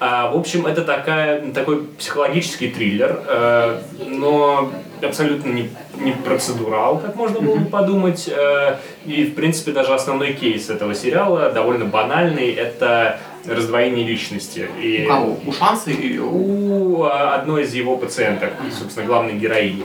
в 0.00 0.38
общем, 0.38 0.66
это 0.66 0.82
такая, 0.82 1.52
такой 1.52 1.84
психологический 1.98 2.68
триллер, 2.68 3.22
э, 3.26 3.80
но 4.06 4.72
абсолютно 5.02 5.50
не, 5.50 5.70
не 5.98 6.12
процедурал, 6.12 6.98
как 6.98 7.16
можно 7.16 7.40
было 7.40 7.56
бы 7.56 7.66
подумать. 7.66 8.26
Э, 8.28 8.76
и, 9.04 9.24
в 9.24 9.34
принципе, 9.34 9.72
даже 9.72 9.92
основной 9.92 10.32
кейс 10.32 10.70
этого 10.70 10.94
сериала 10.94 11.50
довольно 11.50 11.84
банальный. 11.84 12.50
Это 12.52 13.18
раздвоение 13.46 14.06
личности. 14.06 14.68
И 14.80 15.04
У 15.04 15.08
кого? 15.08 15.38
У 15.46 15.52
Шанса 15.52 15.90
и 15.90 16.18
у... 16.18 17.02
а, 17.04 17.34
одной 17.34 17.64
из 17.64 17.74
его 17.74 17.96
пациенток, 17.96 18.52
собственно, 18.78 19.06
главной 19.06 19.34
героини. 19.34 19.84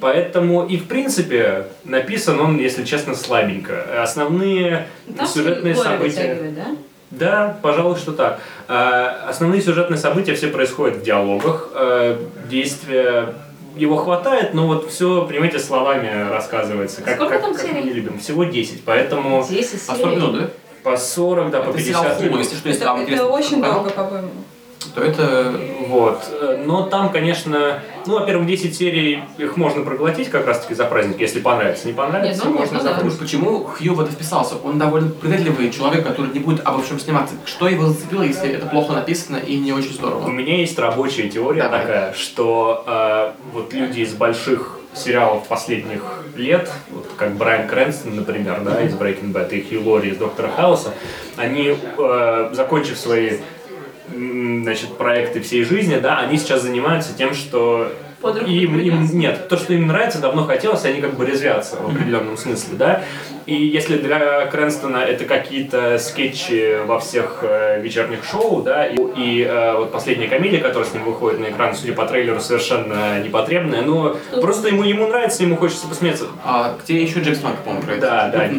Поэтому 0.00 0.66
и 0.66 0.76
в 0.76 0.86
принципе 0.86 1.66
написан 1.84 2.38
он, 2.40 2.58
если 2.58 2.84
честно, 2.84 3.14
слабенько. 3.14 4.02
Основные 4.02 4.86
Там 5.16 5.26
сюжетные 5.26 5.74
события. 5.74 6.52
да? 6.54 6.76
Да, 7.10 7.56
пожалуй, 7.62 7.96
что 7.96 8.12
так. 8.12 8.40
А, 8.68 9.26
Основные 9.28 9.62
сюжетные 9.62 9.98
события 9.98 10.34
все 10.34 10.48
происходят 10.48 10.98
в 10.98 11.02
диалогах. 11.02 11.70
А, 11.74 12.18
Действия 12.50 13.34
его 13.76 13.96
хватает, 13.96 14.54
но 14.54 14.66
вот 14.66 14.90
все, 14.90 15.24
понимаете, 15.26 15.58
словами 15.58 16.28
рассказывается. 16.28 17.00
Как, 17.02 17.14
Сколько 17.16 17.34
как, 17.34 17.42
там 17.42 17.54
как 17.54 17.62
серий? 17.62 17.74
мы 17.80 17.82
не 17.86 17.92
любим. 17.92 18.18
Всего 18.18 18.44
10, 18.44 18.84
поэтому 18.84 19.46
10 19.48 19.86
По 19.86 19.94
40 19.94 20.16
минут, 20.16 20.38
да? 20.40 20.48
по 20.82 20.96
40, 20.96 21.50
да, 21.50 21.60
по 21.62 21.70
Это 21.70 21.80
сериал 21.80 22.02
50 22.04 22.20
Hulu, 22.20 22.24
минут. 22.24 22.38
если 22.40 22.56
что, 22.56 22.68
если 22.68 22.82
Это, 23.04 23.12
это 23.12 23.26
очень 23.26 23.62
долго, 23.62 23.90
по-моему. 23.90 24.30
То 24.94 25.02
это... 25.02 25.54
Вот. 25.88 26.22
Э, 26.40 26.62
Но 26.66 26.82
там, 26.82 27.10
конечно, 27.10 27.82
ну, 28.06 28.18
во-первых, 28.18 28.46
10 28.46 28.76
серий, 28.76 29.22
их 29.38 29.56
можно 29.56 29.82
проглотить 29.82 30.28
как 30.30 30.46
раз-таки 30.46 30.74
за 30.74 30.84
праздник, 30.84 31.20
если 31.20 31.40
понравится. 31.40 31.86
Не 31.86 31.92
понравится, 31.94 32.44
Не, 32.46 32.52
ну, 32.52 32.58
можно 32.58 32.80
да. 32.82 32.94
забыть. 32.94 33.18
Почему 33.18 33.64
Хью 33.64 33.94
в 33.94 34.00
это 34.00 34.10
вписался? 34.12 34.56
Он 34.64 34.78
довольно 34.78 35.10
придатливый 35.10 35.70
человек, 35.70 36.06
который 36.06 36.32
не 36.32 36.40
будет 36.40 36.66
обо 36.66 36.82
всем 36.82 36.98
сниматься. 36.98 37.34
Что 37.46 37.68
его 37.68 37.86
зацепило, 37.86 38.22
если 38.22 38.50
это 38.50 38.66
плохо 38.66 38.92
написано 38.92 39.36
и 39.36 39.56
не 39.58 39.72
очень 39.72 39.90
У 39.90 39.94
здорово? 39.94 40.28
меня 40.28 40.56
есть 40.58 40.78
рабочая 40.78 41.28
теория 41.28 41.62
Давай. 41.62 41.80
такая, 41.80 42.12
что 42.12 42.84
э, 42.86 43.30
вот 43.52 43.72
люди 43.72 44.00
из 44.00 44.14
больших 44.14 44.74
сериалов 44.94 45.46
последних 45.46 46.02
лет, 46.34 46.70
вот 46.90 47.06
как 47.16 47.36
Брайан 47.36 47.68
Крэнстон, 47.68 48.16
например, 48.16 48.60
да, 48.64 48.82
из 48.82 48.94
Breaking 48.94 49.32
Bad, 49.32 49.50
и 49.54 49.62
Хью 49.62 49.88
Лори 49.88 50.10
из 50.10 50.16
Доктора 50.16 50.48
Хауса, 50.48 50.92
они, 51.36 51.76
э, 51.98 52.50
закончив 52.52 52.98
свои 52.98 53.38
значит, 54.12 54.96
проекты 54.96 55.40
всей 55.40 55.64
жизни, 55.64 55.98
да, 55.98 56.18
они 56.18 56.38
сейчас 56.38 56.62
занимаются 56.62 57.16
тем, 57.16 57.34
что 57.34 57.92
Под 58.20 58.42
им, 58.48 58.78
им 58.78 59.18
нет, 59.18 59.48
то, 59.48 59.56
что 59.56 59.74
им 59.74 59.86
нравится, 59.86 60.20
давно 60.20 60.44
хотелось, 60.44 60.84
они 60.84 61.00
как 61.00 61.14
бы 61.14 61.24
резвятся 61.24 61.76
в 61.76 61.86
определенном 61.90 62.36
смысле, 62.36 62.76
да. 62.76 63.04
И 63.46 63.54
если 63.54 63.96
для 63.96 64.44
Крэнстона 64.46 64.98
это 64.98 65.24
какие-то 65.24 65.98
скетчи 65.98 66.84
во 66.84 66.98
всех 67.00 67.38
э, 67.42 67.80
вечерних 67.80 68.24
шоу, 68.24 68.62
да, 68.62 68.86
и, 68.86 68.96
и, 69.16 69.42
э, 69.42 69.74
вот 69.76 69.90
последняя 69.90 70.28
комедия, 70.28 70.58
которая 70.58 70.86
с 70.86 70.92
ним 70.92 71.04
выходит 71.04 71.40
на 71.40 71.46
экран, 71.46 71.74
судя 71.74 71.94
по 71.94 72.04
трейлеру, 72.04 72.40
совершенно 72.40 73.20
непотребная, 73.22 73.80
но 73.82 74.16
просто 74.42 74.68
ему, 74.68 74.82
ему 74.82 75.06
нравится, 75.06 75.44
ему 75.44 75.56
хочется 75.56 75.86
посмеяться. 75.86 76.26
А 76.44 76.76
где 76.84 77.02
еще 77.02 77.20
Джекс 77.20 77.42
Манк, 77.42 77.56
по-моему? 77.60 77.86
Да, 78.00 78.28
да. 78.28 78.50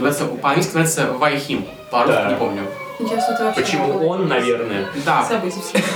По-английски 0.41 0.75
называется 0.75 1.01
Why 1.19 1.35
Him. 1.35 1.65
По-русски 1.91 2.21
Да. 2.23 2.29
не 2.31 2.35
помню. 2.35 2.61
Почему 3.55 4.07
он, 4.07 4.27
наверное. 4.27 4.87
Да, 5.05 5.25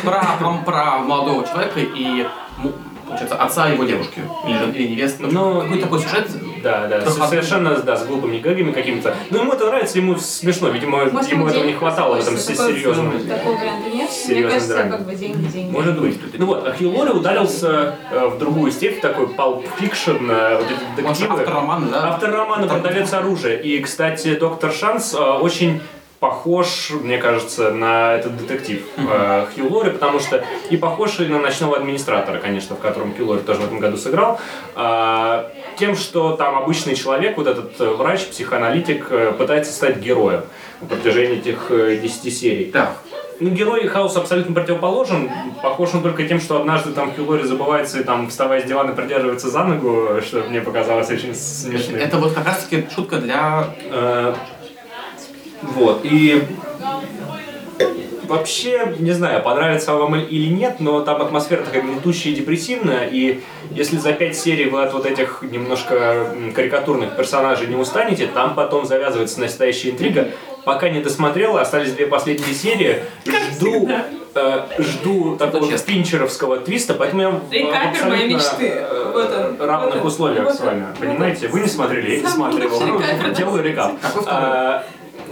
про, 0.04 0.22
про, 0.40 0.58
про 0.66 0.98
молодого 1.00 1.46
человека 1.46 1.80
и, 1.80 2.26
ну, 2.62 2.72
получается, 3.06 3.36
отца 3.36 3.68
его 3.68 3.84
девушки. 3.84 4.22
Или, 4.48 4.72
или 4.72 4.92
невесты. 4.94 5.28
Ну, 5.28 5.62
Какой 5.62 5.80
такой 5.80 6.00
сюжет? 6.00 6.30
Да, 6.64 6.88
да, 6.88 7.00
Проходной. 7.00 7.28
совершенно, 7.28 7.76
да, 7.76 7.98
с 7.98 8.06
глупыми 8.06 8.38
гэгами 8.38 8.72
какими-то. 8.72 9.14
Но 9.30 9.40
ему 9.40 9.52
это 9.52 9.66
нравится, 9.66 9.98
ему 9.98 10.16
смешно, 10.16 10.70
видимо, 10.70 11.00
Может, 11.06 11.30
ему 11.30 11.42
ему 11.42 11.50
этого 11.50 11.66
не 11.66 11.74
хватало 11.74 12.16
в 12.16 12.20
этом 12.22 12.38
серьезном. 12.38 13.28
Такого 13.28 13.58
варианта 13.58 13.90
нет. 13.90 14.10
Мне 14.30 14.44
кажется, 14.44 14.74
драме. 14.74 14.92
как 14.92 15.06
бы 15.06 15.16
деньги, 15.16 15.46
деньги. 15.52 15.72
Может 15.72 16.00
быть. 16.02 16.20
Ну 16.40 16.46
вот, 16.46 16.76
Хью 16.78 16.92
Лори 16.92 17.12
ударился 17.12 17.96
э, 18.12 18.28
в 18.28 18.38
другую 18.38 18.72
степь, 18.72 19.02
такой 19.02 19.26
pulp 19.26 19.66
fiction, 19.78 20.32
э, 20.32 20.58
вот 20.58 20.68
эти 20.68 21.02
детективы. 21.02 21.34
автор 21.34 21.54
романа, 21.54 21.88
да? 21.92 22.08
Автор 22.12 22.32
романа 22.32 22.68
«Продавец 22.68 23.12
оружия». 23.12 23.58
И, 23.58 23.80
кстати, 23.82 24.36
доктор 24.36 24.72
Шанс 24.72 25.14
э, 25.14 25.18
очень 25.18 25.82
похож, 26.24 26.92
мне 27.02 27.18
кажется, 27.18 27.72
на 27.72 28.14
этот 28.14 28.38
детектив 28.38 28.88
э, 28.96 29.46
Хью 29.54 29.70
Лори, 29.70 29.90
потому 29.90 30.22
что 30.22 30.42
и 30.70 30.78
похож 30.78 31.20
и 31.20 31.26
на 31.26 31.40
ночного 31.40 31.76
администратора, 31.76 32.40
конечно, 32.40 32.78
в 32.78 32.80
котором 32.80 33.14
Хью 33.14 33.28
Лори 33.28 33.42
тоже 33.42 33.60
в 33.60 33.66
этом 33.66 33.80
году 33.80 33.98
сыграл, 33.98 34.40
э, 34.74 35.50
тем, 35.78 35.98
что 35.98 36.38
там 36.38 36.56
обычный 36.56 36.96
человек, 36.96 37.36
вот 37.36 37.48
этот 37.48 37.82
э, 37.82 37.90
врач, 37.90 38.22
психоаналитик, 38.28 39.08
э, 39.10 39.34
пытается 39.38 39.74
стать 39.74 39.98
героем 39.98 40.44
на 40.80 40.88
протяжении 40.88 41.40
этих 41.40 41.66
э, 41.72 41.98
10 42.02 42.34
серий. 42.34 42.72
Да. 42.72 42.94
Ну, 43.42 43.50
герой 43.50 43.86
Хаус 43.88 44.16
абсолютно 44.16 44.56
противоположен. 44.56 45.30
Похож 45.62 45.94
он 45.94 46.04
только 46.04 46.26
тем, 46.26 46.40
что 46.40 46.58
однажды 46.58 46.94
там 46.94 47.14
Хью 47.14 47.26
Лори 47.26 47.44
забывается 47.44 48.00
и 48.00 48.04
там, 48.06 48.30
вставая 48.30 48.62
с 48.62 48.64
дивана, 48.64 48.94
придерживается 48.94 49.50
за 49.50 49.66
ногу, 49.66 50.22
что 50.26 50.44
мне 50.44 50.62
показалось 50.62 51.10
очень 51.10 51.36
смешным. 51.36 51.98
Это 51.98 52.18
вот 52.18 52.32
как 52.32 52.46
раз-таки 52.46 52.88
шутка 52.96 53.18
для... 53.18 53.68
Э, 53.92 54.34
Вот, 55.76 56.02
и 56.04 56.44
вообще, 58.28 58.96
не 59.00 59.12
знаю, 59.12 59.42
понравится 59.44 59.94
вам 59.94 60.16
или 60.16 60.48
нет, 60.48 60.78
но 60.80 61.02
там 61.02 61.22
атмосфера 61.22 61.64
такая 61.64 61.82
гнетущая 61.82 62.32
и 62.32 62.36
депрессивная, 62.36 63.08
и 63.08 63.42
если 63.72 63.98
за 63.98 64.14
пять 64.14 64.38
серий 64.38 64.66
вы 64.70 64.82
от 64.84 64.94
вот 64.94 65.06
этих 65.06 65.42
немножко 65.42 66.28
карикатурных 66.56 67.16
персонажей 67.16 67.68
не 67.68 67.76
устанете, 67.76 68.28
там 68.28 68.56
потом 68.56 68.86
завязывается 68.86 69.40
настоящая 69.40 69.92
интрига. 69.92 70.30
Пока 70.66 70.88
не 70.90 71.02
досмотрел, 71.02 71.58
остались 71.58 71.92
две 71.92 72.08
последние 72.08 72.54
серии, 72.56 73.04
жду, 73.58 73.90
э, 74.34 74.62
жду 74.80 75.36
такого 75.36 75.70
честно. 75.70 75.94
пинчеровского 75.94 76.58
твиста, 76.58 76.94
поэтому 76.94 77.22
я 77.22 77.30
в 77.32 77.42
Эй, 77.52 77.70
Капер, 77.70 78.06
моей 78.08 78.34
мечты. 78.34 78.68
э, 78.70 79.12
Вот 79.14 79.60
он, 79.60 79.68
равных 79.68 79.96
вот 79.96 80.02
он, 80.02 80.08
условиях 80.08 80.46
вот 80.46 80.56
с 80.56 80.62
вами, 80.62 80.86
вот 80.90 81.00
понимаете? 81.00 81.50
Вы 81.50 81.60
не 81.60 81.68
смотрели, 81.68 82.16
я 82.16 82.22
не 82.22 82.28
смотрел. 82.28 82.70
Ну. 82.80 83.34
Делаю 83.34 83.62
рекап. 83.62 84.00
Какой 84.02 84.24
второй? 84.24 84.80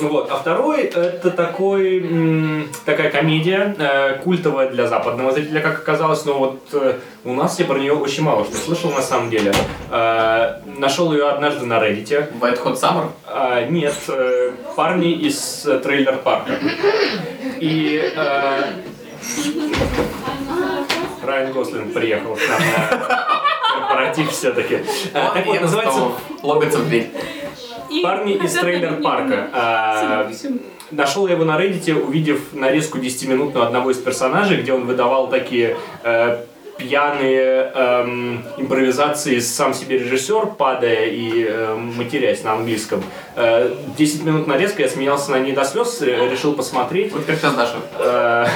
А, 0.01 0.07
Вот. 0.07 0.31
А 0.31 0.35
второй 0.37 0.81
это 0.81 1.31
такой, 1.31 2.67
такая 2.85 3.09
комедия, 3.11 3.75
э, 3.77 4.19
культовая 4.23 4.69
для 4.69 4.87
западного 4.87 5.31
зрителя, 5.31 5.61
как 5.61 5.79
оказалось, 5.79 6.25
но 6.25 6.37
вот 6.37 6.59
э, 6.73 6.99
у 7.23 7.33
нас 7.33 7.59
я 7.59 7.65
про 7.65 7.79
нее 7.79 7.93
очень 7.93 8.23
мало 8.23 8.45
что 8.45 8.57
слышал 8.57 8.91
на 8.91 9.01
самом 9.01 9.29
деле. 9.29 9.53
Э, 9.89 10.61
нашел 10.77 11.11
ее 11.13 11.29
однажды 11.29 11.65
на 11.65 11.75
Reddit. 11.75 12.39
White 12.39 12.63
Hot 12.63 12.79
Summer. 12.79 13.09
А, 13.25 13.65
нет, 13.65 13.95
э, 14.07 14.51
парни 14.75 15.11
из 15.13 15.65
э, 15.65 15.79
трейлер 15.79 16.17
парка. 16.17 16.53
И 17.59 18.01
э, 18.15 18.63
Райан 21.23 21.53
Гослинг 21.53 21.93
приехал 21.93 22.35
к 22.35 22.39
нам 22.49 22.59
на 22.59 23.41
корпоратив 23.91 24.31
все-таки. 24.31 24.79
Так 25.13 25.45
вот, 25.45 25.61
называется 25.61 26.01
Логается 26.41 26.79
в 26.79 26.87
дверь. 26.87 27.11
И 27.91 28.01
Парни 28.01 28.34
из 28.34 28.39
хотят 28.41 28.62
трейлер 28.62 28.93
они 28.93 29.04
парка. 29.04 29.25
меня. 29.27 29.49
А, 29.54 30.27
Всем- 30.32 30.34
всем. 30.34 30.60
Нашел 30.91 31.27
я 31.27 31.34
его 31.36 31.45
на 31.45 31.58
Reddit, 31.60 31.93
увидев 32.06 32.54
нарезку 32.54 32.97
10-минутную 32.97 33.65
одного 33.65 33.91
из 33.91 33.97
персонажей, 33.97 34.58
где 34.62 34.73
он 34.73 34.86
выдавал 34.86 35.30
такие 35.30 35.77
э, 36.04 36.38
пьяные 36.77 37.71
эм, 37.73 38.43
импровизации 38.58 39.39
сам 39.39 39.73
себе 39.73 39.99
режиссер, 39.99 40.47
падая 40.58 41.06
и 41.06 41.45
э, 41.47 41.75
матерясь 41.75 42.43
на 42.43 42.54
английском. 42.54 43.04
Э, 43.36 43.73
10 43.97 44.23
минут 44.25 44.47
нарезка, 44.47 44.82
я 44.82 44.89
смеялся 44.89 45.32
на 45.32 45.39
ней 45.39 45.54
до 45.54 45.63
слез, 45.63 46.01
э, 46.01 46.30
решил 46.30 46.54
посмотреть. 46.54 47.13
Вот 47.13 47.23
как 47.25 47.38
сейчас 47.38 47.54
Даша. 47.54 47.77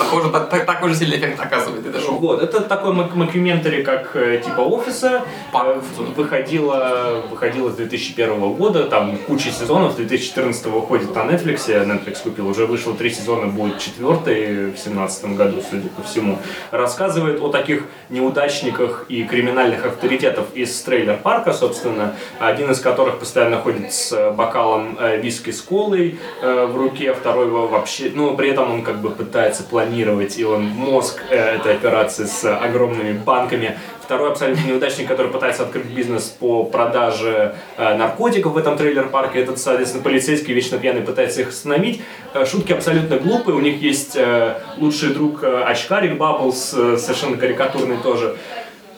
Похоже, 0.00 0.30
так- 0.30 0.48
так- 0.48 0.66
такой 0.66 0.88
же 0.90 0.96
сильный 0.96 1.18
эффект 1.18 1.38
оказывает 1.40 1.86
это 1.86 2.00
шоу. 2.00 2.18
Вот, 2.18 2.42
это 2.42 2.60
такой 2.62 2.92
мак- 2.92 3.14
макюментари, 3.14 3.82
как 3.82 4.16
э, 4.16 4.40
типа 4.44 4.60
офиса. 4.62 5.22
Э, 5.54 5.80
Выходило, 6.16 7.22
выходило 7.30 7.70
с 7.70 7.74
2001 7.74 8.54
года, 8.54 8.84
там 8.84 9.16
куча 9.26 9.50
сезонов, 9.50 9.92
с 9.92 9.96
2014 9.96 10.66
выходит 10.66 11.14
на 11.14 11.20
Netflix, 11.20 11.66
Netflix 11.66 12.22
купил, 12.22 12.48
уже 12.48 12.66
вышло 12.66 12.94
три 12.94 13.10
сезона, 13.10 13.46
будет 13.46 13.78
четвертый 13.78 14.46
в 14.66 14.70
2017 14.70 15.36
году, 15.36 15.62
судя 15.70 15.88
по 15.90 16.02
всему. 16.02 16.38
Рассказывает 16.70 17.40
о 17.42 17.48
таких 17.50 17.84
неудачниках 18.08 19.04
и 19.08 19.24
криминальных 19.24 19.84
авторитетов 19.86 20.46
из 20.54 20.80
трейлер-парка, 20.82 21.52
собственно, 21.52 22.14
один 22.38 22.70
из 22.70 22.80
которых 22.80 23.18
постоянно 23.18 23.58
ходит 23.58 23.92
с 23.92 24.32
бокалом 24.32 24.96
э, 24.98 25.20
виски 25.20 25.50
с 25.50 25.60
колой 25.60 26.18
в 26.42 26.76
руке, 26.76 27.12
второй 27.12 27.46
вообще, 27.48 28.10
ну, 28.14 28.36
при 28.36 28.50
этом 28.50 28.70
он 28.72 28.82
как 28.82 29.00
бы 29.00 29.10
пытается 29.10 29.62
планировать, 29.62 29.89
и 30.38 30.44
он 30.44 30.64
мозг 30.64 31.22
э, 31.30 31.56
этой 31.56 31.74
операции 31.74 32.24
с 32.24 32.44
огромными 32.44 33.12
банками. 33.12 33.78
Второй 34.02 34.30
абсолютно 34.30 34.66
неудачник, 34.66 35.06
который 35.06 35.30
пытается 35.30 35.62
открыть 35.62 35.86
бизнес 35.86 36.24
по 36.24 36.64
продаже 36.64 37.54
э, 37.76 37.96
наркотиков 37.96 38.52
в 38.52 38.56
этом 38.56 38.76
трейлер-парке. 38.76 39.40
Этот, 39.40 39.58
соответственно, 39.58 40.02
полицейский 40.02 40.52
вечно 40.52 40.78
пьяный 40.78 41.02
пытается 41.02 41.42
их 41.42 41.50
остановить. 41.50 42.02
Э, 42.34 42.44
шутки 42.44 42.72
абсолютно 42.72 43.18
глупые. 43.18 43.56
У 43.56 43.60
них 43.60 43.80
есть 43.80 44.16
э, 44.16 44.54
лучший 44.78 45.10
друг 45.10 45.44
э, 45.44 45.62
очкарик 45.62 46.16
Бабблс, 46.16 46.74
э, 46.74 46.96
совершенно 46.96 47.36
карикатурный 47.36 47.98
тоже. 47.98 48.36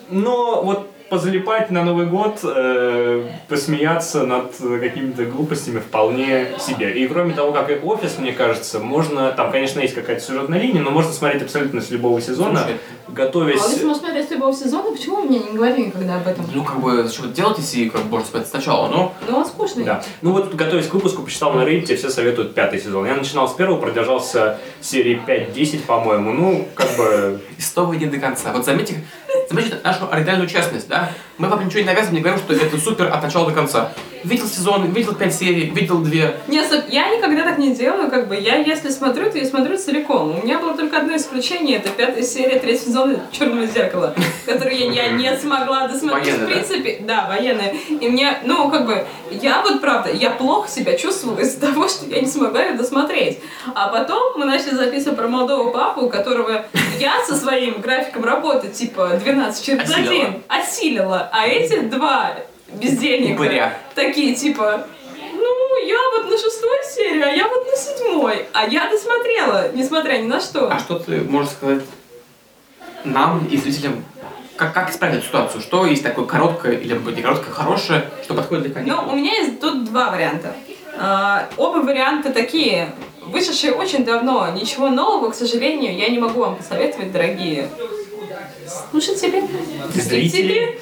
Но 0.09 0.61
вот 0.63 0.92
позалипать 1.13 1.69
на 1.69 1.83
Новый 1.83 2.07
год, 2.07 2.39
э, 2.43 3.29
посмеяться 3.47 4.23
над 4.23 4.55
какими-то 4.55 5.25
глупостями 5.25 5.79
вполне 5.79 6.47
себе. 6.59 6.91
И 6.91 7.07
кроме 7.07 7.35
того, 7.35 7.51
как 7.51 7.69
и 7.69 7.75
офис, 7.75 8.17
мне 8.17 8.31
кажется, 8.31 8.79
можно, 8.79 9.31
там, 9.31 9.51
конечно, 9.51 9.79
есть 9.79 9.93
какая-то 9.93 10.23
сюжетная 10.23 10.59
линия, 10.59 10.81
но 10.81 10.89
можно 10.89 11.13
смотреть 11.13 11.43
абсолютно 11.43 11.81
с 11.81 11.91
любого 11.91 12.19
сезона, 12.19 12.61
Слушай, 12.61 12.79
готовясь... 13.09 13.61
А 13.63 13.69
если 13.69 13.85
можно 13.85 14.05
смотреть 14.05 14.27
с 14.27 14.31
любого 14.31 14.55
сезона, 14.55 14.91
почему 14.91 15.17
вы 15.17 15.23
мне 15.25 15.37
не 15.37 15.55
говорили 15.55 15.85
никогда 15.85 16.15
об 16.15 16.27
этом? 16.27 16.45
Ну, 16.51 16.63
как 16.63 16.79
бы, 16.79 17.07
что 17.07 17.27
делать, 17.27 17.75
и 17.75 17.89
как 17.91 18.01
бы, 18.05 18.09
можно 18.09 18.27
сказать, 18.27 18.47
сначала, 18.47 18.87
но 18.87 19.13
Ну, 19.29 19.37
он 19.37 19.45
скучный. 19.45 19.83
Да. 19.83 20.03
Ну 20.23 20.31
вот, 20.31 20.51
готовясь 20.55 20.87
к 20.87 20.93
выпуску, 20.95 21.21
почитал 21.21 21.53
на 21.53 21.61
Reddit, 21.61 21.95
все 21.95 22.09
советуют 22.09 22.55
пятый 22.55 22.81
сезон. 22.81 23.05
Я 23.05 23.15
начинал 23.15 23.47
с 23.47 23.53
первого, 23.53 23.79
продержался 23.79 24.57
серии 24.81 25.21
5-10, 25.27 25.81
по-моему. 25.85 26.33
Ну, 26.33 26.67
как 26.73 26.89
бы... 26.97 27.39
и 27.59 27.61
снова 27.61 27.93
не 27.93 28.07
до 28.07 28.17
конца. 28.17 28.51
Вот 28.51 28.65
заметьте, 28.65 29.03
заметьте 29.49 29.77
нашу 29.83 30.11
оригинальную 30.11 30.49
честность, 30.49 30.87
да? 30.87 31.11
Мы 31.37 31.47
вам 31.47 31.65
ничего 31.65 31.79
не 31.79 31.85
навязываем, 31.85 32.15
не 32.15 32.21
говорим, 32.21 32.39
что 32.39 32.53
это 32.53 32.77
супер 32.77 33.07
от 33.07 33.21
начала 33.23 33.47
до 33.47 33.53
конца. 33.53 33.91
Видел 34.23 34.47
сезон, 34.47 34.89
видел 34.91 35.15
пять 35.15 35.35
серий, 35.35 35.69
видел 35.71 35.99
две. 35.99 36.37
Нет, 36.47 36.67
стоп, 36.67 36.85
я 36.89 37.09
никогда 37.15 37.43
так 37.43 37.57
не 37.57 37.75
делаю, 37.75 38.09
как 38.09 38.27
бы, 38.27 38.35
я 38.35 38.55
если 38.57 38.89
смотрю, 38.89 39.29
то 39.29 39.37
я 39.37 39.45
смотрю 39.45 39.77
целиком. 39.77 40.39
У 40.39 40.45
меня 40.45 40.59
было 40.59 40.77
только 40.77 40.99
одно 40.99 41.15
исключение, 41.15 41.77
это 41.77 41.89
пятая 41.89 42.23
серия 42.23 42.59
третьего 42.59 42.85
сезона 42.85 43.19
«Черного 43.31 43.65
зеркала», 43.65 44.15
которую 44.45 44.77
я, 44.77 45.07
я 45.07 45.09
не 45.09 45.35
смогла 45.37 45.87
досмотреть. 45.87 46.25
Военная, 46.25 46.45
в 46.45 46.49
да? 46.49 46.55
принципе, 46.55 46.97
да, 47.01 47.27
военная. 47.27 47.73
И 47.89 48.07
мне, 48.07 48.37
ну, 48.45 48.69
как 48.69 48.85
бы, 48.85 49.05
я 49.31 49.61
вот, 49.61 49.81
правда, 49.81 50.11
я 50.11 50.29
плохо 50.29 50.69
себя 50.69 50.97
чувствовала 50.97 51.39
из-за 51.39 51.59
того, 51.59 51.87
что 51.87 52.05
я 52.05 52.21
не 52.21 52.27
смогла 52.27 52.63
ее 52.63 52.77
досмотреть. 52.77 53.39
А 53.75 53.89
потом 53.89 54.37
мы 54.37 54.45
начали 54.45 54.75
записывать 54.75 55.17
про 55.17 55.27
молодого 55.27 55.71
папу, 55.71 56.07
которого 56.07 56.65
я 56.99 57.23
со 57.25 57.35
своим 57.35 57.81
графиком 57.81 58.23
работы, 58.23 58.69
типа, 58.69 59.19
12 59.21 59.32
Осилила. 59.41 60.25
1, 60.25 60.43
осилила. 60.47 61.29
А 61.31 61.47
эти 61.47 61.79
два 61.79 62.35
бездельника 62.67 63.41
Упыря. 63.41 63.77
такие, 63.95 64.35
типа, 64.35 64.85
ну, 65.33 65.85
я 65.85 65.97
вот 66.15 66.29
на 66.29 66.37
шестой 66.37 66.77
серии, 66.95 67.21
а 67.21 67.31
я 67.31 67.47
вот 67.47 67.65
на 67.65 67.75
седьмой. 67.75 68.45
А 68.53 68.67
я 68.67 68.89
досмотрела, 68.89 69.71
несмотря 69.73 70.17
ни 70.17 70.27
на 70.27 70.39
что. 70.39 70.69
А 70.71 70.79
что 70.79 70.99
ты 70.99 71.21
можешь 71.21 71.51
сказать 71.51 71.83
нам 73.03 73.45
и 73.47 73.57
зрителям, 73.57 74.03
как, 74.55 74.73
как 74.73 74.91
исправить 74.91 75.17
эту 75.17 75.25
ситуацию? 75.25 75.61
Что 75.61 75.85
есть 75.85 76.03
такое 76.03 76.25
короткое 76.25 76.73
или, 76.73 76.93
не 76.93 77.21
короткое, 77.21 77.51
хорошее, 77.51 78.09
что 78.23 78.33
подходит 78.33 78.65
для 78.65 78.73
каникул? 78.73 79.01
Ну, 79.03 79.13
у 79.13 79.15
меня 79.15 79.33
есть 79.33 79.59
тут 79.59 79.85
два 79.85 80.11
варианта. 80.11 80.53
А, 80.97 81.49
оба 81.57 81.79
варианта 81.79 82.31
такие, 82.31 82.93
вышедшие 83.25 83.73
очень 83.73 84.05
давно. 84.05 84.49
Ничего 84.51 84.89
нового, 84.89 85.31
к 85.31 85.35
сожалению, 85.35 85.95
я 85.97 86.09
не 86.09 86.19
могу 86.19 86.41
вам 86.41 86.55
посоветовать, 86.55 87.11
дорогие 87.11 87.67
слушатели, 88.67 89.43
зрители, 89.93 90.79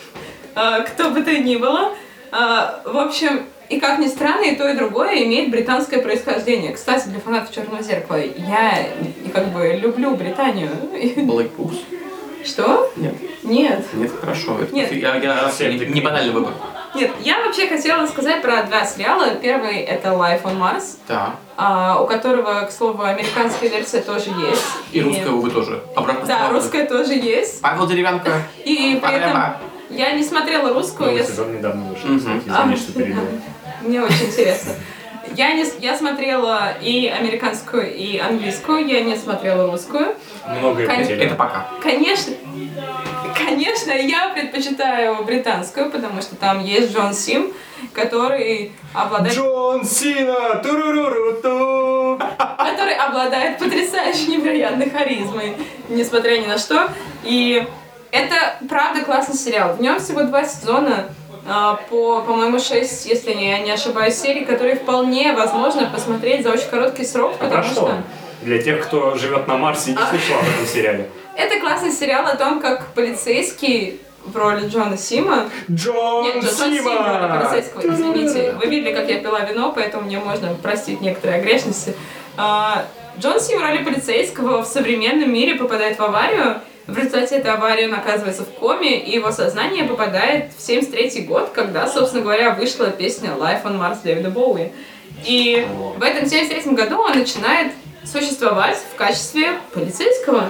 а, 0.56 0.82
кто 0.82 1.12
бы 1.12 1.22
то 1.22 1.38
ни 1.38 1.56
было. 1.58 1.94
А, 2.32 2.82
в 2.86 2.98
общем, 2.98 3.46
и 3.70 3.80
как 3.80 4.00
ни 4.00 4.08
странно, 4.08 4.44
и 4.44 4.56
то, 4.56 4.68
и 4.68 4.76
другое 4.76 5.24
имеет 5.24 5.50
британское 5.50 6.02
происхождение. 6.02 6.74
Кстати, 6.74 7.08
для 7.08 7.20
фанатов 7.20 7.54
Черного 7.54 7.82
зеркала, 7.82 8.20
я 8.20 8.88
как 9.34 9.48
бы 9.54 9.80
люблю 9.82 10.16
Британию. 10.16 10.70
Books? 10.92 11.78
Что? 12.44 12.92
Нет. 12.96 13.16
Нет. 13.44 13.86
Нет, 13.94 14.12
хорошо. 14.20 14.60
Это 14.60 14.74
Нет. 14.74 14.92
Я, 14.92 15.16
я, 15.16 15.50
Всем 15.50 15.78
не, 15.78 15.86
не 15.86 16.02
банальный 16.02 16.34
выбор. 16.34 16.54
Нет, 16.94 17.12
я 17.22 17.40
вообще 17.40 17.68
хотела 17.68 18.06
сказать 18.06 18.42
про 18.42 18.64
два 18.64 18.86
сериала. 18.86 19.36
Первый 19.36 19.78
это 19.80 20.10
Life 20.10 20.44
on 20.44 20.58
Mars, 20.60 20.98
Да. 21.08 21.36
а, 21.56 22.02
у 22.02 22.06
которого, 22.08 22.64
к 22.66 22.72
слову, 22.72 23.04
американская 23.04 23.70
версия 23.70 24.02
тоже 24.02 24.30
есть. 24.50 24.66
И 24.92 25.02
русская, 25.02 25.30
увы, 25.30 25.50
тоже. 25.52 25.82
Обратно 25.96 26.26
Да, 26.26 26.36
справа. 26.36 26.54
русская 26.54 26.86
тоже 26.86 27.14
есть. 27.14 27.62
Павел 27.62 27.88
Деревянко. 27.88 28.32
И 28.66 29.00
при 29.02 29.14
этом 29.16 29.40
я 29.90 30.12
не 30.12 30.24
смотрела 30.24 30.74
русскую. 30.74 31.08
Новый 31.12 31.22
я 31.22 31.28
сезон 31.28 31.56
недавно 31.58 31.84
вышел, 31.90 32.10
Мгм. 32.10 32.20
кстати, 32.20 32.44
А, 32.50 32.62
извини, 32.64 32.76
что 32.76 32.94
перебил. 32.94 33.22
Мне 33.82 34.02
очень 34.02 34.26
интересно. 34.26 34.74
Я, 35.34 35.54
не, 35.54 35.66
я 35.80 35.96
смотрела 35.98 36.74
и 36.82 37.08
американскую, 37.08 37.94
и 37.96 38.18
английскую, 38.18 38.86
я 38.86 39.02
не 39.02 39.16
смотрела 39.16 39.72
русскую. 39.72 40.16
Многое 40.60 40.88
Кон- 40.88 40.98
потерял. 40.98 41.22
Это 41.28 41.36
пока. 41.36 41.68
Конечно, 41.82 42.34
конечно, 43.52 43.92
я 43.92 44.30
предпочитаю 44.30 45.24
британскую, 45.24 45.90
потому 45.92 46.22
что 46.22 46.36
там 46.36 46.64
есть 46.64 46.94
Джон 46.94 47.14
Сим, 47.14 47.52
который 47.94 48.72
обладает, 48.94 49.36
Джон 49.36 49.84
Сина! 49.84 50.62
Который 52.58 52.96
обладает 52.96 53.58
потрясающей 53.58 54.28
невероятной 54.28 54.90
харизмой, 54.90 55.56
несмотря 55.90 56.38
ни 56.38 56.46
на 56.46 56.58
что. 56.58 56.90
И 57.24 57.66
это, 58.12 58.36
правда, 58.70 59.02
классный 59.04 59.36
сериал. 59.36 59.76
В 59.76 59.82
нем 59.82 60.00
всего 60.00 60.24
два 60.24 60.46
сезона, 60.46 61.10
а, 61.48 61.76
по, 61.90 62.22
по-моему, 62.22 62.60
шесть, 62.60 63.06
если 63.06 63.34
я 63.34 63.60
не 63.60 63.72
ошибаюсь, 63.72 64.16
серий, 64.16 64.46
которые 64.46 64.76
вполне 64.76 65.34
возможно 65.34 65.88
посмотреть 65.88 66.44
за 66.44 66.52
очень 66.52 66.70
короткий 66.70 67.04
срок, 67.04 67.34
А 67.36 67.38
про 67.40 67.48
потому 67.48 67.64
что? 67.64 67.74
что... 67.74 68.04
Для 68.44 68.62
тех, 68.62 68.88
кто 68.88 69.16
живет 69.16 69.48
на 69.48 69.58
Марсе 69.58 69.92
и 69.92 69.94
не 69.94 70.00
слышал 70.00 70.36
об 70.40 70.44
этом 70.44 70.66
сериале. 70.66 71.10
Это 71.36 71.60
классный 71.60 71.92
сериал 71.92 72.26
о 72.28 72.36
том, 72.36 72.60
как 72.60 72.94
полицейский 72.94 74.00
в 74.24 74.36
роли 74.38 74.68
Джона 74.68 74.98
Сима 74.98 75.50
Джон 75.70 76.26
Нет, 76.26 76.44
Джон 76.44 76.54
Сим 76.54 76.84
в 76.84 76.88
роли 76.88 77.18
Сима! 77.18 77.50
полицейского, 77.50 77.94
извините. 77.94 78.54
Вы 78.54 78.70
видели, 78.70 78.94
как 78.94 79.10
я 79.10 79.20
пила 79.20 79.40
вино, 79.42 79.72
поэтому 79.74 80.04
мне 80.06 80.20
можно 80.20 80.54
простить 80.56 81.02
некоторые 81.02 81.40
огрешности. 81.40 81.96
А, 82.38 82.86
Джон 83.20 83.40
Сим 83.40 83.60
в 83.60 83.64
роли 83.64 83.84
полицейского 83.84 84.62
в 84.64 84.68
современном 84.68 85.34
мире 85.34 85.56
попадает 85.56 85.98
в 85.98 86.04
аварию. 86.04 86.62
В 86.88 86.98
результате 86.98 87.38
этой 87.38 87.52
аварии 87.52 87.86
он 87.86 87.94
оказывается 87.94 88.44
в 88.44 88.50
коме, 88.50 89.00
и 89.00 89.16
его 89.16 89.32
сознание 89.32 89.86
попадает 89.86 90.52
в 90.58 90.62
73 90.62 91.22
год, 91.24 91.52
когда, 91.54 91.88
собственно 91.88 92.24
говоря, 92.24 92.54
вышла 92.54 92.90
песня 92.90 93.30
«Life 93.30 93.64
on 93.64 93.80
Mars» 93.80 94.00
Дэвида 94.04 94.30
Боуи. 94.30 94.72
И 95.26 95.66
в 95.98 96.02
этом 96.02 96.28
73 96.28 96.74
году 96.74 96.98
он 96.98 97.18
начинает 97.18 97.72
существовать 98.04 98.78
в 98.94 98.96
качестве 98.96 99.60
полицейского. 99.74 100.50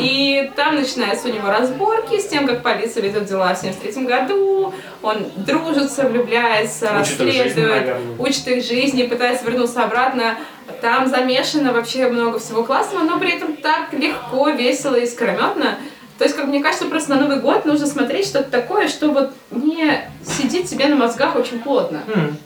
И 0.00 0.50
там 0.56 0.76
начинаются 0.76 1.28
у 1.28 1.32
него 1.32 1.48
разборки 1.48 2.20
с 2.20 2.26
тем, 2.26 2.46
как 2.46 2.62
полиция 2.62 3.02
ведет 3.02 3.26
дела 3.26 3.54
в 3.54 3.58
73 3.58 4.04
году. 4.04 4.72
Он 5.02 5.26
дружится, 5.36 6.08
влюбляется, 6.08 6.90
Учит 7.00 7.20
их 7.20 7.32
жизни, 7.32 7.42
расследует, 7.42 7.96
учит 8.18 8.48
их 8.48 8.64
жизни, 8.64 9.02
пытается 9.04 9.44
вернуться 9.44 9.84
обратно. 9.84 10.36
Там 10.80 11.08
замешано 11.08 11.72
вообще 11.72 12.08
много 12.08 12.38
всего 12.38 12.64
классного, 12.64 13.04
но 13.04 13.18
при 13.18 13.32
этом 13.36 13.56
так 13.56 13.92
легко, 13.92 14.50
весело 14.50 14.94
и 14.94 15.04
искрометно. 15.04 15.78
То 16.18 16.24
есть, 16.24 16.36
как 16.36 16.46
мне 16.46 16.62
кажется, 16.62 16.86
просто 16.86 17.10
на 17.10 17.20
Новый 17.20 17.40
год 17.40 17.64
нужно 17.64 17.86
смотреть 17.86 18.26
что-то 18.26 18.50
такое, 18.50 18.88
что 18.88 19.10
вот 19.10 19.32
не 19.50 20.08
сидит 20.24 20.68
себе 20.68 20.86
на 20.86 20.96
мозгах 20.96 21.34
очень 21.36 21.58
плотно. 21.58 22.02
М. 22.14 22.36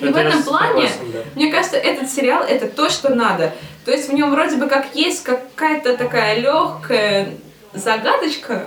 И 0.00 0.04
в 0.04 0.10
Это 0.10 0.20
этом 0.20 0.38
я 0.38 0.44
плане, 0.44 0.88
согласен, 0.88 1.12
да. 1.12 1.18
мне 1.34 1.50
кажется, 1.50 1.76
этот 1.76 2.08
сериал 2.08 2.44
это 2.44 2.68
то, 2.68 2.88
что 2.88 3.14
надо. 3.14 3.52
То 3.88 3.92
есть 3.92 4.10
в 4.10 4.12
нем 4.12 4.32
вроде 4.32 4.56
бы 4.56 4.66
как 4.66 4.94
есть 4.94 5.24
какая-то 5.24 5.96
такая 5.96 6.38
легкая 6.40 7.30
загадочка, 7.72 8.66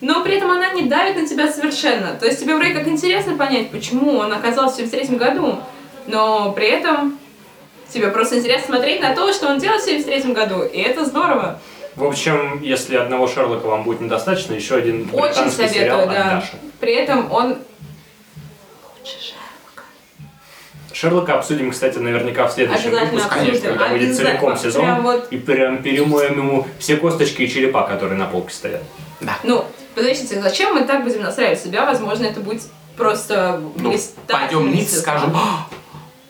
но 0.00 0.24
при 0.24 0.38
этом 0.38 0.50
она 0.50 0.72
не 0.72 0.86
давит 0.86 1.14
на 1.14 1.24
тебя 1.24 1.52
совершенно. 1.52 2.16
То 2.16 2.26
есть 2.26 2.40
тебе 2.40 2.56
вроде 2.56 2.74
как 2.74 2.88
интересно 2.88 3.36
понять, 3.36 3.70
почему 3.70 4.16
он 4.16 4.32
оказался 4.32 4.82
в 4.82 4.86
73 4.88 5.16
году, 5.18 5.60
но 6.08 6.50
при 6.50 6.66
этом 6.66 7.16
тебе 7.90 8.08
просто 8.08 8.38
интересно 8.38 8.74
смотреть 8.74 9.00
на 9.00 9.14
то, 9.14 9.32
что 9.32 9.46
он 9.46 9.60
делал 9.60 9.78
в 9.78 9.82
73 9.82 10.32
году, 10.32 10.64
и 10.64 10.80
это 10.80 11.04
здорово. 11.04 11.60
В 11.94 12.04
общем, 12.04 12.60
если 12.60 12.96
одного 12.96 13.28
Шерлока 13.28 13.66
вам 13.66 13.84
будет 13.84 14.00
недостаточно, 14.00 14.54
еще 14.54 14.74
один 14.74 15.08
Очень 15.12 15.44
британский 15.44 15.68
сериал 15.68 16.00
советую, 16.00 16.02
от 16.02 16.08
да. 16.08 16.30
Даши. 16.40 16.56
При 16.80 16.92
этом 16.92 17.30
он 17.30 17.58
лучше 18.98 19.16
Шерлока. 20.96 21.34
Обсудим, 21.34 21.70
кстати, 21.72 21.98
наверняка 21.98 22.46
в 22.46 22.52
следующем 22.52 22.90
выпуске, 22.90 23.28
конечно, 23.28 23.68
когда 23.68 23.88
будет 23.88 24.16
целиком 24.16 24.56
сезон. 24.56 24.82
Прям 24.82 25.02
вот 25.02 25.28
И 25.30 25.36
прям 25.36 25.82
перемоем 25.82 26.38
ему 26.38 26.66
все 26.78 26.96
косточки 26.96 27.42
и 27.42 27.48
черепа, 27.50 27.82
которые 27.82 28.18
на 28.18 28.24
полке 28.24 28.54
стоят. 28.54 28.82
Ну, 29.44 29.64
подождите, 29.94 30.40
зачем 30.40 30.74
мы 30.74 30.82
так 30.84 31.04
будем 31.04 31.22
настраивать 31.22 31.60
себя? 31.60 31.84
Возможно, 31.84 32.24
это 32.24 32.40
будет 32.40 32.62
просто 32.96 33.60
Ну, 33.76 33.94
пойдем 34.26 34.70
вниз 34.70 34.84
и 34.84 34.88
сезон. 34.88 35.00
скажем, 35.02 35.36
«А, 35.36 35.66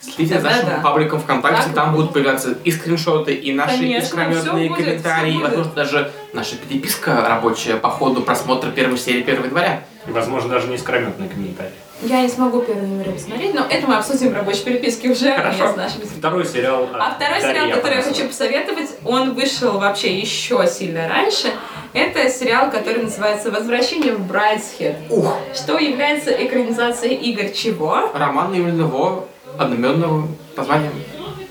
следите 0.00 0.34
за 0.38 0.40
Да, 0.42 0.50
нашим 0.50 0.68
да. 0.68 0.80
пабликом 0.82 1.20
ВКонтакте, 1.20 1.62
Так 1.66 1.74
там 1.74 1.94
будут 1.94 2.12
появляться 2.12 2.56
и 2.64 2.72
скриншоты, 2.72 3.34
и 3.34 3.52
наши 3.52 3.78
Конечно, 3.78 4.04
искрометные 4.04 4.68
будет, 4.68 4.84
комментарии, 4.84 5.38
возможно, 5.38 5.72
даже 5.74 6.12
наша 6.32 6.56
переписка 6.56 7.24
рабочая 7.28 7.76
по 7.76 7.88
ходу 7.88 8.22
просмотра 8.22 8.70
первой 8.70 8.98
серии 8.98 9.22
1 9.22 9.44
января. 9.44 9.84
И, 10.08 10.10
возможно, 10.10 10.50
даже 10.50 10.66
не 10.66 10.74
искрометные 10.74 11.28
комментарии. 11.28 11.70
Я 12.02 12.20
не 12.20 12.28
смогу 12.28 12.60
первый 12.60 12.86
номер 12.86 13.12
посмотреть, 13.12 13.54
но 13.54 13.64
это 13.70 13.86
мы 13.86 13.96
обсудим 13.96 14.30
в 14.30 14.34
рабочей 14.34 14.64
переписке 14.64 15.08
уже 15.08 15.34
Хорошо. 15.34 15.72
с 15.72 15.76
нашими 15.76 16.04
Второй 16.04 16.44
сериал 16.44 16.84
от 16.84 16.90
А 16.94 17.14
второй 17.14 17.40
Дарьи 17.40 17.54
сериал, 17.54 17.70
который 17.70 17.96
я 17.96 18.02
хочу 18.02 18.26
посоветовать, 18.26 18.90
он 19.04 19.32
вышел 19.32 19.78
вообще 19.78 20.18
еще 20.18 20.66
сильно 20.66 21.08
раньше. 21.08 21.48
Это 21.94 22.28
сериал, 22.28 22.70
который 22.70 23.02
называется 23.02 23.50
«Возвращение 23.50 24.12
в 24.12 24.26
Брайтсхед», 24.26 24.96
Ух! 25.08 25.38
что 25.54 25.78
является 25.78 26.30
экранизацией 26.32 27.14
игр 27.14 27.48
чего? 27.48 28.10
Роман 28.12 28.52
его 28.52 29.26
одноименного 29.58 30.28
названием 30.54 30.92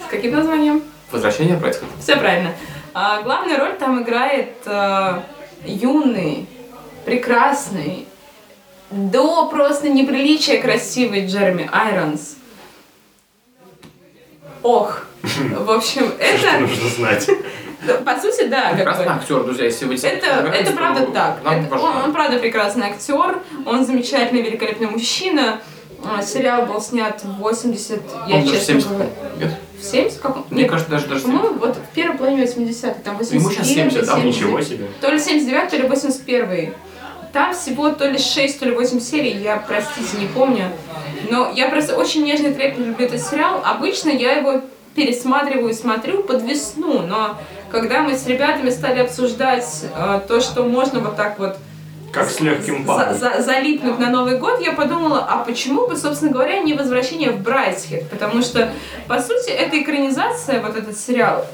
С 0.06 0.12
каким 0.12 0.36
названием? 0.36 0.84
«Возвращение 1.12 1.58
происходит». 1.58 1.94
Все 2.00 2.18
правильно. 2.18 2.52
А, 2.94 3.24
главную 3.24 3.58
роль 3.58 3.74
там 3.80 4.04
играет 4.04 4.54
а, 4.68 5.24
юный, 5.66 6.48
прекрасный, 7.04 8.08
до 8.96 9.48
просто 9.48 9.90
неприличия 9.90 10.62
красивый 10.62 11.28
Джереми 11.28 11.70
Айронс. 11.72 12.36
Ох. 14.64 15.02
В 15.22 15.72
общем, 15.72 16.12
Всё, 16.20 16.38
что 16.38 16.48
это, 16.48 16.60
нужно 16.60 16.90
знать. 16.90 17.30
по 18.06 18.20
сути, 18.20 18.48
да, 18.48 18.70
как 18.70 18.76
Прекрасный 18.76 19.06
бы. 19.06 19.12
актер, 19.12 19.44
друзья, 19.44 19.66
если 19.66 19.86
вы 19.86 19.96
Это, 19.96 20.28
это 20.28 20.72
правда 20.72 21.06
так. 21.08 21.40
Это- 21.44 21.76
он, 21.80 21.98
он 21.98 22.14
правда 22.14 22.40
прекрасный 22.40 22.88
актер, 22.88 23.40
он 23.66 23.86
замечательный, 23.86 24.42
великолепный 24.42 24.88
мужчина. 24.88 25.60
А, 26.04 26.22
Сериал 26.22 26.68
был 26.68 26.80
снят 26.82 27.20
в 27.24 27.38
80, 27.40 28.00
я 28.28 28.36
Он 28.36 28.44
честно 28.44 28.60
70. 28.80 28.90
говорю. 28.90 29.10
В 29.80 29.84
70? 29.84 30.20
Как 30.20 30.36
он? 30.38 30.46
Мне 30.52 30.62
Нет, 30.64 30.72
кажется, 30.72 30.92
даже, 30.92 31.08
даже 31.08 31.22
70. 31.22 31.40
по-моему, 31.42 31.60
вот 31.60 31.78
в 31.78 31.96
первой 31.96 32.18
половине 32.18 32.44
80-х, 32.44 32.96
там 33.04 33.18
81 33.18 33.42
Ему 33.42 33.52
сейчас 33.52 33.68
70, 33.68 34.06
да? 34.06 34.20
Ничего 34.20 34.62
себе. 34.62 34.88
То 35.02 35.10
ли 35.10 35.20
79, 35.20 35.70
то 35.72 35.78
ли 35.78 35.88
81. 35.88 36.74
Там 37.36 37.54
всего 37.54 37.90
то 37.90 38.08
ли 38.08 38.18
6, 38.18 38.60
то 38.60 38.66
ли 38.66 38.72
8 38.72 39.02
серий, 39.02 39.38
я, 39.44 39.58
простите, 39.58 40.18
не 40.18 40.26
помню. 40.28 40.70
Но 41.30 41.52
я 41.54 41.68
просто 41.68 41.98
очень 41.98 42.24
нежно 42.24 42.48
и 42.48 42.54
трепетно 42.54 42.86
люблю 42.86 43.06
этот 43.08 43.22
сериал. 43.22 43.62
Обычно 43.66 44.08
я 44.10 44.32
его 44.38 44.62
пересматриваю 44.96 45.68
и 45.72 45.74
смотрю 45.74 46.24
под 46.24 46.44
весну, 46.44 47.02
но 47.02 47.38
когда 47.74 48.00
мы 48.04 48.16
с 48.18 48.26
ребятами 48.26 48.70
стали 48.70 49.02
обсуждать 49.02 49.66
э, 49.94 50.22
то, 50.26 50.40
что 50.40 50.64
можно 50.64 51.02
вот 51.02 51.18
так 51.18 51.38
вот 51.38 51.58
Как 52.14 52.30
с 52.30 52.40
легким 52.40 52.86
за- 52.86 52.94
паром. 52.94 53.18
за- 53.18 53.42
залипнуть 53.42 54.00
на 54.00 54.10
Новый 54.12 54.38
год, 54.38 54.62
я 54.62 54.72
подумала, 54.72 55.28
а 55.30 55.44
почему 55.44 55.88
бы, 55.90 55.98
собственно 55.98 56.32
говоря, 56.32 56.60
не 56.60 56.74
возвращение 56.74 57.32
в 57.32 57.42
Брайтсхед? 57.42 58.10
Потому 58.10 58.42
что, 58.44 58.70
по 59.10 59.20
сути, 59.20 59.50
эта 59.50 59.78
экранизация, 59.82 60.62
вот 60.62 60.78
этот 60.78 60.98
сериал, 60.98 61.46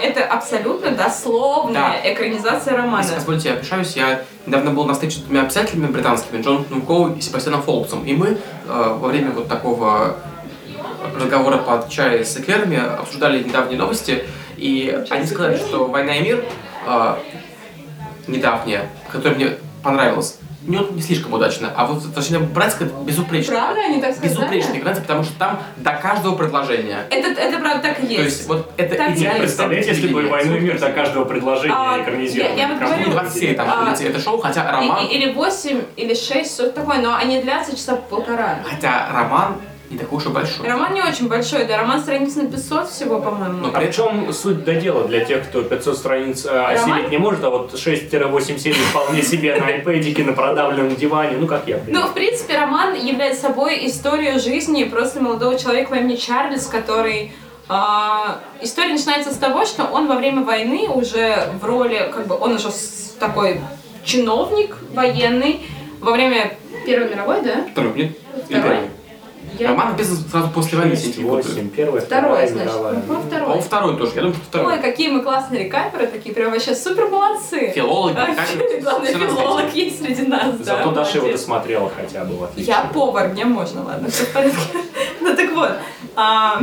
это 0.00 0.24
абсолютно 0.24 0.90
дословная 0.90 2.00
экранизация 2.04 2.76
романа. 2.76 3.02
Если 3.02 3.14
позволите, 3.14 3.48
я 3.50 3.54
опишаюсь. 3.54 3.96
Я 3.96 4.22
недавно 4.46 4.72
был 4.72 4.84
на 4.84 4.94
встрече 4.94 5.18
с 5.18 5.20
двумя 5.20 5.44
писателями 5.44 5.86
британскими, 5.86 6.42
Джонатаном 6.42 6.82
Коу 6.82 7.14
и 7.14 7.20
Себастьяном 7.20 7.62
Фолксом. 7.62 8.04
И 8.04 8.14
мы 8.14 8.28
э, 8.28 8.36
во 8.66 9.08
время 9.08 9.30
вот 9.30 9.48
такого 9.48 10.16
разговора 11.16 11.58
под 11.58 11.88
чай 11.88 12.24
с 12.24 12.36
эклерами 12.36 12.78
обсуждали 12.78 13.42
недавние 13.42 13.78
новости. 13.78 14.24
И 14.56 15.04
Чай 15.08 15.18
они 15.18 15.26
сказали, 15.26 15.56
что 15.56 15.86
«Война 15.86 16.16
и 16.16 16.22
мир» 16.22 16.44
э, 16.86 17.14
недавняя, 18.26 18.90
которая 19.10 19.36
мне 19.36 19.50
понравилась, 19.82 20.39
не, 20.70 20.78
не 20.96 21.02
слишком 21.02 21.32
удачно, 21.34 21.72
а 21.76 21.86
вот 21.86 22.04
«Возвращение 22.04 22.40
братское» 22.40 22.88
безупречно. 23.04 23.52
Правда, 23.54 23.80
они 23.82 24.00
так 24.00 24.12
сказали? 24.14 24.30
Безупречная 24.34 24.78
экранизация, 24.78 25.02
потому 25.02 25.24
что 25.24 25.38
там 25.38 25.62
до 25.76 25.92
каждого 25.92 26.36
предложения. 26.36 27.06
Это, 27.10 27.28
это 27.40 27.58
правда 27.58 27.82
так 27.88 28.00
и 28.02 28.06
есть. 28.06 28.16
То 28.16 28.22
есть 28.22 28.48
вот 28.48 28.72
это 28.76 28.94
Так 28.96 29.10
идеально. 29.16 29.40
Представляете, 29.40 29.88
если 29.90 30.08
бы 30.08 30.28
«Войну 30.28 30.56
и 30.56 30.60
мир» 30.60 30.78
до 30.78 30.90
каждого 30.92 31.24
предложения 31.24 31.74
А, 31.76 32.00
экранизировали. 32.02 32.52
я- 32.58 32.66
я 32.66 32.68
вот 32.68 32.78
говорю, 32.78 32.96
было 32.96 33.06
бы 33.06 33.12
20 33.12 33.40
серий 33.40 33.54
там 33.54 33.68
А, 33.68 33.92
это 33.92 34.20
шоу, 34.20 34.38
хотя 34.38 34.70
роман... 34.70 35.04
И- 35.04 35.08
и- 35.08 35.16
или 35.18 35.32
8, 35.32 35.82
или 35.96 36.14
6, 36.14 36.54
что-то 36.54 36.80
такое, 36.80 36.98
но 37.00 37.14
они 37.14 37.40
длятся 37.42 37.72
часа 37.76 37.96
полтора. 37.96 38.58
Хотя 38.68 39.08
роман 39.12 39.56
не 39.90 39.98
такой 39.98 40.18
уж 40.18 40.26
и 40.26 40.28
большой. 40.28 40.68
Роман 40.68 40.94
не 40.94 41.02
очень 41.02 41.28
большой, 41.28 41.64
да, 41.66 41.76
роман 41.76 42.00
страниц 42.00 42.36
на 42.36 42.46
500 42.46 42.88
всего, 42.88 43.20
по-моему. 43.20 43.66
Но 43.66 43.70
А 43.74 43.80
в 43.80 43.90
чем 43.90 44.32
суть 44.32 44.64
до 44.64 44.74
дела 44.74 45.04
для 45.08 45.24
тех, 45.24 45.48
кто 45.48 45.62
500 45.62 45.98
страниц 45.98 46.46
э, 46.46 46.48
осилить 46.50 47.10
не 47.10 47.18
может, 47.18 47.42
а 47.42 47.50
вот 47.50 47.74
6-8 47.74 48.58
серий 48.58 48.74
вполне 48.74 49.22
себе 49.22 49.56
на 49.56 49.66
айпэдике, 49.66 50.22
на 50.22 50.32
продавленном 50.32 50.94
диване, 50.94 51.36
ну 51.38 51.46
как 51.48 51.66
я. 51.66 51.80
Ну, 51.88 52.06
в 52.06 52.14
принципе, 52.14 52.56
роман 52.56 52.94
является 52.94 53.42
собой 53.42 53.84
историю 53.86 54.38
жизни 54.38 54.84
просто 54.84 55.20
молодого 55.20 55.58
человека 55.58 55.90
по 55.90 55.94
имени 55.96 56.16
Чарльз, 56.16 56.66
который... 56.66 57.32
а, 57.68 58.38
история 58.62 58.92
начинается 58.92 59.32
с 59.32 59.36
того, 59.36 59.64
что 59.64 59.84
он 59.84 60.06
во 60.06 60.14
время 60.14 60.42
войны 60.42 60.88
уже 60.88 61.48
в 61.60 61.64
роли, 61.64 62.10
как 62.14 62.28
бы, 62.28 62.38
он 62.38 62.54
уже 62.54 62.68
такой 63.18 63.60
чиновник 64.04 64.76
военный. 64.94 65.60
Во 66.00 66.12
время 66.12 66.52
Первой 66.86 67.10
мировой, 67.10 67.42
да? 67.42 67.66
Второй, 67.72 67.92
нет? 67.94 68.18
Второй? 68.48 68.78
Я- 69.60 69.68
Роман 69.68 69.90
написан 69.90 70.16
сразу 70.16 70.48
после 70.48 70.78
войны, 70.78 70.92
если 70.92 71.08
не 71.08 71.28
путаю. 71.28 71.42
8, 71.54 71.68
первая, 71.68 72.00
Второй, 72.00 72.46
вторая 72.46 72.48
значит. 72.48 73.06
Ну, 73.08 73.20
второй. 73.20 73.40
По-моему, 73.42 73.62
второй 73.62 73.96
тоже. 73.98 74.12
Я 74.14 74.20
думаю, 74.22 74.34
что 74.36 74.44
второй. 74.44 74.72
Ой, 74.74 74.80
какие 74.80 75.08
мы 75.10 75.22
классные 75.22 75.64
рекаперы, 75.64 76.06
такие 76.06 76.34
прям 76.34 76.50
вообще 76.52 76.74
супер 76.74 77.08
молодцы. 77.08 77.72
Филологи, 77.74 78.16
свете. 78.50 79.18
филолог 79.18 79.74
есть 79.74 80.02
среди 80.02 80.22
нас, 80.22 80.54
да. 80.58 80.64
Зато 80.64 80.90
Даша 80.92 81.18
его 81.18 81.28
досмотрела 81.28 81.90
хотя 81.94 82.24
бы. 82.24 82.48
Я 82.56 82.90
повар, 82.92 83.28
мне 83.28 83.44
можно, 83.44 83.84
ладно, 83.84 84.08
все 84.10 84.24
в 84.24 84.32
порядке. 84.32 84.58
Ну 85.20 85.36
так 85.36 85.52
вот, 85.52 85.72
а, 86.16 86.62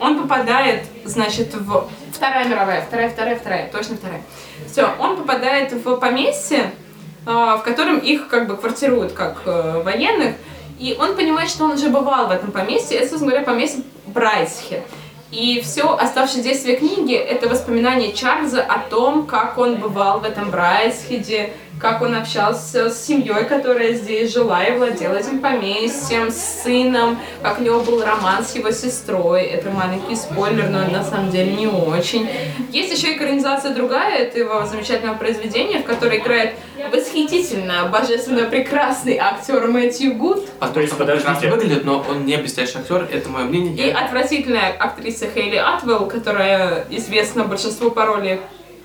он 0.00 0.20
попадает, 0.20 0.82
значит, 1.04 1.54
в... 1.54 1.88
Вторая 2.12 2.46
мировая, 2.48 2.82
вторая, 2.82 3.08
вторая, 3.08 3.36
вторая, 3.36 3.70
точно 3.70 3.96
вторая. 3.96 4.22
Все, 4.66 4.88
он 4.98 5.16
попадает 5.16 5.72
в 5.72 5.96
поместье, 5.96 6.72
а, 7.24 7.56
в 7.56 7.62
котором 7.62 7.98
их 7.98 8.28
как 8.28 8.48
бы 8.48 8.56
квартируют 8.56 9.12
как 9.12 9.42
э, 9.46 9.82
военных, 9.84 10.34
и 10.80 10.96
он 10.98 11.14
понимает, 11.14 11.50
что 11.50 11.64
он 11.64 11.72
уже 11.72 11.90
бывал 11.90 12.28
в 12.28 12.30
этом 12.30 12.52
поместье, 12.52 12.98
это, 12.98 13.18
говоря, 13.18 13.42
поместье 13.42 13.82
Брайтсхед. 14.06 14.82
И 15.30 15.60
все 15.60 15.94
оставшее 15.94 16.42
действие 16.42 16.76
книги— 16.76 17.14
это 17.16 17.48
воспоминания 17.50 18.12
Чарльза 18.12 18.62
о 18.62 18.78
том, 18.88 19.26
как 19.26 19.58
он 19.58 19.76
бывал 19.76 20.20
в 20.20 20.24
этом 20.24 20.50
Брайтсхеде, 20.50 21.52
как 21.80 22.02
он 22.02 22.14
общался 22.14 22.90
с 22.90 23.06
семьей, 23.06 23.44
которая 23.44 23.94
здесь 23.94 24.32
жила 24.32 24.62
и 24.62 24.76
владела 24.76 25.14
этим 25.14 25.40
поместьем, 25.40 26.30
с 26.30 26.62
сыном, 26.62 27.18
как 27.42 27.58
у 27.58 27.62
него 27.62 27.80
был 27.80 28.04
роман 28.04 28.44
с 28.44 28.54
его 28.54 28.70
сестрой. 28.70 29.44
Это 29.44 29.70
маленький 29.70 30.14
спойлер, 30.14 30.68
но 30.68 30.86
на 30.86 31.02
самом 31.02 31.30
деле 31.30 31.52
не 31.52 31.66
очень. 31.66 32.28
Есть 32.70 32.96
еще 32.96 33.16
экранизация 33.16 33.74
другая 33.74 34.18
этого 34.18 34.66
замечательного 34.66 35.16
произведения, 35.16 35.78
в 35.78 35.84
которой 35.84 36.18
играет 36.18 36.54
восхитительно, 36.92 37.88
божественно 37.90 38.44
прекрасный 38.44 39.16
актер 39.16 39.66
Мэтью 39.66 40.14
Гуд 40.14 40.46
А 40.60 40.68
То 40.68 40.80
есть, 40.80 40.92
он 40.92 40.98
подождите. 40.98 41.28
прекрасно 41.28 41.56
выглядит, 41.56 41.84
но 41.84 42.04
он 42.08 42.26
не 42.26 42.36
блестящий 42.36 42.78
актер, 42.78 43.08
это 43.10 43.28
мое 43.28 43.44
мнение. 43.44 43.88
и 43.88 43.90
отвратительная 43.90 44.72
актриса 44.78 45.26
Хейли 45.34 45.56
Атвелл, 45.56 46.06
которая 46.06 46.86
известна 46.90 47.44
большинству 47.44 47.90
по 47.90 48.04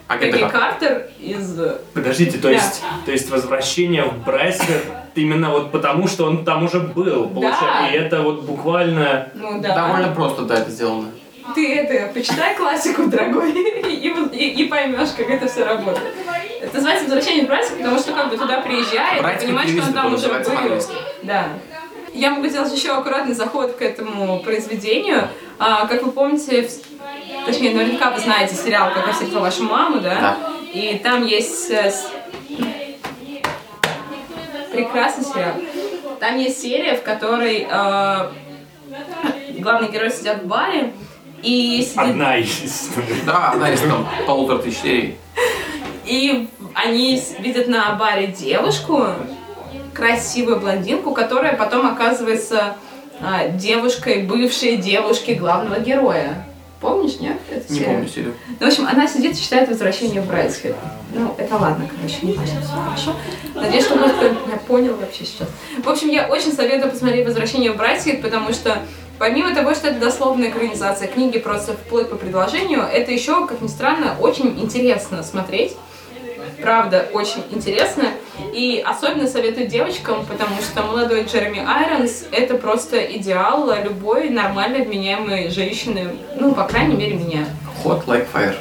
Агент 0.07 0.33
Пегги 0.33 0.49
Картер. 0.49 0.59
Картер 0.89 1.07
из... 1.19 1.59
Подождите, 1.93 2.37
то 2.37 2.43
Да. 2.43 2.51
есть, 2.51 2.83
то 3.05 3.11
есть 3.11 3.29
возвращение 3.29 4.03
в 4.03 4.23
Брайслер 4.23 4.81
именно 5.15 5.49
вот 5.49 5.71
потому, 5.71 6.07
что 6.07 6.25
он 6.25 6.45
там 6.45 6.65
уже 6.65 6.79
был, 6.79 7.27
получается, 7.29 7.87
и 7.91 7.95
это 7.95 8.21
вот 8.21 8.43
буквально... 8.43 9.29
Ну 9.33 9.61
да. 9.61 9.75
Довольно 9.75 10.13
просто, 10.13 10.43
да, 10.43 10.59
это 10.59 10.69
сделано. 10.69 11.09
Ты 11.53 11.75
это, 11.75 12.11
почитай 12.13 12.55
классику, 12.55 13.05
дорогой, 13.07 13.51
и, 13.53 14.13
и, 14.33 14.63
и 14.63 14.67
поймешь, 14.67 15.09
как 15.15 15.29
это 15.29 15.47
все 15.47 15.63
работает. 15.63 16.13
Это 16.61 16.75
называется 16.75 17.05
«Возвращение 17.05 17.45
в 17.45 17.47
Брайск», 17.47 17.77
потому 17.77 17.99
что 17.99 18.13
как 18.13 18.29
бы 18.31 18.37
туда 18.37 18.61
приезжает, 18.61 19.21
и 19.21 19.45
понимаешь, 19.45 19.69
что 19.69 19.83
он 19.83 19.93
там 19.93 20.13
это 20.15 20.15
уже 20.15 20.27
был. 20.27 20.81
Да. 21.23 21.49
Я 22.15 22.31
могу 22.31 22.47
сделать 22.47 22.73
еще 22.73 22.91
аккуратный 22.91 23.35
заход 23.35 23.75
к 23.75 23.81
этому 23.81 24.39
произведению. 24.39 25.27
А, 25.59 25.85
как 25.85 26.01
вы 26.03 26.11
помните, 26.11 26.67
в- 26.67 27.45
точнее, 27.45 27.75
наверняка 27.75 28.09
вы 28.11 28.19
знаете 28.19 28.55
сериал 28.55 28.91
«Как 28.93 29.05
я 29.05 29.11
встретила 29.13 29.41
вашу 29.41 29.63
маму», 29.63 29.99
да? 29.99 30.15
Да. 30.15 30.37
И 30.73 30.97
там 31.03 31.25
есть 31.25 31.69
э, 31.71 31.91
прекрасный 34.71 35.25
сериал. 35.25 35.53
Там 36.19 36.37
есть 36.37 36.61
серия, 36.61 36.95
в 36.95 37.03
которой 37.03 37.67
э, 37.69 38.29
главный 39.59 39.89
герой 39.89 40.09
сидят 40.11 40.43
в 40.43 40.47
баре, 40.47 40.93
и 41.43 41.81
сидит 41.81 41.97
Одна 41.97 42.37
из... 42.37 42.89
Да, 43.25 43.51
одна 43.51 43.71
из 43.71 43.81
там 43.81 44.07
полутора 44.25 44.59
тысяч 44.59 44.79
серий. 44.79 45.17
И 46.05 46.47
они 46.73 47.17
с- 47.17 47.37
видят 47.39 47.67
на 47.67 47.93
баре 47.95 48.27
девушку, 48.27 49.05
красивую 49.95 50.59
блондинку, 50.59 51.13
которая 51.13 51.55
потом 51.55 51.87
оказывается 51.87 52.75
а, 53.21 53.47
девушкой, 53.47 54.23
бывшей 54.23 54.77
девушки 54.77 55.31
главного 55.31 55.79
героя. 55.79 56.45
Помнишь, 56.81 57.19
нет? 57.19 57.37
эту 57.49 57.71
Не 57.71 57.79
серию? 57.79 57.93
помню 57.95 58.09
серию. 58.09 58.33
Ну, 58.59 58.65
в 58.65 58.69
общем, 58.69 58.85
она 58.85 59.07
сидит 59.07 59.33
и 59.35 59.41
читает 59.41 59.69
«Возвращение 59.69 60.21
в 60.21 60.27
Брайсхед». 60.27 60.75
Ну, 61.13 61.33
это 61.37 61.55
ладно, 61.55 61.89
короче, 61.89 62.17
не 62.21 62.33
важно, 62.33 62.61
все 62.61 62.75
хорошо. 62.75 63.15
Надеюсь, 63.55 63.85
что 63.85 63.95
может 63.95 64.17
меня 64.17 64.57
понял 64.67 64.95
вообще 64.95 65.25
сейчас. 65.25 65.47
В 65.83 65.89
общем, 65.89 66.09
я 66.09 66.27
очень 66.27 66.51
советую 66.51 66.91
посмотреть 66.91 67.25
«Возвращение 67.25 67.71
в 67.71 67.77
Брайсхед», 67.77 68.21
потому 68.21 68.51
что 68.51 68.79
помимо 69.17 69.55
того, 69.55 69.73
что 69.73 69.87
это 69.87 69.99
дословная 69.99 70.49
экранизация 70.49 71.07
книги 71.07 71.39
просто 71.39 71.73
вплоть 71.73 72.09
по 72.09 72.17
предложению, 72.17 72.81
это 72.81 73.11
еще, 73.11 73.47
как 73.47 73.61
ни 73.61 73.67
странно, 73.67 74.17
очень 74.19 74.59
интересно 74.59 75.23
смотреть. 75.23 75.75
Правда, 76.61 77.07
очень 77.13 77.43
интересно. 77.51 78.09
И 78.53 78.83
особенно 78.85 79.27
советую 79.27 79.67
девочкам, 79.67 80.25
потому 80.25 80.61
что 80.61 80.83
молодой 80.83 81.23
Джереми 81.23 81.59
Айронс— 81.65 82.25
это 82.31 82.55
просто 82.55 82.99
идеал 83.17 83.71
любой 83.83 84.29
нормальной, 84.29 84.83
вменяемой 84.85 85.49
женщины. 85.49 86.15
Ну, 86.39 86.53
по 86.53 86.63
крайней 86.63 86.95
мере, 86.95 87.15
меня. 87.15 87.45
Hot 87.83 88.05
like 88.05 88.27
fire. 88.33 88.55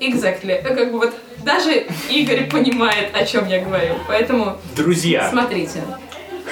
Exactly. 0.00 0.50
Э, 0.52 0.74
Как 0.74 0.92
бы 0.92 0.98
вот 0.98 1.14
даже 1.44 1.86
Игорь 2.10 2.48
понимает, 2.50 3.14
о 3.14 3.24
чем 3.24 3.46
я 3.48 3.60
говорю. 3.60 3.94
Поэтому 4.08 4.56
Друзья, 4.76 5.28
смотрите. 5.30 5.82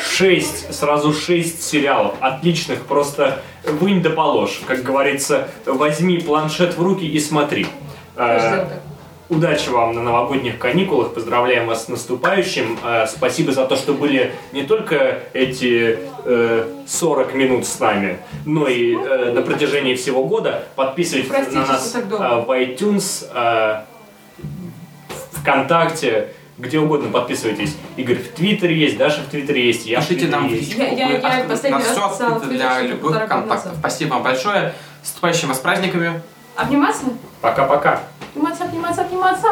шесть, 0.00 0.72
сразу 0.74 1.12
шесть 1.12 1.62
сериалов 1.62 2.14
отличных, 2.20 2.82
просто 2.82 3.42
вынь 3.64 4.02
да 4.02 4.10
положь. 4.10 4.60
Как 4.66 4.82
говорится, 4.82 5.48
возьми 5.66 6.18
планшет 6.18 6.76
в 6.76 6.82
руки 6.82 7.06
и 7.06 7.18
смотри. 7.18 7.66
Э, 8.16 8.38
Ждём 8.38 8.68
так. 8.68 8.82
Удачи 9.32 9.70
вам 9.70 9.94
на 9.94 10.02
новогодних 10.02 10.58
каникулах, 10.58 11.14
поздравляем 11.14 11.66
вас 11.66 11.86
с 11.86 11.88
наступающим. 11.88 12.78
Э, 12.84 13.06
Спасибо 13.06 13.52
за 13.52 13.64
то, 13.64 13.76
что 13.76 13.94
были 13.94 14.34
не 14.52 14.62
только 14.64 15.20
эти 15.32 15.98
э, 16.26 16.66
40 16.86 17.32
минут 17.32 17.66
с 17.66 17.80
нами, 17.80 18.18
но 18.44 18.68
и 18.68 18.94
э, 18.94 19.32
на 19.32 19.40
протяжении 19.40 19.94
всего 19.94 20.24
года. 20.24 20.64
Подписывайтесь 20.76 21.30
Простите, 21.30 21.56
на 21.60 21.66
нас 21.66 21.94
э, 21.94 22.00
в 22.02 22.50
iTunes, 22.50 23.26
э, 23.32 23.80
в 25.32 25.40
ВКонтакте, 25.40 26.28
где 26.58 26.78
угодно 26.78 27.08
подписывайтесь. 27.10 27.74
Игорь 27.96 28.18
в 28.18 28.28
Твиттере 28.34 28.76
есть, 28.76 28.98
Даша 28.98 29.22
в 29.22 29.30
Твиттере 29.30 29.66
есть, 29.66 29.86
я 29.86 30.00
в 30.00 30.06
Пишите 30.06 30.26
Твиттере 30.26 30.40
нам 30.42 30.48
в 30.50 30.52
есть. 30.52 30.74
Я- 30.74 30.88
я- 30.88 31.08
я 31.08 31.16
открыты- 31.16 31.48
последний 31.48 31.78
раз 31.78 31.86
все 31.88 32.00
в 32.00 32.12
открыто 32.12 32.40
Твиттере, 32.48 32.58
для 32.68 32.80
любых 32.82 33.12
контактов. 33.12 33.48
назад. 33.48 33.74
Спасибо 33.78 34.10
вам 34.12 34.22
большое. 34.24 34.74
С 35.02 35.06
наступающим 35.06 35.48
вас 35.48 35.58
праздниками. 35.58 36.20
Обниматься? 36.56 37.04
Пока-пока. 37.40 38.00
Обниматься, 38.34 38.64
обниматься, 38.64 39.02
обниматься. 39.02 39.48